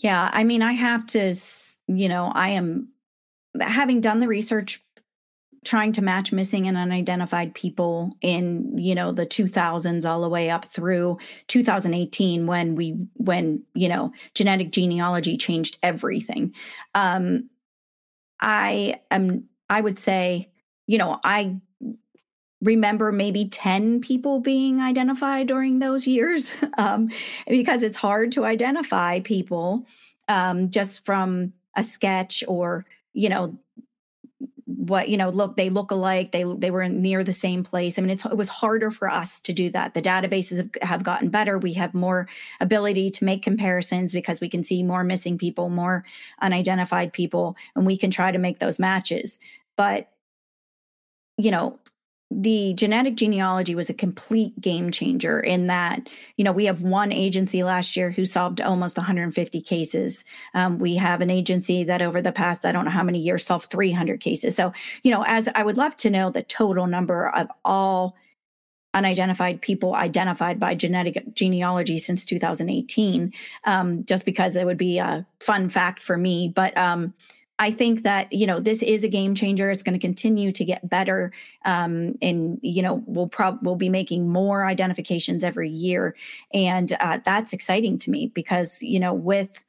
Yeah, 0.00 0.30
I 0.32 0.44
mean, 0.44 0.62
I 0.62 0.72
have 0.72 1.06
to, 1.08 1.34
you 1.86 2.08
know, 2.08 2.32
I 2.34 2.50
am 2.50 2.88
having 3.60 4.00
done 4.00 4.20
the 4.20 4.28
research 4.28 4.82
trying 5.62 5.92
to 5.92 6.02
match 6.02 6.32
missing 6.32 6.66
and 6.66 6.78
unidentified 6.78 7.54
people 7.54 8.16
in 8.22 8.78
you 8.78 8.94
know 8.94 9.12
the 9.12 9.26
2000s 9.26 10.08
all 10.08 10.22
the 10.22 10.28
way 10.28 10.48
up 10.48 10.64
through 10.64 11.18
2018 11.48 12.46
when 12.46 12.74
we 12.74 12.96
when 13.16 13.62
you 13.74 13.86
know 13.88 14.10
genetic 14.34 14.70
genealogy 14.70 15.36
changed 15.36 15.76
everything. 15.82 16.54
Um 16.94 17.50
i 18.40 18.98
am 19.10 19.44
i 19.68 19.78
would 19.78 19.98
say 19.98 20.50
you 20.86 20.96
know 20.96 21.20
i 21.24 21.60
remember 22.62 23.10
maybe 23.10 23.48
10 23.48 24.00
people 24.00 24.40
being 24.40 24.80
identified 24.80 25.46
during 25.46 25.78
those 25.78 26.06
years 26.06 26.52
um, 26.78 27.10
because 27.48 27.82
it's 27.82 27.96
hard 27.96 28.32
to 28.32 28.44
identify 28.44 29.20
people 29.20 29.86
um, 30.28 30.70
just 30.70 31.04
from 31.04 31.52
a 31.76 31.82
sketch 31.82 32.44
or 32.46 32.84
you 33.12 33.28
know 33.28 33.58
what 34.66 35.08
you 35.08 35.16
know 35.16 35.30
look 35.30 35.56
they 35.56 35.68
look 35.68 35.90
alike 35.90 36.30
they 36.30 36.44
they 36.44 36.70
were 36.70 36.88
near 36.88 37.24
the 37.24 37.32
same 37.32 37.64
place. 37.64 37.98
I 37.98 38.02
mean 38.02 38.10
it 38.10 38.36
was 38.36 38.48
harder 38.48 38.90
for 38.90 39.10
us 39.10 39.40
to 39.40 39.52
do 39.52 39.70
that. 39.70 39.94
The 39.94 40.02
databases 40.02 40.56
have, 40.58 40.70
have 40.82 41.02
gotten 41.02 41.28
better. 41.30 41.58
We 41.58 41.74
have 41.74 41.92
more 41.92 42.28
ability 42.60 43.10
to 43.12 43.24
make 43.24 43.42
comparisons 43.42 44.12
because 44.12 44.40
we 44.40 44.48
can 44.48 44.62
see 44.62 44.82
more 44.82 45.04
missing 45.04 45.38
people 45.38 45.68
more 45.68 46.04
unidentified 46.40 47.12
people 47.12 47.56
and 47.74 47.84
we 47.84 47.96
can 47.96 48.10
try 48.10 48.30
to 48.30 48.38
make 48.38 48.58
those 48.58 48.78
matches. 48.78 49.38
But 49.76 50.08
you 51.36 51.50
know 51.50 51.78
the 52.30 52.74
genetic 52.74 53.16
genealogy 53.16 53.74
was 53.74 53.90
a 53.90 53.94
complete 53.94 54.58
game 54.60 54.92
changer 54.92 55.40
in 55.40 55.66
that 55.66 56.08
you 56.36 56.44
know 56.44 56.52
we 56.52 56.66
have 56.66 56.80
one 56.80 57.10
agency 57.10 57.64
last 57.64 57.96
year 57.96 58.10
who 58.10 58.24
solved 58.24 58.60
almost 58.60 58.96
150 58.96 59.60
cases. 59.62 60.24
Um, 60.54 60.78
we 60.78 60.94
have 60.96 61.20
an 61.20 61.30
agency 61.30 61.82
that 61.84 62.02
over 62.02 62.22
the 62.22 62.32
past 62.32 62.64
i 62.64 62.72
don't 62.72 62.84
know 62.84 62.90
how 62.90 63.02
many 63.02 63.18
years 63.18 63.44
solved 63.44 63.70
300 63.70 64.20
cases. 64.20 64.54
So 64.54 64.72
you 65.02 65.10
know 65.10 65.24
as 65.26 65.48
i 65.54 65.62
would 65.62 65.76
love 65.76 65.96
to 65.98 66.10
know 66.10 66.30
the 66.30 66.42
total 66.42 66.86
number 66.86 67.28
of 67.30 67.48
all 67.64 68.16
unidentified 68.94 69.60
people 69.60 69.94
identified 69.94 70.58
by 70.58 70.74
genetic 70.74 71.22
genealogy 71.34 71.98
since 71.98 72.24
2018 72.24 73.32
um, 73.64 74.04
just 74.04 74.24
because 74.24 74.56
it 74.56 74.66
would 74.66 74.78
be 74.78 74.98
a 74.98 75.24
fun 75.38 75.68
fact 75.68 76.00
for 76.00 76.16
me. 76.16 76.48
But 76.48 76.76
um, 76.76 77.14
I 77.60 77.70
think 77.70 78.04
that 78.04 78.32
you 78.32 78.46
know 78.46 78.58
this 78.58 78.82
is 78.82 79.04
a 79.04 79.08
game 79.08 79.34
changer. 79.34 79.70
It's 79.70 79.82
going 79.82 79.92
to 79.92 80.04
continue 80.04 80.50
to 80.50 80.64
get 80.64 80.88
better, 80.88 81.30
um, 81.66 82.16
and 82.22 82.58
you 82.62 82.80
know 82.82 83.04
we'll 83.06 83.28
probably 83.28 83.60
we'll 83.62 83.76
be 83.76 83.90
making 83.90 84.30
more 84.30 84.64
identifications 84.64 85.44
every 85.44 85.68
year, 85.68 86.16
and 86.54 86.90
uh, 86.98 87.18
that's 87.22 87.52
exciting 87.52 87.98
to 88.00 88.10
me 88.10 88.32
because 88.34 88.82
you 88.82 88.98
know 88.98 89.12
with 89.12 89.62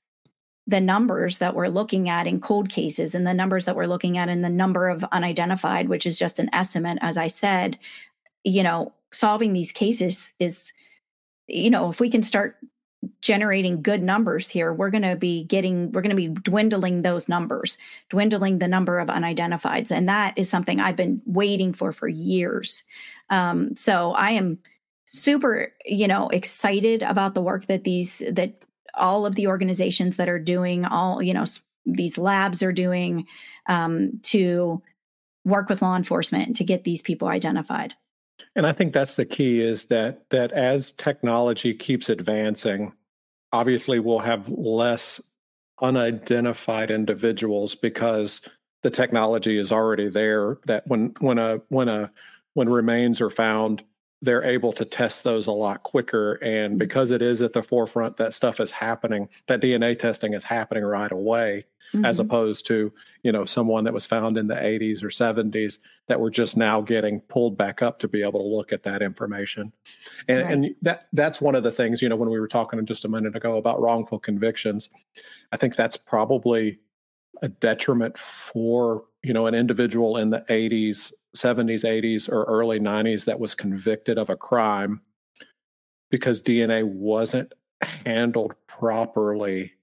the 0.67 0.79
numbers 0.79 1.39
that 1.39 1.53
we're 1.53 1.67
looking 1.67 2.07
at 2.07 2.27
in 2.27 2.39
cold 2.39 2.69
cases 2.69 3.13
and 3.13 3.27
the 3.27 3.33
numbers 3.33 3.65
that 3.65 3.75
we're 3.75 3.87
looking 3.87 4.17
at 4.17 4.29
in 4.29 4.41
the 4.41 4.49
number 4.49 4.87
of 4.87 5.03
unidentified, 5.11 5.89
which 5.89 6.05
is 6.05 6.17
just 6.17 6.39
an 6.39 6.49
estimate, 6.53 6.97
as 7.01 7.17
I 7.17 7.27
said, 7.27 7.77
you 8.45 8.63
know, 8.63 8.93
solving 9.11 9.51
these 9.51 9.73
cases 9.73 10.33
is, 10.39 10.71
you 11.47 11.69
know, 11.69 11.89
if 11.89 11.99
we 11.99 12.09
can 12.09 12.23
start 12.23 12.55
generating 13.21 13.81
good 13.81 14.01
numbers 14.01 14.49
here, 14.49 14.73
we're 14.73 14.89
going 14.89 15.03
to 15.03 15.15
be 15.15 15.43
getting, 15.43 15.91
we're 15.91 16.01
going 16.01 16.15
to 16.15 16.15
be 16.15 16.27
dwindling 16.27 17.01
those 17.01 17.29
numbers, 17.29 17.77
dwindling 18.09 18.59
the 18.59 18.67
number 18.67 18.99
of 18.99 19.09
unidentifieds. 19.09 19.91
And 19.91 20.09
that 20.09 20.37
is 20.37 20.49
something 20.49 20.79
I've 20.79 20.95
been 20.95 21.21
waiting 21.25 21.73
for 21.73 21.91
for 21.91 22.07
years. 22.07 22.83
Um, 23.29 23.75
so 23.75 24.11
I 24.11 24.31
am 24.31 24.59
super, 25.05 25.71
you 25.85 26.07
know, 26.07 26.29
excited 26.29 27.03
about 27.03 27.35
the 27.35 27.41
work 27.41 27.67
that 27.67 27.83
these, 27.83 28.23
that 28.31 28.63
all 28.95 29.25
of 29.25 29.35
the 29.35 29.47
organizations 29.47 30.17
that 30.17 30.27
are 30.27 30.39
doing, 30.39 30.85
all, 30.85 31.21
you 31.21 31.33
know, 31.33 31.45
these 31.85 32.17
labs 32.17 32.63
are 32.63 32.73
doing 32.73 33.27
um, 33.67 34.19
to 34.23 34.81
work 35.45 35.69
with 35.69 35.81
law 35.81 35.95
enforcement 35.95 36.55
to 36.55 36.63
get 36.63 36.83
these 36.83 37.01
people 37.01 37.27
identified. 37.27 37.93
And 38.55 38.65
I 38.65 38.71
think 38.71 38.93
that's 38.93 39.15
the 39.15 39.25
key 39.25 39.61
is 39.61 39.85
that 39.85 40.29
that 40.29 40.51
as 40.51 40.91
technology 40.91 41.73
keeps 41.73 42.09
advancing, 42.09 42.93
obviously 43.51 43.99
we'll 43.99 44.19
have 44.19 44.47
less 44.49 45.21
unidentified 45.81 46.91
individuals 46.91 47.75
because 47.75 48.41
the 48.83 48.89
technology 48.89 49.57
is 49.57 49.71
already 49.71 50.09
there 50.09 50.57
that 50.65 50.85
when 50.87 51.13
when 51.19 51.37
a 51.37 51.61
when 51.69 51.89
a 51.89 52.11
when 52.53 52.69
remains 52.69 53.21
are 53.21 53.29
found 53.29 53.83
they're 54.21 54.43
able 54.43 54.71
to 54.71 54.85
test 54.85 55.23
those 55.23 55.47
a 55.47 55.51
lot 55.51 55.81
quicker 55.83 56.33
and 56.35 56.71
mm-hmm. 56.71 56.77
because 56.77 57.11
it 57.11 57.21
is 57.21 57.41
at 57.41 57.53
the 57.53 57.63
forefront 57.63 58.17
that 58.17 58.33
stuff 58.33 58.59
is 58.59 58.71
happening 58.71 59.27
that 59.47 59.61
dna 59.61 59.97
testing 59.97 60.33
is 60.33 60.43
happening 60.43 60.83
right 60.83 61.11
away 61.11 61.65
mm-hmm. 61.93 62.05
as 62.05 62.19
opposed 62.19 62.65
to 62.67 62.91
you 63.23 63.31
know 63.31 63.45
someone 63.45 63.83
that 63.83 63.93
was 63.93 64.05
found 64.05 64.37
in 64.37 64.47
the 64.47 64.55
80s 64.55 65.03
or 65.03 65.07
70s 65.07 65.79
that 66.07 66.19
were 66.19 66.31
just 66.31 66.55
now 66.55 66.81
getting 66.81 67.19
pulled 67.21 67.57
back 67.57 67.81
up 67.81 67.99
to 67.99 68.07
be 68.07 68.21
able 68.21 68.39
to 68.39 68.47
look 68.47 68.71
at 68.71 68.83
that 68.83 69.01
information 69.01 69.71
and, 70.27 70.43
right. 70.43 70.51
and 70.51 70.75
that 70.81 71.05
that's 71.13 71.41
one 71.41 71.55
of 71.55 71.63
the 71.63 71.71
things 71.71 72.01
you 72.01 72.09
know 72.09 72.15
when 72.15 72.29
we 72.29 72.39
were 72.39 72.47
talking 72.47 72.83
just 72.85 73.05
a 73.05 73.09
minute 73.09 73.35
ago 73.35 73.57
about 73.57 73.81
wrongful 73.81 74.19
convictions 74.19 74.89
i 75.51 75.57
think 75.57 75.75
that's 75.75 75.97
probably 75.97 76.79
a 77.41 77.47
detriment 77.47 78.17
for 78.17 79.03
you 79.23 79.33
know 79.33 79.47
an 79.47 79.55
individual 79.55 80.17
in 80.17 80.29
the 80.29 80.41
80s 80.49 81.11
70s 81.35 81.83
80s 81.85 82.29
or 82.29 82.43
early 82.43 82.79
90s 82.79 83.25
that 83.25 83.39
was 83.39 83.55
convicted 83.55 84.17
of 84.17 84.29
a 84.29 84.35
crime 84.35 85.01
because 86.09 86.41
dna 86.41 86.83
wasn't 86.83 87.53
handled 88.05 88.53
properly. 88.67 89.73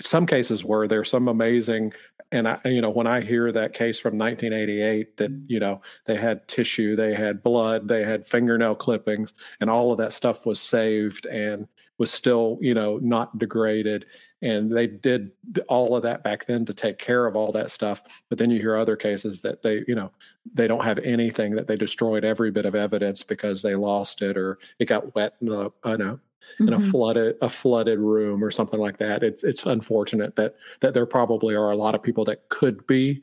Some 0.00 0.26
cases 0.26 0.64
were 0.64 0.88
there 0.88 1.04
some 1.04 1.28
amazing 1.28 1.92
and 2.32 2.48
i 2.48 2.58
you 2.64 2.80
know 2.80 2.90
when 2.90 3.06
i 3.06 3.20
hear 3.20 3.52
that 3.52 3.74
case 3.74 3.98
from 3.98 4.18
1988 4.18 5.16
that 5.16 5.30
mm. 5.30 5.44
you 5.46 5.60
know 5.60 5.80
they 6.06 6.16
had 6.16 6.46
tissue 6.48 6.96
they 6.96 7.14
had 7.14 7.42
blood 7.42 7.86
they 7.86 8.04
had 8.04 8.26
fingernail 8.26 8.74
clippings 8.74 9.32
and 9.60 9.70
all 9.70 9.92
of 9.92 9.98
that 9.98 10.12
stuff 10.12 10.46
was 10.46 10.60
saved 10.60 11.26
and 11.26 11.68
was 11.98 12.12
still 12.12 12.58
you 12.60 12.74
know 12.74 12.98
not 13.02 13.38
degraded 13.38 14.06
and 14.42 14.70
they 14.70 14.86
did 14.86 15.30
all 15.68 15.96
of 15.96 16.02
that 16.02 16.22
back 16.22 16.44
then 16.46 16.64
to 16.64 16.74
take 16.74 16.98
care 16.98 17.26
of 17.26 17.36
all 17.36 17.52
that 17.52 17.70
stuff 17.70 18.02
but 18.28 18.38
then 18.38 18.50
you 18.50 18.60
hear 18.60 18.76
other 18.76 18.96
cases 18.96 19.40
that 19.40 19.62
they 19.62 19.84
you 19.86 19.94
know 19.94 20.10
they 20.52 20.66
don't 20.66 20.84
have 20.84 20.98
anything 20.98 21.54
that 21.54 21.66
they 21.66 21.76
destroyed 21.76 22.24
every 22.24 22.50
bit 22.50 22.66
of 22.66 22.74
evidence 22.74 23.22
because 23.22 23.62
they 23.62 23.74
lost 23.74 24.22
it 24.22 24.36
or 24.36 24.58
it 24.78 24.86
got 24.86 25.14
wet 25.14 25.34
in 25.40 25.48
a, 25.48 25.64
in 25.92 26.00
a, 26.00 26.14
mm-hmm. 26.14 26.68
in 26.68 26.74
a 26.74 26.80
flooded 26.80 27.36
a 27.42 27.48
flooded 27.48 27.98
room 27.98 28.42
or 28.42 28.50
something 28.50 28.80
like 28.80 28.98
that 28.98 29.22
it's 29.22 29.44
it's 29.44 29.66
unfortunate 29.66 30.34
that 30.36 30.54
that 30.80 30.94
there 30.94 31.06
probably 31.06 31.54
are 31.54 31.70
a 31.70 31.76
lot 31.76 31.94
of 31.94 32.02
people 32.02 32.24
that 32.24 32.48
could 32.48 32.86
be 32.86 33.22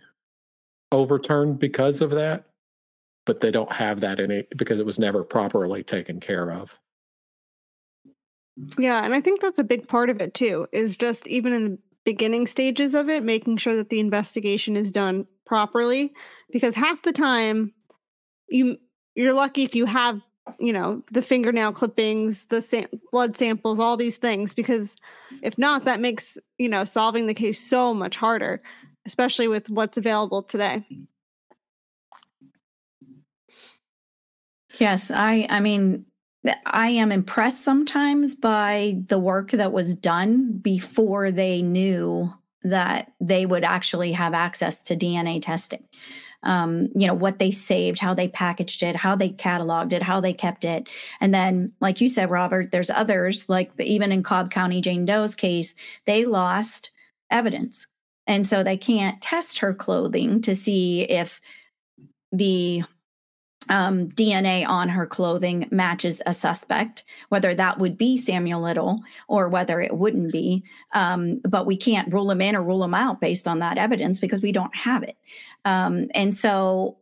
overturned 0.91 1.59
because 1.59 2.01
of 2.01 2.11
that 2.11 2.45
but 3.25 3.39
they 3.39 3.51
don't 3.51 3.71
have 3.71 3.99
that 3.99 4.19
any 4.19 4.43
because 4.57 4.79
it 4.79 4.85
was 4.85 4.97
never 4.97 5.23
properly 5.23 5.83
taken 5.83 6.19
care 6.19 6.51
of 6.51 6.77
yeah, 8.77 9.03
and 9.03 9.13
I 9.13 9.21
think 9.21 9.41
that's 9.41 9.59
a 9.59 9.63
big 9.63 9.87
part 9.87 10.09
of 10.09 10.21
it 10.21 10.33
too, 10.33 10.67
is 10.71 10.97
just 10.97 11.27
even 11.27 11.53
in 11.53 11.63
the 11.63 11.77
beginning 12.03 12.47
stages 12.47 12.93
of 12.93 13.09
it, 13.09 13.23
making 13.23 13.57
sure 13.57 13.75
that 13.75 13.89
the 13.89 13.99
investigation 13.99 14.75
is 14.75 14.91
done 14.91 15.27
properly. 15.45 16.13
Because 16.51 16.75
half 16.75 17.01
the 17.03 17.11
time 17.13 17.73
you 18.49 18.77
you're 19.15 19.33
lucky 19.33 19.63
if 19.63 19.75
you 19.75 19.85
have, 19.85 20.21
you 20.59 20.73
know, 20.73 21.01
the 21.11 21.21
fingernail 21.21 21.73
clippings, 21.73 22.45
the 22.45 22.61
sam- 22.61 22.87
blood 23.11 23.37
samples, 23.37 23.79
all 23.79 23.97
these 23.97 24.17
things. 24.17 24.53
Because 24.53 24.95
if 25.41 25.57
not, 25.57 25.85
that 25.85 25.99
makes, 25.99 26.37
you 26.57 26.69
know, 26.69 26.83
solving 26.83 27.27
the 27.27 27.33
case 27.33 27.59
so 27.59 27.93
much 27.93 28.15
harder, 28.15 28.61
especially 29.05 29.47
with 29.47 29.69
what's 29.69 29.97
available 29.97 30.43
today. 30.43 30.85
Yes, 34.79 35.11
I 35.11 35.45
I 35.49 35.59
mean 35.59 36.05
I 36.65 36.89
am 36.89 37.11
impressed 37.11 37.63
sometimes 37.63 38.33
by 38.35 38.97
the 39.07 39.19
work 39.19 39.51
that 39.51 39.71
was 39.71 39.95
done 39.95 40.57
before 40.57 41.31
they 41.31 41.61
knew 41.61 42.33
that 42.63 43.11
they 43.19 43.45
would 43.45 43.63
actually 43.63 44.11
have 44.13 44.33
access 44.33 44.81
to 44.83 44.95
DNA 44.95 45.41
testing. 45.41 45.83
Um, 46.43 46.89
you 46.95 47.05
know, 47.05 47.13
what 47.13 47.37
they 47.37 47.51
saved, 47.51 47.99
how 47.99 48.15
they 48.15 48.27
packaged 48.27 48.81
it, 48.81 48.95
how 48.95 49.15
they 49.15 49.29
cataloged 49.29 49.93
it, 49.93 50.01
how 50.01 50.19
they 50.19 50.33
kept 50.33 50.65
it. 50.65 50.89
And 51.19 51.33
then, 51.33 51.71
like 51.79 52.01
you 52.01 52.09
said, 52.09 52.31
Robert, 52.31 52.71
there's 52.71 52.89
others, 52.89 53.47
like 53.47 53.75
the, 53.77 53.85
even 53.85 54.11
in 54.11 54.23
Cobb 54.23 54.49
County, 54.49 54.81
Jane 54.81 55.05
Doe's 55.05 55.35
case, 55.35 55.75
they 56.05 56.25
lost 56.25 56.91
evidence. 57.29 57.85
And 58.25 58.47
so 58.47 58.63
they 58.63 58.77
can't 58.77 59.21
test 59.21 59.59
her 59.59 59.73
clothing 59.73 60.41
to 60.41 60.55
see 60.55 61.03
if 61.03 61.41
the 62.31 62.83
um, 63.69 64.09
DNA 64.09 64.67
on 64.67 64.89
her 64.89 65.05
clothing 65.05 65.67
matches 65.71 66.21
a 66.25 66.33
suspect, 66.33 67.03
whether 67.29 67.53
that 67.53 67.77
would 67.77 67.97
be 67.97 68.17
Samuel 68.17 68.61
Little 68.61 69.01
or 69.27 69.49
whether 69.49 69.79
it 69.79 69.95
wouldn't 69.95 70.31
be. 70.31 70.63
Um, 70.93 71.39
but 71.47 71.65
we 71.65 71.77
can't 71.77 72.11
rule 72.11 72.29
him 72.31 72.41
in 72.41 72.55
or 72.55 72.63
rule 72.63 72.83
him 72.83 72.93
out 72.93 73.21
based 73.21 73.47
on 73.47 73.59
that 73.59 73.77
evidence 73.77 74.19
because 74.19 74.41
we 74.41 74.51
don't 74.51 74.75
have 74.75 75.03
it. 75.03 75.17
Um, 75.63 76.07
and 76.15 76.35
so, 76.35 76.97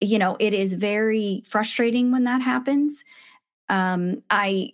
you 0.00 0.18
know, 0.18 0.36
it 0.38 0.54
is 0.54 0.74
very 0.74 1.42
frustrating 1.44 2.12
when 2.12 2.24
that 2.24 2.40
happens. 2.40 3.04
Um, 3.68 4.22
I, 4.30 4.72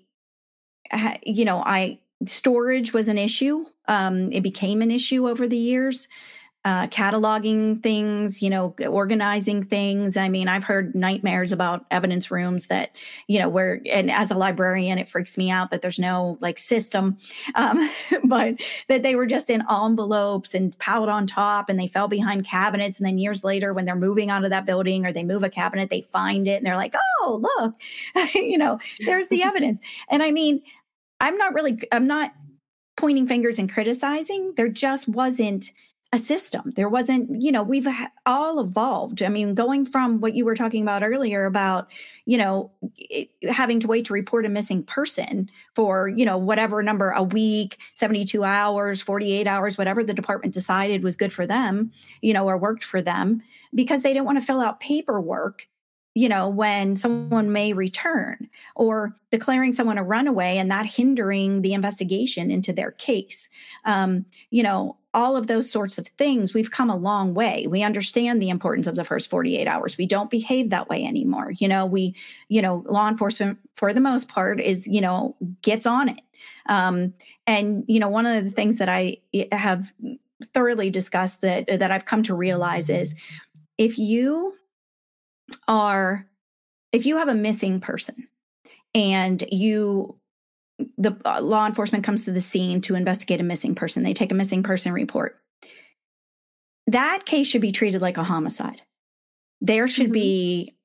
you 1.25 1.45
know, 1.45 1.63
I, 1.65 1.99
storage 2.27 2.93
was 2.93 3.09
an 3.09 3.19
issue. 3.19 3.65
Um, 3.89 4.31
it 4.33 4.43
became 4.43 4.83
an 4.83 4.91
issue 4.91 5.29
over 5.29 5.49
the 5.49 5.57
years 5.57 6.09
uh, 6.65 6.87
cataloging 6.87 7.83
things, 7.83 8.41
you 8.41 8.49
know, 8.49 8.73
organizing 8.89 9.65
things. 9.65 10.17
I 10.17 10.29
mean, 10.29 10.47
I've 10.47 10.63
heard 10.63 10.95
nightmares 10.95 11.53
about 11.53 11.85
evidence 11.91 12.31
rooms 12.31 12.67
that, 12.67 12.95
you 13.27 13.41
know, 13.41 13.49
where, 13.49 13.81
and 13.91 14.13
as 14.13 14.31
a 14.31 14.37
librarian, 14.37 14.97
it 14.97 15.09
freaks 15.09 15.37
me 15.37 15.51
out 15.51 15.73
that 15.73 15.83
there's 15.83 15.99
no 15.99 16.39
like 16.41 16.59
system, 16.59 17.19
um, 17.57 17.91
but 18.25 18.55
that 18.87 19.03
they 19.03 19.17
were 19.17 19.27
just 19.27 19.51
in 19.51 19.65
envelopes 19.69 20.55
and 20.55 20.79
piled 20.79 21.09
on 21.09 21.27
top 21.27 21.69
and 21.69 21.81
they 21.81 21.89
fell 21.89 22.07
behind 22.07 22.47
cabinets. 22.47 23.01
And 23.01 23.07
then 23.07 23.19
years 23.19 23.43
later, 23.43 23.75
when 23.75 23.85
they're 23.85 23.97
moving 23.97 24.31
out 24.31 24.45
of 24.45 24.51
that 24.51 24.65
building 24.65 25.05
or 25.05 25.13
they 25.13 25.25
move 25.25 25.43
a 25.43 25.51
cabinet, 25.51 25.91
they 25.91 26.03
find 26.03 26.47
it 26.47 26.59
and 26.59 26.67
they're 26.67 26.77
like, 26.77 26.95
oh, 27.21 27.41
look, 27.59 27.75
you 28.35 28.59
know, 28.59 28.79
there's 29.01 29.29
the 29.29 29.43
evidence. 29.43 29.81
And 30.09 30.23
I 30.23 30.31
mean, 30.31 30.63
I'm 31.19 31.37
not 31.37 31.55
really, 31.55 31.81
I'm 31.91 32.07
not 32.07 32.33
pointing 32.97 33.27
fingers 33.27 33.59
and 33.59 33.73
criticizing. 33.73 34.53
There 34.57 34.69
just 34.69 35.09
wasn't 35.09 35.73
a 36.15 36.19
system. 36.19 36.73
There 36.77 36.91
wasn't, 36.91 37.41
you 37.41 37.51
know, 37.51 37.63
we've 37.63 37.89
all 38.27 38.61
evolved. 38.61 39.23
I 39.23 39.29
mean, 39.29 39.55
going 39.55 39.87
from 39.87 40.21
what 40.21 40.35
you 40.35 40.45
were 40.45 40.55
talking 40.55 40.83
about 40.83 41.03
earlier 41.03 41.47
about, 41.47 41.89
you 42.27 42.37
know, 42.37 42.71
it, 42.99 43.31
having 43.49 43.81
to 43.81 43.87
wait 43.87 44.05
to 44.07 44.13
report 44.13 44.45
a 44.45 44.51
missing 44.51 44.83
person 44.83 45.49
for, 45.75 46.09
you 46.09 46.27
know, 46.27 46.37
whatever 46.37 46.83
number 46.83 47.11
a 47.13 47.23
week, 47.23 47.79
72 47.95 48.45
hours, 48.45 49.01
48 49.01 49.47
hours, 49.47 49.79
whatever 49.79 50.05
the 50.05 50.13
department 50.13 50.53
decided 50.53 51.03
was 51.03 51.17
good 51.17 51.33
for 51.33 51.47
them, 51.47 51.91
you 52.21 52.35
know, 52.35 52.47
or 52.47 52.59
worked 52.59 52.85
for 52.85 53.01
them 53.01 53.41
because 53.75 54.03
they 54.03 54.13
didn't 54.13 54.27
want 54.27 54.39
to 54.39 54.45
fill 54.45 54.61
out 54.61 54.81
paperwork 54.81 55.67
you 56.15 56.29
know, 56.29 56.49
when 56.49 56.97
someone 56.97 57.53
may 57.53 57.73
return 57.73 58.49
or 58.77 59.17
declaring 59.31 59.73
someone 59.73 59.99
a 59.99 60.05
runaway 60.05 60.59
and 60.59 60.71
that 60.71 60.85
hindering 60.85 61.63
the 61.63 61.73
investigation 61.73 62.51
into 62.51 62.73
their 62.73 62.91
case. 62.91 63.49
Um, 63.85 64.27
you 64.51 64.63
know, 64.63 64.99
all 65.15 65.37
of 65.37 65.47
those 65.47 65.71
sorts 65.71 65.99
of 65.99 66.07
things, 66.09 66.55
we've 66.55 66.71
come 66.71 66.91
a 66.91 66.97
long 66.97 67.35
way. 67.35 67.67
We 67.67 67.83
understand 67.83 68.41
the 68.41 68.51
importance 68.51 68.87
of 68.87 68.95
the 68.95 69.05
first 69.05 69.31
48 69.31 69.67
hours. 69.67 69.99
We 69.99 70.07
don't 70.07 70.31
behave 70.31 70.71
that 70.71 70.89
way 70.89 71.05
anymore. 71.05 71.53
You 71.53 71.69
know, 71.69 71.87
we, 71.87 72.15
you 72.49 72.63
know, 72.63 72.85
law 72.87 73.09
enforcement 73.09 73.59
for 73.75 73.93
the 73.93 74.01
most 74.01 74.29
part 74.29 74.61
is, 74.61 74.87
you 74.87 75.01
know, 75.01 75.37
gets 75.61 75.87
on 75.87 76.11
it. 76.11 76.21
Um, 76.67 77.15
and, 77.47 77.85
you 77.87 78.01
know, 78.01 78.09
one 78.09 78.27
of 78.27 78.45
the 78.45 78.51
things 78.51 78.77
that 78.77 78.89
I 78.89 79.19
have 79.51 79.93
thoroughly 80.55 80.91
discussed 80.91 81.41
that 81.43 81.67
that 81.69 81.91
I've 81.91 82.05
come 82.05 82.23
to 82.25 82.35
realize 82.35 82.91
is 82.91 83.15
if 83.79 83.99
you 83.99 84.55
are 85.69 86.27
if 86.93 87.07
you 87.07 87.17
have 87.17 87.29
a 87.29 87.35
missing 87.35 87.81
person 87.81 88.29
and 88.95 89.43
you 89.51 90.17
the 90.99 91.17
uh, 91.25 91.41
law 91.41 91.67
enforcement 91.67 92.05
comes 92.05 92.25
to 92.25 92.33
the 92.33 92.41
scene 92.41 92.81
to 92.83 92.95
investigate 92.95 93.41
a 93.41 93.45
missing 93.45 93.75
person. 93.75 94.03
They 94.03 94.15
take 94.15 94.33
a 94.33 94.37
missing 94.37 94.63
person 94.63 94.93
report. 94.93 95.39
That 96.89 97.25
case 97.25 97.47
should 97.47 97.61
be 97.61 97.73
treated 97.73 98.01
like 98.03 98.17
a 98.17 98.25
homicide. 98.25 98.83
There 99.61 99.87
should 99.87 100.07
mm-hmm. 100.07 100.13
be 100.13 100.77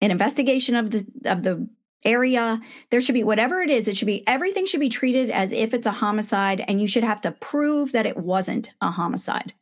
an 0.00 0.10
investigation 0.10 0.76
of 0.76 0.90
the 0.90 1.06
of 1.24 1.42
the 1.42 1.68
area. 2.04 2.60
There 2.90 3.00
should 3.00 3.14
be 3.14 3.24
whatever 3.24 3.60
it 3.62 3.70
is. 3.70 3.88
It 3.88 3.96
should 3.96 4.06
be 4.06 4.26
everything 4.26 4.66
should 4.66 4.80
be 4.80 4.88
treated 4.88 5.30
as 5.30 5.52
if 5.52 5.72
it's 5.72 5.86
a 5.86 5.92
homicide, 5.92 6.62
and 6.66 6.80
you 6.80 6.88
should 6.88 7.04
have 7.04 7.20
to 7.22 7.32
prove 7.32 7.92
that 7.92 8.06
it 8.06 8.16
wasn't 8.16 8.72
a 8.80 8.90
homicide 8.90 9.54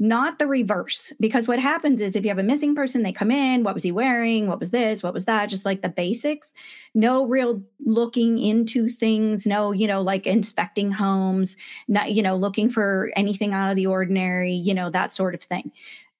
not 0.00 0.38
the 0.38 0.46
reverse. 0.46 1.12
Because 1.20 1.46
what 1.46 1.60
happens 1.60 2.00
is 2.00 2.16
if 2.16 2.24
you 2.24 2.30
have 2.30 2.38
a 2.38 2.42
missing 2.42 2.74
person, 2.74 3.02
they 3.02 3.12
come 3.12 3.30
in, 3.30 3.62
what 3.62 3.74
was 3.74 3.82
he 3.82 3.92
wearing? 3.92 4.48
What 4.48 4.58
was 4.58 4.70
this? 4.70 5.02
What 5.02 5.12
was 5.12 5.26
that? 5.26 5.50
Just 5.50 5.66
like 5.66 5.82
the 5.82 5.90
basics. 5.90 6.52
No 6.94 7.26
real 7.26 7.62
looking 7.84 8.38
into 8.38 8.88
things, 8.88 9.46
no, 9.46 9.72
you 9.72 9.86
know, 9.86 10.00
like 10.00 10.26
inspecting 10.26 10.90
homes, 10.90 11.56
not, 11.86 12.12
you 12.12 12.22
know, 12.22 12.34
looking 12.34 12.70
for 12.70 13.12
anything 13.14 13.52
out 13.52 13.70
of 13.70 13.76
the 13.76 13.86
ordinary, 13.86 14.54
you 14.54 14.72
know, 14.74 14.88
that 14.90 15.12
sort 15.12 15.34
of 15.34 15.42
thing 15.42 15.70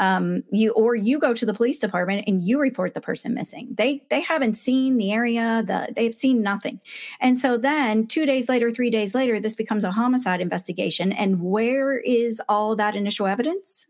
um, 0.01 0.43
you 0.51 0.73
or 0.73 0.97
you 0.97 1.19
go 1.21 1.33
to 1.33 1.47
the 1.47 1.55
police 1.55 1.79
department 1.79 2.25
and 2.27 2.43
you 2.43 2.59
report 2.59 2.95
the 2.95 3.01
person 3.01 3.35
missing. 3.35 3.69
They 3.77 4.03
they 4.11 4.21
haven't 4.21 4.55
seen 4.55 4.97
the 4.97 5.13
area, 5.13 5.63
the 5.65 5.93
they've 5.95 6.15
seen 6.15 6.43
nothing, 6.43 6.81
and 7.21 7.39
so 7.39 7.57
then 7.57 8.09
two 8.09 8.27
days 8.27 8.49
later, 8.49 8.73
three 8.73 8.91
days 8.91 9.15
later, 9.15 9.39
this 9.39 9.55
becomes 9.55 9.85
a 9.85 9.93
homicide 9.93 10.41
investigation. 10.41 11.13
And 11.13 11.41
where 11.41 11.99
is 11.99 12.43
all 12.49 12.75
that 12.77 12.97
initial 12.97 13.29
evidence? 13.29 13.87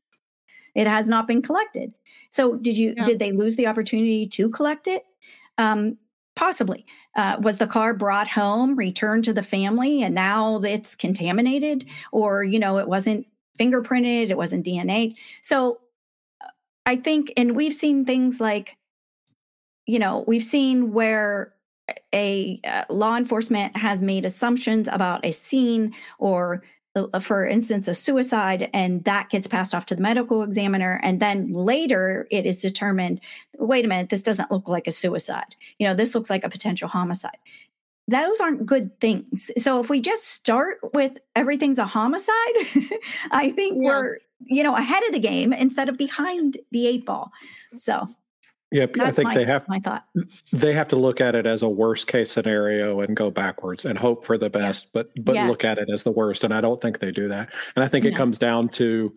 it 0.76 0.86
has 0.86 1.08
not 1.08 1.26
been 1.26 1.42
collected. 1.42 1.92
So 2.30 2.54
did 2.54 2.76
you 2.78 2.94
Yeah. 2.96 3.04
did 3.04 3.18
they 3.18 3.32
lose 3.32 3.56
the 3.56 3.66
opportunity 3.66 4.26
to 4.28 4.48
collect 4.50 4.86
it? 4.86 5.04
Um, 5.58 5.98
possibly. 6.36 6.86
Uh, 7.16 7.38
was 7.42 7.56
the 7.56 7.66
car 7.66 7.92
brought 7.92 8.28
home, 8.28 8.76
returned 8.76 9.24
to 9.24 9.32
the 9.32 9.42
family, 9.42 10.02
and 10.02 10.14
now 10.14 10.58
it's 10.62 10.94
contaminated, 10.94 11.86
or 12.12 12.44
you 12.44 12.58
know, 12.58 12.78
it 12.78 12.86
wasn't 12.88 13.26
fingerprinted, 13.58 14.30
it 14.30 14.36
wasn't 14.36 14.64
DNA. 14.64 15.16
So 15.42 15.80
I 16.86 16.96
think, 16.96 17.32
and 17.36 17.54
we've 17.56 17.74
seen 17.74 18.04
things 18.04 18.40
like, 18.40 18.76
you 19.86 19.98
know, 19.98 20.24
we've 20.26 20.44
seen 20.44 20.92
where 20.92 21.54
a 22.14 22.60
uh, 22.64 22.84
law 22.88 23.16
enforcement 23.16 23.76
has 23.76 24.00
made 24.00 24.24
assumptions 24.24 24.88
about 24.88 25.24
a 25.24 25.32
scene 25.32 25.94
or 26.18 26.62
uh, 26.94 27.20
for 27.20 27.46
instance 27.46 27.88
a 27.88 27.94
suicide 27.94 28.70
and 28.72 29.02
that 29.04 29.28
gets 29.30 29.46
passed 29.46 29.74
off 29.74 29.86
to 29.86 29.94
the 29.96 30.00
medical 30.02 30.42
examiner 30.42 31.00
and 31.02 31.20
then 31.20 31.52
later 31.52 32.26
it 32.30 32.46
is 32.46 32.58
determined 32.60 33.20
wait 33.58 33.84
a 33.84 33.88
minute 33.88 34.08
this 34.08 34.22
doesn't 34.22 34.50
look 34.50 34.68
like 34.68 34.86
a 34.86 34.92
suicide. 34.92 35.54
You 35.78 35.88
know 35.88 35.94
this 35.94 36.14
looks 36.14 36.30
like 36.30 36.44
a 36.44 36.48
potential 36.48 36.88
homicide. 36.88 37.38
Those 38.08 38.40
aren't 38.40 38.66
good 38.66 38.98
things. 39.00 39.50
So 39.56 39.78
if 39.80 39.88
we 39.88 40.00
just 40.00 40.24
start 40.26 40.78
with 40.94 41.18
everything's 41.36 41.78
a 41.78 41.86
homicide 41.86 42.34
i 43.32 43.52
think 43.54 43.78
Yeah. 43.82 43.88
we're 43.90 44.18
you 44.47 44.62
know 44.62 44.76
ahead 44.76 45.03
of 45.05 45.12
the 45.12 45.18
game 45.20 45.53
instead 45.53 45.88
of 45.88 45.97
behind 45.99 46.59
the 46.72 46.86
eight 46.86 47.05
ball 47.07 47.30
so 47.74 48.07
Yeah, 48.72 48.86
I 49.01 49.11
think 49.11 49.28
my, 49.28 49.34
they 49.34 49.45
have 49.45 49.68
my 49.68 49.80
thought 49.80 50.05
they 50.53 50.72
have 50.72 50.88
to 50.88 50.97
look 50.97 51.20
at 51.20 51.34
it 51.34 51.47
as 51.47 51.62
a 51.62 51.68
worst 51.68 52.07
case 52.07 52.30
scenario 52.30 53.01
and 53.01 53.16
go 53.16 53.30
backwards 53.30 53.84
and 53.84 53.99
hope 53.99 54.24
for 54.24 54.38
the 54.38 54.49
best, 54.51 54.93
but 54.93 55.11
but 55.24 55.34
Yeah. 55.34 55.49
look 55.49 55.64
at 55.64 55.78
it 55.78 55.91
as 55.91 56.05
the 56.05 56.12
worst. 56.12 56.45
And 56.45 56.55
I 56.55 56.61
don't 56.61 56.80
think 56.80 56.99
they 57.01 57.11
do 57.12 57.26
that. 57.28 57.53
And 57.74 57.84
I 57.84 57.88
think 57.88 58.05
it 58.05 58.12
No. 58.12 58.16
comes 58.18 58.38
down 58.38 58.68
to 58.70 59.12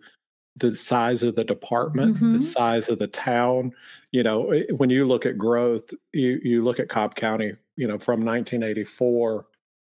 the 0.56 0.76
size 0.76 1.22
of 1.22 1.34
the 1.36 1.44
department, 1.44 2.16
Mhm. 2.16 2.38
the 2.38 2.42
size 2.42 2.88
of 2.88 2.98
the 2.98 3.06
town. 3.08 3.72
You 4.12 4.22
know, 4.24 4.52
when 4.76 4.90
you 4.90 5.04
look 5.06 5.24
at 5.26 5.38
growth, 5.38 5.92
you 6.12 6.40
you 6.42 6.62
look 6.64 6.78
at 6.80 6.88
Cobb 6.88 7.14
County. 7.14 7.54
You 7.76 7.86
know, 7.88 7.98
from 7.98 8.22
1984 8.24 9.46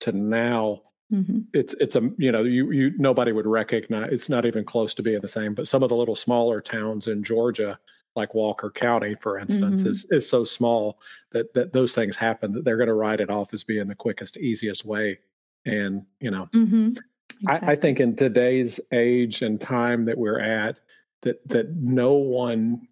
to 0.01 0.13
now, 0.13 0.83
Mhm. 1.13 1.47
it's 1.53 1.75
it's 1.75 1.95
a 1.97 2.11
you 2.19 2.33
know 2.33 2.43
you 2.43 2.71
you 2.73 2.91
nobody 2.99 3.33
would 3.33 3.47
recognize. 3.47 4.13
It's 4.13 4.29
not 4.29 4.45
even 4.47 4.65
close 4.65 4.95
to 4.95 5.03
being 5.03 5.21
the 5.21 5.29
same. 5.29 5.55
But 5.55 5.69
some 5.69 5.83
of 5.83 5.89
the 5.89 5.97
little 5.97 6.17
smaller 6.17 6.61
towns 6.61 7.07
in 7.07 7.23
Georgia 7.23 7.79
like 8.17 8.35
Walker 8.35 8.71
County, 8.71 9.15
for 9.21 9.39
instance, 9.39 9.83
Mhm. 9.83 9.87
is 9.87 10.05
is 10.11 10.29
so 10.29 10.45
small 10.45 10.99
that 11.31 11.55
that 11.55 11.73
those 11.73 11.95
things 11.95 12.17
happen 12.17 12.53
that 12.53 12.65
they're 12.65 12.77
going 12.77 12.89
to 12.89 12.95
write 12.95 13.21
it 13.21 13.31
off 13.31 13.55
as 13.55 13.63
being 13.65 13.87
the 13.89 13.95
quickest, 13.95 14.37
easiest 14.39 14.85
way. 14.85 15.19
And 15.65 16.05
you 16.21 16.31
know, 16.31 16.51
Mhm. 16.55 16.99
I, 17.47 17.73
I 17.73 17.77
think 17.77 18.01
in 18.01 18.17
today's 18.17 18.81
age 18.93 19.43
and 19.43 19.61
time 19.61 20.07
that 20.07 20.19
we're 20.19 20.41
at, 20.41 20.81
that 21.23 21.47
that 21.49 21.77
no 21.77 22.15
one, 22.15 22.89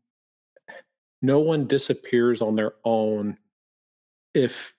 no 1.22 1.40
one 1.40 1.66
disappears 1.66 2.42
on 2.42 2.56
their 2.56 2.74
own 2.84 3.38
if 4.34 4.74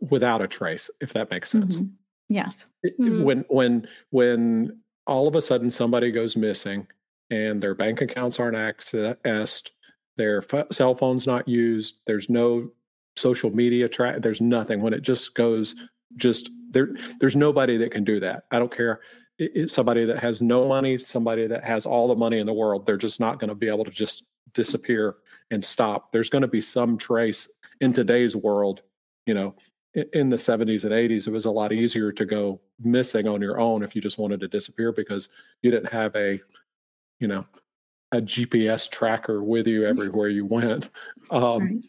without 0.00 0.42
a 0.42 0.48
trace, 0.48 0.90
if 1.00 1.12
that 1.12 1.30
makes 1.30 1.50
sense. 1.50 1.78
Mhm. 1.78 1.97
Yes. 2.28 2.66
Mhm. 3.00 3.24
when 3.24 3.44
when 3.48 3.88
when 4.10 4.78
all 5.06 5.26
of 5.28 5.34
a 5.34 5.42
sudden 5.42 5.70
somebody 5.70 6.10
goes 6.10 6.36
missing 6.36 6.86
and 7.30 7.62
their 7.62 7.74
bank 7.74 8.00
accounts 8.00 8.38
aren't 8.38 8.56
accessed 8.56 9.70
their 10.16 10.42
ph- 10.42 10.66
cell 10.72 10.94
phone's 10.94 11.26
not 11.26 11.46
used 11.48 12.00
there's 12.06 12.28
no 12.28 12.70
social 13.16 13.50
media 13.50 13.88
track 13.88 14.22
there's 14.22 14.40
nothing. 14.40 14.80
When 14.80 14.92
it 14.92 15.02
just 15.02 15.34
goes 15.34 15.74
just 16.16 16.50
there 16.70 16.88
there's 17.20 17.36
nobody 17.36 17.76
that 17.78 17.90
can 17.90 18.04
do 18.04 18.20
that. 18.20 18.44
I 18.50 18.58
don't 18.58 18.74
care. 18.74 19.00
It, 19.38 19.52
it's 19.54 19.74
somebody 19.74 20.04
that 20.04 20.18
has 20.18 20.40
no 20.42 20.68
money 20.68 20.98
somebody 20.98 21.46
that 21.46 21.64
has 21.64 21.86
all 21.86 22.08
the 22.08 22.14
money 22.16 22.38
in 22.38 22.46
the 22.46 22.52
world 22.52 22.86
they're 22.86 22.96
just 22.96 23.20
not 23.20 23.40
going 23.40 23.48
to 23.48 23.54
be 23.54 23.68
able 23.68 23.84
to 23.84 23.90
just 23.90 24.24
disappear 24.54 25.16
and 25.50 25.64
stop. 25.64 26.12
There's 26.12 26.30
going 26.30 26.42
to 26.42 26.48
be 26.48 26.60
some 26.60 26.96
trace 26.98 27.48
in 27.80 27.92
today's 27.92 28.36
world 28.36 28.82
you 29.26 29.34
know 29.34 29.54
in 29.94 30.28
the 30.28 30.36
70s 30.36 30.84
and 30.84 30.92
80s 30.92 31.26
it 31.26 31.30
was 31.30 31.46
a 31.46 31.50
lot 31.50 31.72
easier 31.72 32.12
to 32.12 32.24
go 32.24 32.60
missing 32.80 33.26
on 33.26 33.40
your 33.40 33.58
own 33.58 33.82
if 33.82 33.94
you 33.94 34.02
just 34.02 34.18
wanted 34.18 34.38
to 34.40 34.48
disappear 34.48 34.92
because 34.92 35.28
you 35.62 35.70
didn't 35.70 35.90
have 35.90 36.14
a 36.14 36.38
you 37.20 37.26
know 37.26 37.44
a 38.12 38.20
gps 38.20 38.90
tracker 38.90 39.42
with 39.42 39.66
you 39.66 39.86
everywhere 39.92 40.28
you 40.28 40.44
went 40.44 40.90
um, 41.30 41.58
Right. 41.62 41.82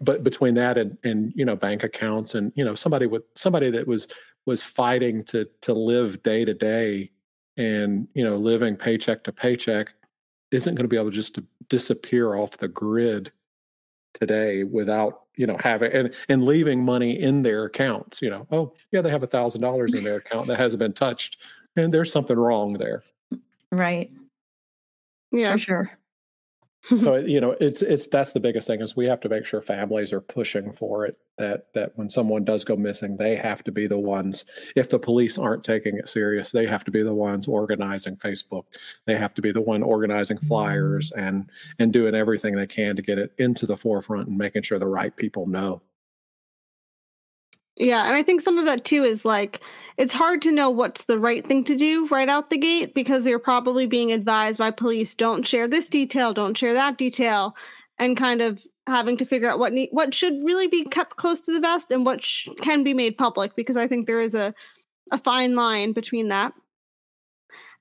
but 0.00 0.24
between 0.24 0.54
that 0.54 0.78
and 0.78 0.98
and 1.04 1.32
you 1.36 1.44
know 1.44 1.56
bank 1.56 1.84
accounts 1.84 2.34
and 2.34 2.52
you 2.56 2.64
know 2.64 2.74
somebody 2.74 3.06
with 3.06 3.22
somebody 3.34 3.70
that 3.70 3.86
was 3.86 4.08
was 4.46 4.62
fighting 4.62 5.24
to 5.24 5.48
to 5.62 5.72
live 5.72 6.22
day 6.22 6.44
to 6.44 6.54
day 6.54 7.10
and 7.56 8.08
you 8.14 8.24
know 8.24 8.36
living 8.36 8.76
paycheck 8.76 9.22
to 9.24 9.32
paycheck 9.32 9.94
isn't 10.50 10.74
going 10.74 10.84
to 10.84 10.88
be 10.88 10.96
able 10.96 11.10
just 11.10 11.34
to 11.34 11.44
disappear 11.68 12.34
off 12.34 12.56
the 12.56 12.68
grid 12.68 13.30
today 14.14 14.64
without 14.64 15.24
you 15.38 15.46
know 15.46 15.56
have 15.60 15.82
it 15.82 15.94
and 15.94 16.14
and 16.28 16.44
leaving 16.44 16.84
money 16.84 17.18
in 17.18 17.42
their 17.42 17.64
accounts 17.64 18.20
you 18.20 18.28
know 18.28 18.46
oh 18.50 18.74
yeah 18.92 19.00
they 19.00 19.08
have 19.08 19.22
a 19.22 19.26
thousand 19.26 19.60
dollars 19.60 19.94
in 19.94 20.04
their 20.04 20.16
account 20.24 20.46
that 20.46 20.58
hasn't 20.58 20.80
been 20.80 20.92
touched 20.92 21.38
and 21.78 21.94
there's 21.94 22.12
something 22.12 22.36
wrong 22.36 22.72
there. 22.74 23.04
Right. 23.70 24.10
Yeah. 25.30 25.52
for 25.52 25.58
sure 25.58 25.90
so 27.00 27.16
you 27.26 27.40
know 27.40 27.56
it's 27.60 27.82
it's 27.82 28.06
that's 28.06 28.32
the 28.32 28.40
biggest 28.40 28.66
thing 28.66 28.80
is 28.80 28.96
we 28.96 29.06
have 29.06 29.20
to 29.20 29.28
make 29.28 29.44
sure 29.44 29.60
families 29.60 30.12
are 30.12 30.20
pushing 30.20 30.72
for 30.72 31.04
it 31.04 31.18
that 31.36 31.66
that 31.74 31.92
when 31.96 32.08
someone 32.08 32.44
does 32.44 32.64
go 32.64 32.76
missing 32.76 33.16
they 33.16 33.36
have 33.36 33.62
to 33.64 33.72
be 33.72 33.86
the 33.86 33.98
ones 33.98 34.44
if 34.76 34.88
the 34.90 34.98
police 34.98 35.38
aren't 35.38 35.64
taking 35.64 35.96
it 35.96 36.08
serious 36.08 36.52
they 36.52 36.66
have 36.66 36.84
to 36.84 36.90
be 36.90 37.02
the 37.02 37.14
ones 37.14 37.48
organizing 37.48 38.16
facebook. 38.16 38.64
They 39.06 39.16
have 39.16 39.34
to 39.34 39.42
be 39.42 39.52
the 39.52 39.60
one 39.60 39.82
organizing 39.82 40.38
flyers 40.38 41.12
mm. 41.16 41.26
and 41.26 41.50
and 41.78 41.92
doing 41.92 42.14
everything 42.14 42.54
they 42.54 42.66
can 42.66 42.96
to 42.96 43.02
get 43.02 43.18
it 43.18 43.32
into 43.38 43.66
the 43.66 43.76
forefront 43.76 44.28
and 44.28 44.38
making 44.38 44.62
sure 44.62 44.78
the 44.78 44.86
right 44.86 45.14
people 45.16 45.46
know 45.46 45.82
Yeah, 47.78 48.06
and 48.06 48.14
I 48.16 48.22
think 48.22 48.40
some 48.40 48.58
of 48.58 48.64
that 48.66 48.84
too 48.84 49.04
is 49.04 49.24
like 49.24 49.60
it's 49.96 50.12
hard 50.12 50.42
to 50.42 50.52
know 50.52 50.70
what's 50.70 51.04
the 51.04 51.18
right 51.18 51.46
thing 51.46 51.64
to 51.64 51.76
do 51.76 52.06
right 52.08 52.28
out 52.28 52.50
the 52.50 52.58
gate 52.58 52.94
because 52.94 53.26
you're 53.26 53.38
probably 53.38 53.86
being 53.86 54.12
advised 54.12 54.58
by 54.58 54.70
police 54.70 55.14
don't 55.14 55.46
share 55.46 55.68
this 55.68 55.88
detail, 55.88 56.32
don't 56.32 56.56
share 56.56 56.74
that 56.74 56.98
detail, 56.98 57.56
and 57.98 58.16
kind 58.16 58.40
of 58.42 58.60
having 58.88 59.16
to 59.18 59.24
figure 59.24 59.48
out 59.50 59.58
what 59.58 59.72
need, 59.72 59.90
what 59.92 60.14
should 60.14 60.34
really 60.44 60.66
be 60.66 60.84
kept 60.84 61.16
close 61.16 61.40
to 61.42 61.52
the 61.52 61.60
vest 61.60 61.90
and 61.90 62.04
what 62.06 62.24
sh- 62.24 62.48
can 62.62 62.82
be 62.82 62.94
made 62.94 63.18
public 63.18 63.54
because 63.54 63.76
I 63.76 63.86
think 63.86 64.06
there 64.06 64.20
is 64.20 64.34
a 64.34 64.54
a 65.12 65.18
fine 65.18 65.54
line 65.54 65.92
between 65.92 66.28
that. 66.28 66.52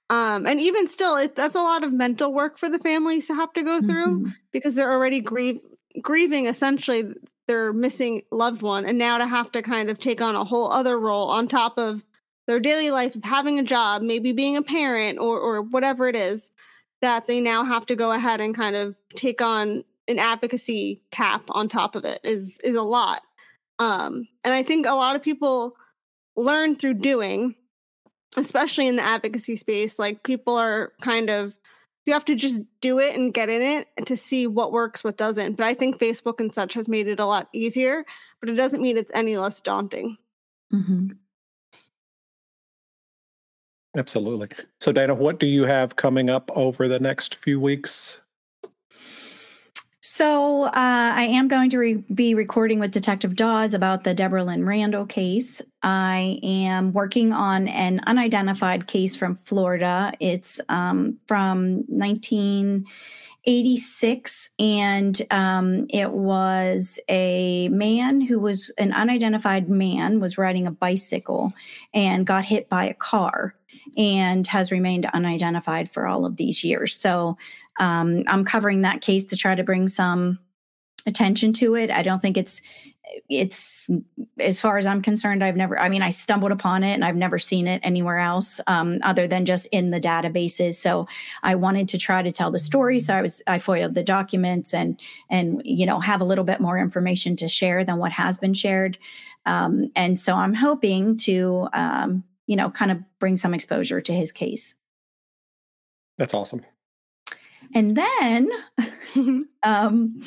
Um, 0.09 0.45
and 0.45 0.59
even 0.61 0.87
still, 0.87 1.17
it, 1.17 1.35
that's 1.35 1.55
a 1.55 1.61
lot 1.61 1.83
of 1.83 1.91
mental 1.91 2.31
work 2.33 2.57
for 2.57 2.69
the 2.69 2.79
families 2.79 3.27
to 3.27 3.35
have 3.35 3.51
to 3.53 3.63
go 3.63 3.81
through 3.81 4.19
Mhm. 4.21 4.35
because 4.53 4.75
they're 4.75 4.91
already 4.91 5.19
grieve, 5.19 5.59
grieving 6.01 6.45
essentially 6.45 7.13
their 7.47 7.73
missing 7.73 8.21
loved 8.31 8.61
one 8.61 8.85
and 8.85 8.97
now 8.97 9.17
to 9.17 9.25
have 9.25 9.51
to 9.51 9.61
kind 9.61 9.89
of 9.89 9.99
take 9.99 10.21
on 10.21 10.35
a 10.35 10.43
whole 10.43 10.71
other 10.71 10.99
role 10.99 11.29
on 11.29 11.47
top 11.47 11.77
of 11.77 12.03
their 12.45 12.59
daily 12.59 12.91
life 12.91 13.15
of 13.15 13.23
having 13.23 13.59
a 13.59 13.63
job 13.63 14.01
maybe 14.01 14.31
being 14.31 14.57
a 14.57 14.61
parent 14.61 15.17
or 15.19 15.39
or 15.39 15.61
whatever 15.61 16.07
it 16.07 16.15
is 16.15 16.51
that 17.01 17.25
they 17.27 17.39
now 17.39 17.63
have 17.63 17.85
to 17.85 17.95
go 17.95 18.11
ahead 18.11 18.41
and 18.41 18.55
kind 18.55 18.75
of 18.75 18.95
take 19.15 19.41
on 19.41 19.83
an 20.07 20.19
advocacy 20.19 21.01
cap 21.11 21.43
on 21.49 21.67
top 21.67 21.95
of 21.95 22.05
it 22.05 22.19
is 22.23 22.57
is 22.63 22.75
a 22.75 22.81
lot. 22.81 23.21
Um 23.79 24.27
and 24.43 24.53
i 24.53 24.63
think 24.63 24.85
a 24.85 24.93
lot 24.93 25.15
of 25.15 25.21
people 25.23 25.75
learn 26.35 26.75
through 26.75 26.95
doing 26.95 27.55
especially 28.35 28.87
in 28.87 28.95
the 28.95 29.05
advocacy 29.05 29.55
space 29.55 29.97
like 29.97 30.23
people 30.23 30.55
are 30.55 30.93
kind 31.01 31.29
of 31.29 31.53
you 32.07 32.13
have 32.13 32.25
to 32.25 32.35
just 32.35 32.61
do 32.81 32.99
it 32.99 33.15
and 33.15 33.33
get 33.33 33.49
in 33.49 33.61
it 33.61 33.87
to 34.07 34.15
see 34.17 34.47
what 34.47 34.71
works 34.71 35.03
what 35.03 35.17
doesn't. 35.17 35.55
But 35.55 35.65
i 35.65 35.73
think 35.73 35.99
facebook 35.99 36.39
and 36.39 36.53
such 36.53 36.73
has 36.73 36.87
made 36.87 37.07
it 37.07 37.19
a 37.19 37.25
lot 37.25 37.49
easier 37.53 38.05
but 38.39 38.49
it 38.49 38.53
doesn't 38.53 38.81
mean 38.81 38.97
it's 38.97 39.11
any 39.13 39.35
less 39.37 39.59
daunting. 39.61 40.17
Mhm. 40.73 41.17
absolutely. 43.95 44.49
So 44.79 44.91
dana 44.91 45.13
what 45.15 45.39
do 45.39 45.45
you 45.47 45.63
have 45.63 45.95
coming 45.95 46.29
up 46.29 46.49
over 46.55 46.87
the 46.87 46.99
next 46.99 47.35
few 47.35 47.59
weeks 47.59 48.19
So 50.01 50.65
uh, 50.65 50.71
I 50.75 51.23
am 51.23 51.47
going 51.47 51.71
to 51.71 51.79
re- 51.79 52.03
be 52.13 52.35
recording 52.35 52.79
with 52.79 52.91
Detective 52.91 53.35
Dawes 53.35 53.73
about 53.73 54.03
the 54.03 54.13
Deborah 54.13 54.43
Lynn 54.43 54.63
Randall 54.63 55.07
case. 55.07 55.59
I 55.81 56.39
am 56.43 56.93
working 56.93 57.33
on 57.33 57.67
an 57.67 58.01
unidentified 58.05 58.85
case 58.85 59.15
from 59.15 59.33
Florida. 59.35 60.13
It's 60.19 60.61
um, 60.69 61.17
from 61.25 61.83
1986, 61.87 64.49
and 64.59 65.19
um, 65.31 65.87
it 65.89 66.11
was 66.11 66.99
a 67.09 67.67
man 67.69 68.21
who 68.21 68.39
was 68.39 68.71
an 68.77 68.93
unidentified 68.93 69.67
man 69.67 70.19
was 70.19 70.37
riding 70.37 70.67
a 70.67 70.71
bicycle 70.71 71.53
and 71.91 72.27
got 72.27 72.45
hit 72.45 72.69
by 72.69 72.85
a 72.85 72.93
car 72.93 73.55
and 73.97 74.47
has 74.47 74.71
remained 74.71 75.05
unidentified 75.07 75.89
for 75.89 76.07
all 76.07 76.25
of 76.25 76.37
these 76.37 76.63
years. 76.63 76.95
So 76.95 77.37
um, 77.79 78.23
I'm 78.27 78.45
covering 78.45 78.81
that 78.81 79.01
case 79.01 79.25
to 79.25 79.37
try 79.37 79.55
to 79.55 79.63
bring 79.63 79.87
some 79.87 80.39
attention 81.05 81.53
to 81.53 81.75
it. 81.75 81.89
I 81.89 82.03
don't 82.03 82.21
think 82.21 82.37
it's 82.37 82.61
it's 83.29 83.87
as 84.39 84.59
far 84.59 84.77
as 84.77 84.85
I'm 84.85 85.01
concerned, 85.01 85.43
I've 85.43 85.55
never, 85.55 85.79
I 85.79 85.89
mean, 85.89 86.01
I 86.01 86.09
stumbled 86.09 86.51
upon 86.51 86.83
it 86.83 86.93
and 86.93 87.05
I've 87.05 87.15
never 87.15 87.37
seen 87.37 87.67
it 87.67 87.79
anywhere 87.83 88.17
else 88.17 88.59
um, 88.67 88.99
other 89.01 89.27
than 89.27 89.45
just 89.45 89.65
in 89.67 89.91
the 89.91 89.99
databases. 89.99 90.75
So 90.75 91.07
I 91.43 91.55
wanted 91.55 91.87
to 91.89 91.97
try 91.97 92.21
to 92.21 92.31
tell 92.31 92.51
the 92.51 92.59
story. 92.59 92.99
So 92.99 93.13
I 93.13 93.21
was, 93.21 93.41
I 93.47 93.59
foiled 93.59 93.95
the 93.95 94.03
documents 94.03 94.73
and, 94.73 94.99
and, 95.29 95.61
you 95.63 95.85
know, 95.85 95.99
have 95.99 96.21
a 96.21 96.25
little 96.25 96.43
bit 96.43 96.59
more 96.59 96.77
information 96.77 97.35
to 97.37 97.47
share 97.47 97.83
than 97.83 97.97
what 97.97 98.11
has 98.11 98.37
been 98.37 98.53
shared. 98.53 98.97
Um, 99.45 99.91
and 99.95 100.19
so 100.19 100.33
I'm 100.35 100.53
hoping 100.53 101.17
to, 101.19 101.69
um, 101.73 102.23
you 102.45 102.55
know, 102.55 102.69
kind 102.69 102.91
of 102.91 102.99
bring 103.19 103.37
some 103.37 103.53
exposure 103.53 104.01
to 104.01 104.13
his 104.13 104.31
case. 104.31 104.75
That's 106.17 106.33
awesome. 106.33 106.65
And 107.73 107.95
then, 107.97 108.49
um, 109.63 110.21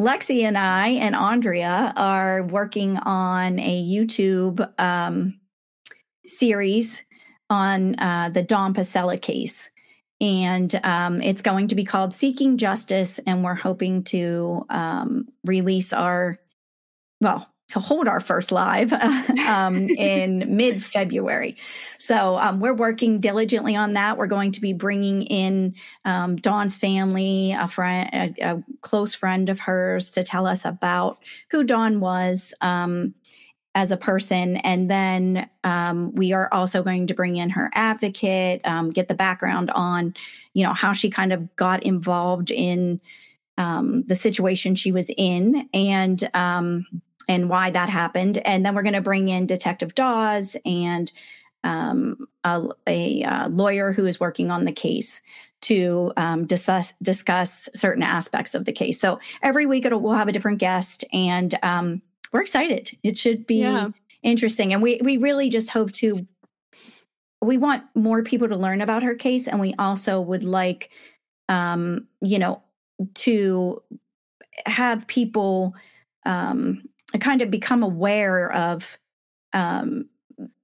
Lexi 0.00 0.42
and 0.42 0.56
I 0.58 0.88
and 0.88 1.14
Andrea 1.14 1.92
are 1.96 2.42
working 2.44 2.96
on 2.96 3.58
a 3.58 3.82
YouTube 3.82 4.80
um, 4.80 5.38
series 6.24 7.04
on 7.50 7.98
uh, 7.98 8.30
the 8.32 8.42
Don 8.42 8.74
Pasella 8.74 9.20
case. 9.20 9.68
And 10.20 10.74
um, 10.84 11.20
it's 11.20 11.42
going 11.42 11.68
to 11.68 11.74
be 11.74 11.84
called 11.84 12.14
Seeking 12.14 12.56
Justice. 12.56 13.20
And 13.26 13.44
we're 13.44 13.54
hoping 13.54 14.04
to 14.04 14.64
um, 14.70 15.28
release 15.44 15.92
our, 15.92 16.38
well, 17.20 17.51
to 17.72 17.80
hold 17.80 18.06
our 18.06 18.20
first 18.20 18.52
live 18.52 18.92
um, 19.48 19.88
in 19.88 20.44
mid 20.54 20.84
February. 20.84 21.56
So 21.98 22.36
um, 22.36 22.60
we're 22.60 22.74
working 22.74 23.18
diligently 23.18 23.74
on 23.74 23.94
that. 23.94 24.18
We're 24.18 24.26
going 24.26 24.52
to 24.52 24.60
be 24.60 24.74
bringing 24.74 25.22
in 25.22 25.74
um, 26.04 26.36
Dawn's 26.36 26.76
family, 26.76 27.52
a 27.52 27.66
friend, 27.66 28.10
a, 28.12 28.34
a, 28.42 28.62
close 28.82 29.14
friend 29.14 29.48
of 29.48 29.58
hers, 29.58 30.10
to 30.10 30.22
tell 30.22 30.46
us 30.46 30.66
about 30.66 31.18
who 31.50 31.64
Dawn 31.64 32.00
was 32.00 32.52
um, 32.60 33.14
as 33.74 33.90
a 33.90 33.96
person, 33.96 34.58
and 34.58 34.90
then 34.90 35.48
um, 35.64 36.14
we 36.14 36.34
are 36.34 36.52
also 36.52 36.82
going 36.82 37.06
to 37.06 37.14
bring 37.14 37.36
in 37.36 37.48
her 37.48 37.70
advocate, 37.72 38.60
um, 38.64 38.90
get 38.90 39.08
the 39.08 39.14
background 39.14 39.70
on, 39.70 40.12
you 40.52 40.62
know, 40.62 40.74
how 40.74 40.92
she 40.92 41.08
kind 41.08 41.32
of 41.32 41.56
got 41.56 41.82
involved 41.82 42.50
in 42.50 43.00
the 43.56 44.16
situation 44.16 44.74
she 44.74 44.92
was 44.92 45.06
in, 45.16 45.68
and 45.72 46.28
and 47.28 47.48
why 47.48 47.70
that 47.70 47.88
happened. 47.88 48.38
And 48.38 48.64
then 48.64 48.74
we're 48.74 48.82
going 48.82 48.94
to 48.94 49.00
bring 49.00 49.28
in 49.28 49.46
Detective 49.46 49.94
Dawes 49.94 50.56
and 50.64 51.12
um, 51.64 52.26
a, 52.44 52.62
a, 52.86 53.22
a, 53.22 53.48
lawyer 53.48 53.92
who 53.92 54.06
is 54.06 54.18
working 54.18 54.50
on 54.50 54.64
the 54.64 54.72
case 54.72 55.20
to 55.62 56.12
um, 56.16 56.44
discuss 56.44 56.92
discuss 57.02 57.68
certain 57.72 58.02
aspects 58.02 58.54
of 58.54 58.64
the 58.64 58.72
case. 58.72 58.98
So 59.00 59.20
every 59.42 59.66
week 59.66 59.86
we'll 59.88 60.12
have 60.12 60.28
a 60.28 60.32
different 60.32 60.58
guest, 60.58 61.04
and 61.12 61.56
um, 61.62 62.02
we're 62.32 62.40
excited. 62.40 62.96
It 63.02 63.16
should 63.16 63.46
be 63.46 63.60
yeah. 63.60 63.90
interesting, 64.22 64.72
and 64.72 64.82
we 64.82 65.00
we 65.02 65.16
really 65.16 65.48
just 65.48 65.70
hope 65.70 65.92
to. 65.92 66.26
We 67.40 67.58
want 67.58 67.84
more 67.94 68.22
people 68.22 68.48
to 68.48 68.56
learn 68.56 68.80
about 68.80 69.02
her 69.02 69.14
case, 69.14 69.48
and 69.48 69.60
we 69.60 69.74
also 69.78 70.20
would 70.20 70.44
like, 70.44 70.90
um, 71.48 72.06
you 72.20 72.38
know, 72.38 72.62
to 73.14 73.82
have 74.66 75.06
people 75.06 75.74
um, 76.24 76.82
kind 77.18 77.42
of 77.42 77.50
become 77.50 77.82
aware 77.82 78.50
of 78.52 78.98
um, 79.52 80.06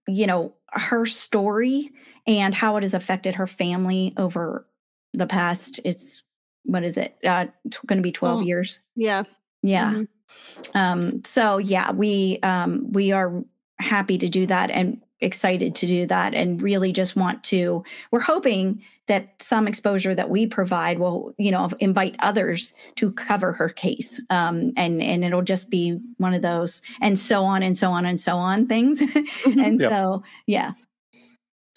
you 0.07 0.27
know 0.27 0.55
her 0.71 1.07
story 1.07 1.93
and 2.27 2.55
how 2.55 2.77
it 2.77 2.83
has 2.83 2.95
affected 2.95 3.35
her 3.35 3.47
family 3.47 4.15
over 4.17 4.67
the 5.15 5.27
past 5.27 5.81
it's 5.85 6.23
what 6.65 6.85
is 6.85 6.97
it? 6.97 7.17
Uh 7.25 7.47
going 7.87 7.97
to 7.97 8.03
be 8.03 8.13
12 8.13 8.39
oh, 8.39 8.43
years. 8.43 8.81
Yeah. 8.95 9.25
Yeah. 9.63 9.93
Mm-hmm. 9.93 10.79
um 10.79 11.25
so 11.25 11.59
yeah 11.59 11.93
we 11.93 12.39
um 12.43 12.93
we 12.93 13.13
are 13.13 13.43
happy 13.79 14.19
to 14.19 14.29
do 14.29 14.47
that 14.47 14.71
and 14.71 15.01
excited 15.21 15.75
to 15.75 15.87
do 15.87 16.07
that 16.07 16.35
and 16.35 16.63
really 16.63 16.93
just 16.93 17.17
want 17.17 17.43
to 17.43 17.83
we're 18.11 18.21
hoping 18.21 18.81
that 19.07 19.43
some 19.43 19.67
exposure 19.67 20.15
that 20.15 20.31
we 20.31 20.47
provide 20.47 20.99
will 20.99 21.35
you 21.39 21.51
know 21.51 21.69
invite 21.81 22.15
others 22.21 22.73
to 22.95 23.11
cover 23.13 23.53
her 23.53 23.69
case. 23.69 24.21
Um, 24.31 24.73
and 24.77 25.03
and 25.03 25.25
it'll 25.25 25.43
just 25.43 25.71
be 25.71 25.99
one 26.19 26.35
of 26.35 26.43
those 26.43 26.83
and 27.01 27.19
so 27.19 27.45
on 27.45 27.63
and 27.63 27.77
so 27.77 27.91
on 27.91 28.07
and 28.07 28.21
so 28.21 28.37
on 28.37 28.67
things. 28.67 29.03
Mm-hmm. 29.39 29.61
and 29.61 29.81
yep. 29.81 29.91
so 29.91 30.23
yeah. 30.47 30.73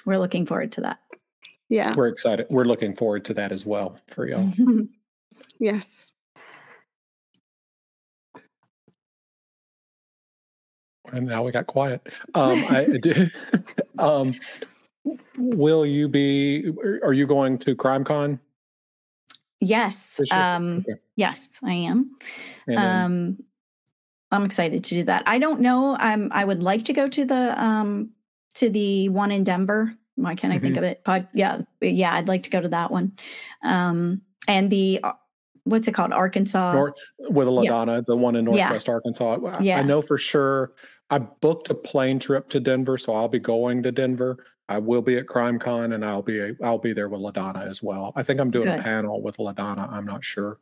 We're 0.05 0.17
looking 0.17 0.45
forward 0.45 0.71
to 0.73 0.81
that. 0.81 0.99
Yeah. 1.69 1.93
We're 1.95 2.07
excited 2.07 2.47
we're 2.49 2.65
looking 2.65 2.95
forward 2.95 3.23
to 3.25 3.33
that 3.35 3.51
as 3.51 3.65
well 3.65 3.95
for 4.07 4.27
y'all. 4.27 4.51
Yes 5.59 6.00
and 11.11 11.27
now 11.27 11.43
we 11.43 11.51
got 11.51 11.67
quiet. 11.67 12.01
Um, 12.35 12.63
I, 12.69 12.87
um, 13.99 14.33
will 15.37 15.85
you 15.85 16.07
be? 16.07 16.71
Are 17.03 17.13
you 17.13 17.27
going 17.27 17.57
to 17.59 17.75
CrimeCon? 17.75 18.39
Yes. 19.59 20.19
Um, 20.31 20.79
okay. 20.79 20.99
Yes, 21.15 21.59
I 21.63 21.73
am. 21.73 22.15
Um, 22.75 23.37
I'm 24.31 24.45
excited 24.45 24.83
to 24.85 24.95
do 24.95 25.03
that. 25.03 25.23
I 25.27 25.39
don't 25.39 25.61
know. 25.61 25.95
I'm. 25.99 26.31
I 26.31 26.45
would 26.45 26.63
like 26.63 26.85
to 26.85 26.93
go 26.93 27.07
to 27.07 27.25
the 27.25 27.63
um 27.63 28.11
to 28.55 28.69
the 28.69 29.09
one 29.09 29.31
in 29.31 29.43
Denver. 29.43 29.93
Why 30.15 30.35
can't 30.35 30.53
I 30.53 30.57
mm-hmm. 30.57 30.65
think 30.65 30.77
of 30.77 30.83
it? 30.83 31.01
But 31.03 31.29
yeah, 31.33 31.61
yeah, 31.81 32.13
I'd 32.13 32.27
like 32.27 32.43
to 32.43 32.49
go 32.49 32.61
to 32.61 32.69
that 32.69 32.91
one. 32.91 33.13
Um, 33.63 34.21
and 34.47 34.69
the 34.69 34.99
uh, 35.03 35.13
what's 35.63 35.87
it 35.87 35.93
called? 35.93 36.11
Arkansas 36.11 36.73
North, 36.73 36.95
with 37.19 37.47
LaDonna, 37.47 37.95
yeah. 37.95 38.01
the 38.01 38.15
one 38.15 38.35
in 38.35 38.45
Northwest 38.45 38.87
yeah. 38.87 38.93
Arkansas. 38.93 39.37
I, 39.45 39.61
yeah. 39.61 39.79
I 39.79 39.83
know 39.83 40.01
for 40.01 40.17
sure 40.17 40.73
I 41.11 41.19
booked 41.19 41.69
a 41.69 41.75
plane 41.75 42.19
trip 42.19 42.47
to 42.49 42.59
Denver, 42.59 42.97
so 42.97 43.13
I'll 43.13 43.27
be 43.27 43.39
going 43.39 43.83
to 43.83 43.91
Denver. 43.91 44.45
I 44.69 44.77
will 44.77 45.01
be 45.01 45.17
at 45.17 45.25
CrimeCon, 45.25 45.93
and 45.93 46.05
I'll 46.05 46.21
be 46.21 46.55
I'll 46.63 46.77
be 46.77 46.93
there 46.93 47.09
with 47.09 47.19
LaDonna 47.19 47.67
as 47.67 47.83
well. 47.83 48.13
I 48.15 48.23
think 48.23 48.39
I'm 48.39 48.49
doing 48.49 48.67
Good. 48.67 48.79
a 48.79 48.83
panel 48.83 49.21
with 49.21 49.37
LaDonna. 49.37 49.91
I'm 49.91 50.05
not 50.05 50.23
sure. 50.23 50.59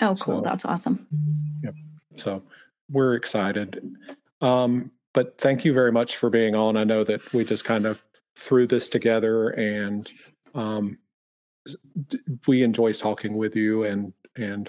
Oh, 0.00 0.16
cool! 0.16 0.38
So, 0.38 0.40
That's 0.40 0.64
awesome. 0.64 1.06
Yep. 1.62 1.74
So 2.16 2.42
we're 2.90 3.14
excited. 3.14 3.96
Um, 4.40 4.90
but 5.14 5.38
thank 5.38 5.64
you 5.64 5.72
very 5.72 5.92
much 5.92 6.16
for 6.16 6.28
being 6.28 6.56
on. 6.56 6.76
I 6.76 6.82
know 6.82 7.04
that 7.04 7.32
we 7.32 7.44
just 7.44 7.64
kind 7.64 7.86
of 7.86 8.02
threw 8.34 8.66
this 8.66 8.88
together, 8.88 9.50
and 9.50 10.10
um, 10.56 10.98
we 12.48 12.64
enjoy 12.64 12.92
talking 12.92 13.36
with 13.36 13.54
you, 13.54 13.84
and 13.84 14.12
and 14.34 14.68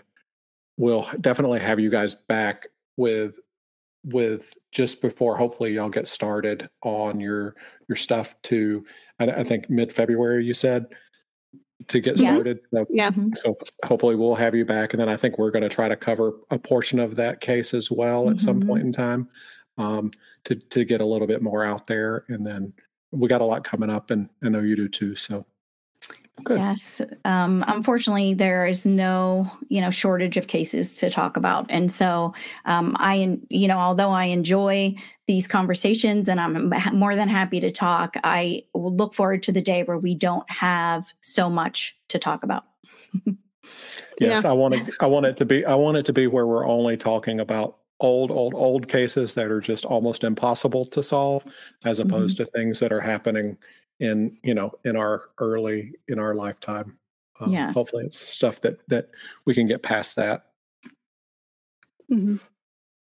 we'll 0.78 1.08
definitely 1.22 1.60
have 1.60 1.80
you 1.80 1.90
guys 1.90 2.14
back 2.14 2.68
with 2.98 3.40
with 4.06 4.54
just 4.72 5.02
before 5.02 5.38
hopefully 5.38 5.74
y'all 5.74 5.90
get 5.90 6.08
started 6.08 6.70
on 6.82 7.20
your 7.20 7.56
your 7.88 7.96
stuff 7.96 8.36
to 8.44 8.86
I, 9.20 9.28
I 9.28 9.44
think 9.44 9.70
mid 9.70 9.94
February 9.94 10.46
you 10.46 10.54
said 10.54 10.88
to 11.88 12.00
get 12.00 12.18
yes. 12.18 12.34
started. 12.34 12.60
So, 12.74 12.86
yeah. 12.90 13.12
So 13.36 13.58
hopefully 13.86 14.16
we'll 14.16 14.36
have 14.36 14.56
you 14.56 14.66
back, 14.66 14.94
and 14.94 15.02
then 15.02 15.10
I 15.10 15.18
think 15.18 15.38
we're 15.38 15.52
going 15.52 15.64
to 15.64 15.70
try 15.70 15.88
to 15.88 15.96
cover 15.96 16.34
a 16.50 16.58
portion 16.58 17.00
of 17.00 17.16
that 17.16 17.42
case 17.42 17.74
as 17.74 17.92
well 17.92 18.24
mm-hmm. 18.24 18.34
at 18.34 18.40
some 18.40 18.62
point 18.62 18.82
mm-hmm. 18.82 18.88
in 18.88 18.94
time 18.94 19.30
um, 19.78 20.12
to 20.46 20.56
to 20.56 20.86
get 20.86 21.02
a 21.02 21.06
little 21.06 21.28
bit 21.28 21.42
more 21.42 21.64
out 21.64 21.88
there, 21.88 22.26
and 22.30 22.46
then 22.46 22.74
we 23.12 23.28
got 23.28 23.42
a 23.42 23.46
lot 23.46 23.64
coming 23.64 23.90
up, 23.90 24.12
and 24.12 24.30
I 24.44 24.50
know 24.50 24.62
you 24.62 24.76
do 24.76 24.88
too. 24.88 25.16
So 25.16 25.46
Good. 26.44 26.58
Yes. 26.58 27.00
Um, 27.26 27.64
unfortunately, 27.68 28.34
there 28.34 28.66
is 28.66 28.86
no, 28.86 29.50
you 29.70 29.80
know, 29.82 29.92
shortage 29.92 30.36
of 30.36 30.48
cases 30.48 30.98
to 30.98 31.10
talk 31.10 31.38
about, 31.38 31.68
and 31.70 31.92
so 31.92 32.34
um, 32.66 32.96
I, 33.00 33.38
you 33.50 33.68
know, 33.68 33.78
although 33.78 34.10
I 34.10 34.26
enjoy 34.26 34.96
these 35.28 35.48
conversations 35.48 36.28
and 36.28 36.42
I'm 36.42 36.74
more 36.92 37.16
than 37.16 37.30
happy 37.30 37.60
to 37.60 37.72
talk, 37.72 38.16
I 38.24 38.64
will 38.74 38.96
look 38.96 39.14
forward 39.14 39.44
to 39.44 39.52
the 39.52 39.62
day 39.62 39.84
where 39.84 40.00
we 40.00 40.16
don't 40.16 40.50
have 40.50 41.14
so 41.22 41.50
much 41.50 41.96
to 42.10 42.18
talk 42.18 42.44
about. 42.44 42.64
yes, 44.20 44.44
yeah. 44.44 44.50
I 44.50 44.54
want 44.54 44.74
to. 44.74 44.92
I 45.02 45.06
want 45.06 45.28
it 45.28 45.38
to 45.38 45.46
be. 45.46 45.64
I 45.66 45.76
want 45.76 45.98
it 45.98 46.06
to 46.08 46.14
be 46.14 46.26
where 46.26 46.48
we're 46.48 46.68
only 46.68 46.98
talking 46.98 47.40
about 47.40 47.78
old, 48.00 48.32
old, 48.32 48.54
old 48.54 48.88
cases 48.88 49.34
that 49.36 49.48
are 49.48 49.62
just 49.62 49.86
almost 49.86 50.24
impossible 50.24 50.86
to 50.88 51.02
solve, 51.02 51.46
as 51.86 52.00
opposed 52.00 52.38
mm-hmm. 52.38 52.44
to 52.44 52.52
things 52.52 52.80
that 52.80 52.92
are 52.92 53.00
happening 53.00 53.58
in 54.00 54.38
you 54.44 54.54
know 54.54 54.72
in 54.86 54.96
our 54.96 55.30
early 55.38 55.94
in 56.08 56.20
our 56.20 56.36
lifetime 56.36 56.98
um, 57.40 57.52
yes. 57.52 57.76
hopefully 57.76 58.06
it's 58.06 58.20
stuff 58.20 58.60
that 58.62 58.80
that 58.88 59.10
we 59.46 59.54
can 59.54 59.68
get 59.68 59.82
past 59.82 60.16
that 60.16 60.46
mm-hmm. 62.12 62.36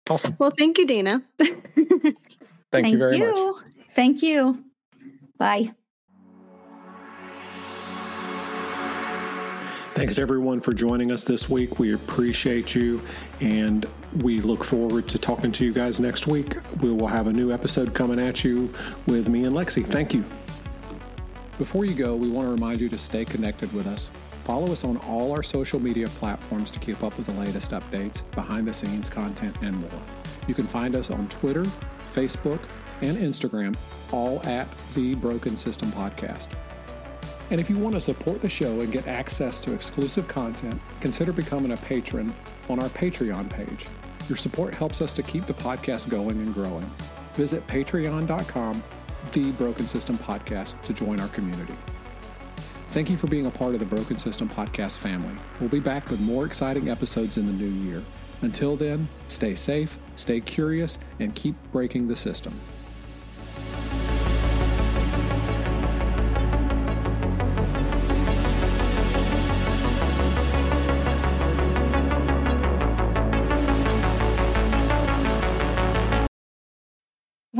awesome 0.09 0.35
well 0.39 0.53
thank 0.57 0.77
you 0.77 0.85
dana 0.85 1.23
thank, 1.39 1.63
thank, 2.71 2.87
you 2.87 2.97
very 2.97 3.17
you. 3.17 3.53
much 3.53 3.63
thank 3.95 4.21
you 4.21 4.63
bye 5.37 5.73
Thanks 9.93 10.17
everyone 10.17 10.61
for 10.61 10.73
joining 10.73 11.11
us 11.11 11.25
this 11.25 11.49
week. 11.49 11.77
We 11.77 11.93
appreciate 11.93 12.73
you 12.73 13.01
and 13.41 13.85
we 14.21 14.39
look 14.39 14.63
forward 14.63 15.07
to 15.09 15.19
talking 15.19 15.51
to 15.51 15.65
you 15.65 15.73
guys 15.73 15.99
next 15.99 16.27
week. 16.27 16.55
We 16.81 16.91
will 16.91 17.07
have 17.07 17.27
a 17.27 17.33
new 17.33 17.51
episode 17.51 17.93
coming 17.93 18.17
at 18.17 18.43
you 18.43 18.71
with 19.05 19.27
me 19.27 19.43
and 19.43 19.53
Lexi. 19.53 19.85
Thank 19.85 20.13
you. 20.13 20.23
Before 21.62 21.86
you 21.86 21.93
go, 21.93 22.16
we 22.16 22.28
want 22.28 22.47
to 22.47 22.51
remind 22.51 22.82
you 22.82 22.89
to 22.89 22.97
stay 22.97 23.24
connected 23.24 23.72
with 23.72 23.86
us. 23.86 24.09
Follow 24.45 24.72
us 24.72 24.84
on 24.84 24.97
all 24.97 25.32
our 25.32 25.43
social 25.43 25.80
media 25.80 26.07
platforms 26.07 26.72
to 26.72 26.80
keep 26.80 27.03
up 27.03 27.16
with 27.18 27.28
the 27.28 27.34
latest 27.34 27.70
updates, 27.70 28.24
behind 28.32 28.68
the 28.68 28.74
scenes 28.74 29.07
content, 29.07 29.55
and 29.62 29.80
more. 29.80 30.01
You 30.47 30.55
can 30.55 30.66
find 30.66 30.95
us 30.95 31.12
on 31.12 31.28
Twitter, 31.28 31.64
Facebook, 32.16 32.59
and 33.03 33.16
Instagram, 33.16 33.76
all 34.12 34.43
at 34.47 34.68
the 34.95 35.14
Broken 35.14 35.55
System 35.55 35.91
Podcast. 35.91 36.47
And 37.51 37.62
if 37.62 37.70
you 37.70 37.78
want 37.78 37.93
to 37.93 38.01
support 38.01 38.41
the 38.41 38.49
show 38.49 38.82
and 38.82 38.91
get 38.91 39.07
access 39.07 39.59
to 39.59 39.76
exclusive 39.76 40.28
content, 40.28 40.82
consider 40.99 41.32
becoming 41.32 41.74
a 41.74 41.78
patron 41.78 42.34
on 42.70 42.82
our 42.82 42.89
Patreon 42.89 43.51
page. 43.51 43.86
Your 44.28 44.36
support 44.36 44.74
helps 44.74 44.99
us 44.99 45.14
to 45.14 45.22
keep 45.22 45.45
the 45.45 45.53
podcast 45.53 46.09
going 46.09 46.38
and 46.38 46.55
growing. 46.55 46.89
Visit 47.34 47.68
patreon.com, 47.68 48.84
the 49.32 49.51
Broken 49.53 49.88
System 49.88 50.17
Podcast, 50.17 50.80
to 50.82 50.93
join 50.93 51.19
our 51.19 51.28
community. 51.30 51.76
Thank 52.89 53.09
you 53.09 53.17
for 53.17 53.28
being 53.28 53.45
a 53.45 53.51
part 53.51 53.74
of 53.74 53.80
the 53.80 53.86
Broken 53.86 54.17
System 54.17 54.49
Podcast 54.49 54.97
family. 54.97 55.36
We'll 55.59 55.69
be 55.69 55.80
back 55.80 56.09
with 56.09 56.19
more 56.19 56.45
exciting 56.45 56.89
episodes 56.89 57.38
in 57.38 57.45
the 57.45 57.53
new 57.53 57.89
year. 57.89 58.03
Until 58.41 58.76
then, 58.76 59.07
stay 59.28 59.55
safe, 59.55 59.97
stay 60.15 60.41
curious, 60.41 60.97
and 61.19 61.34
keep 61.34 61.55
breaking 61.72 62.07
the 62.07 62.15
system. 62.15 62.59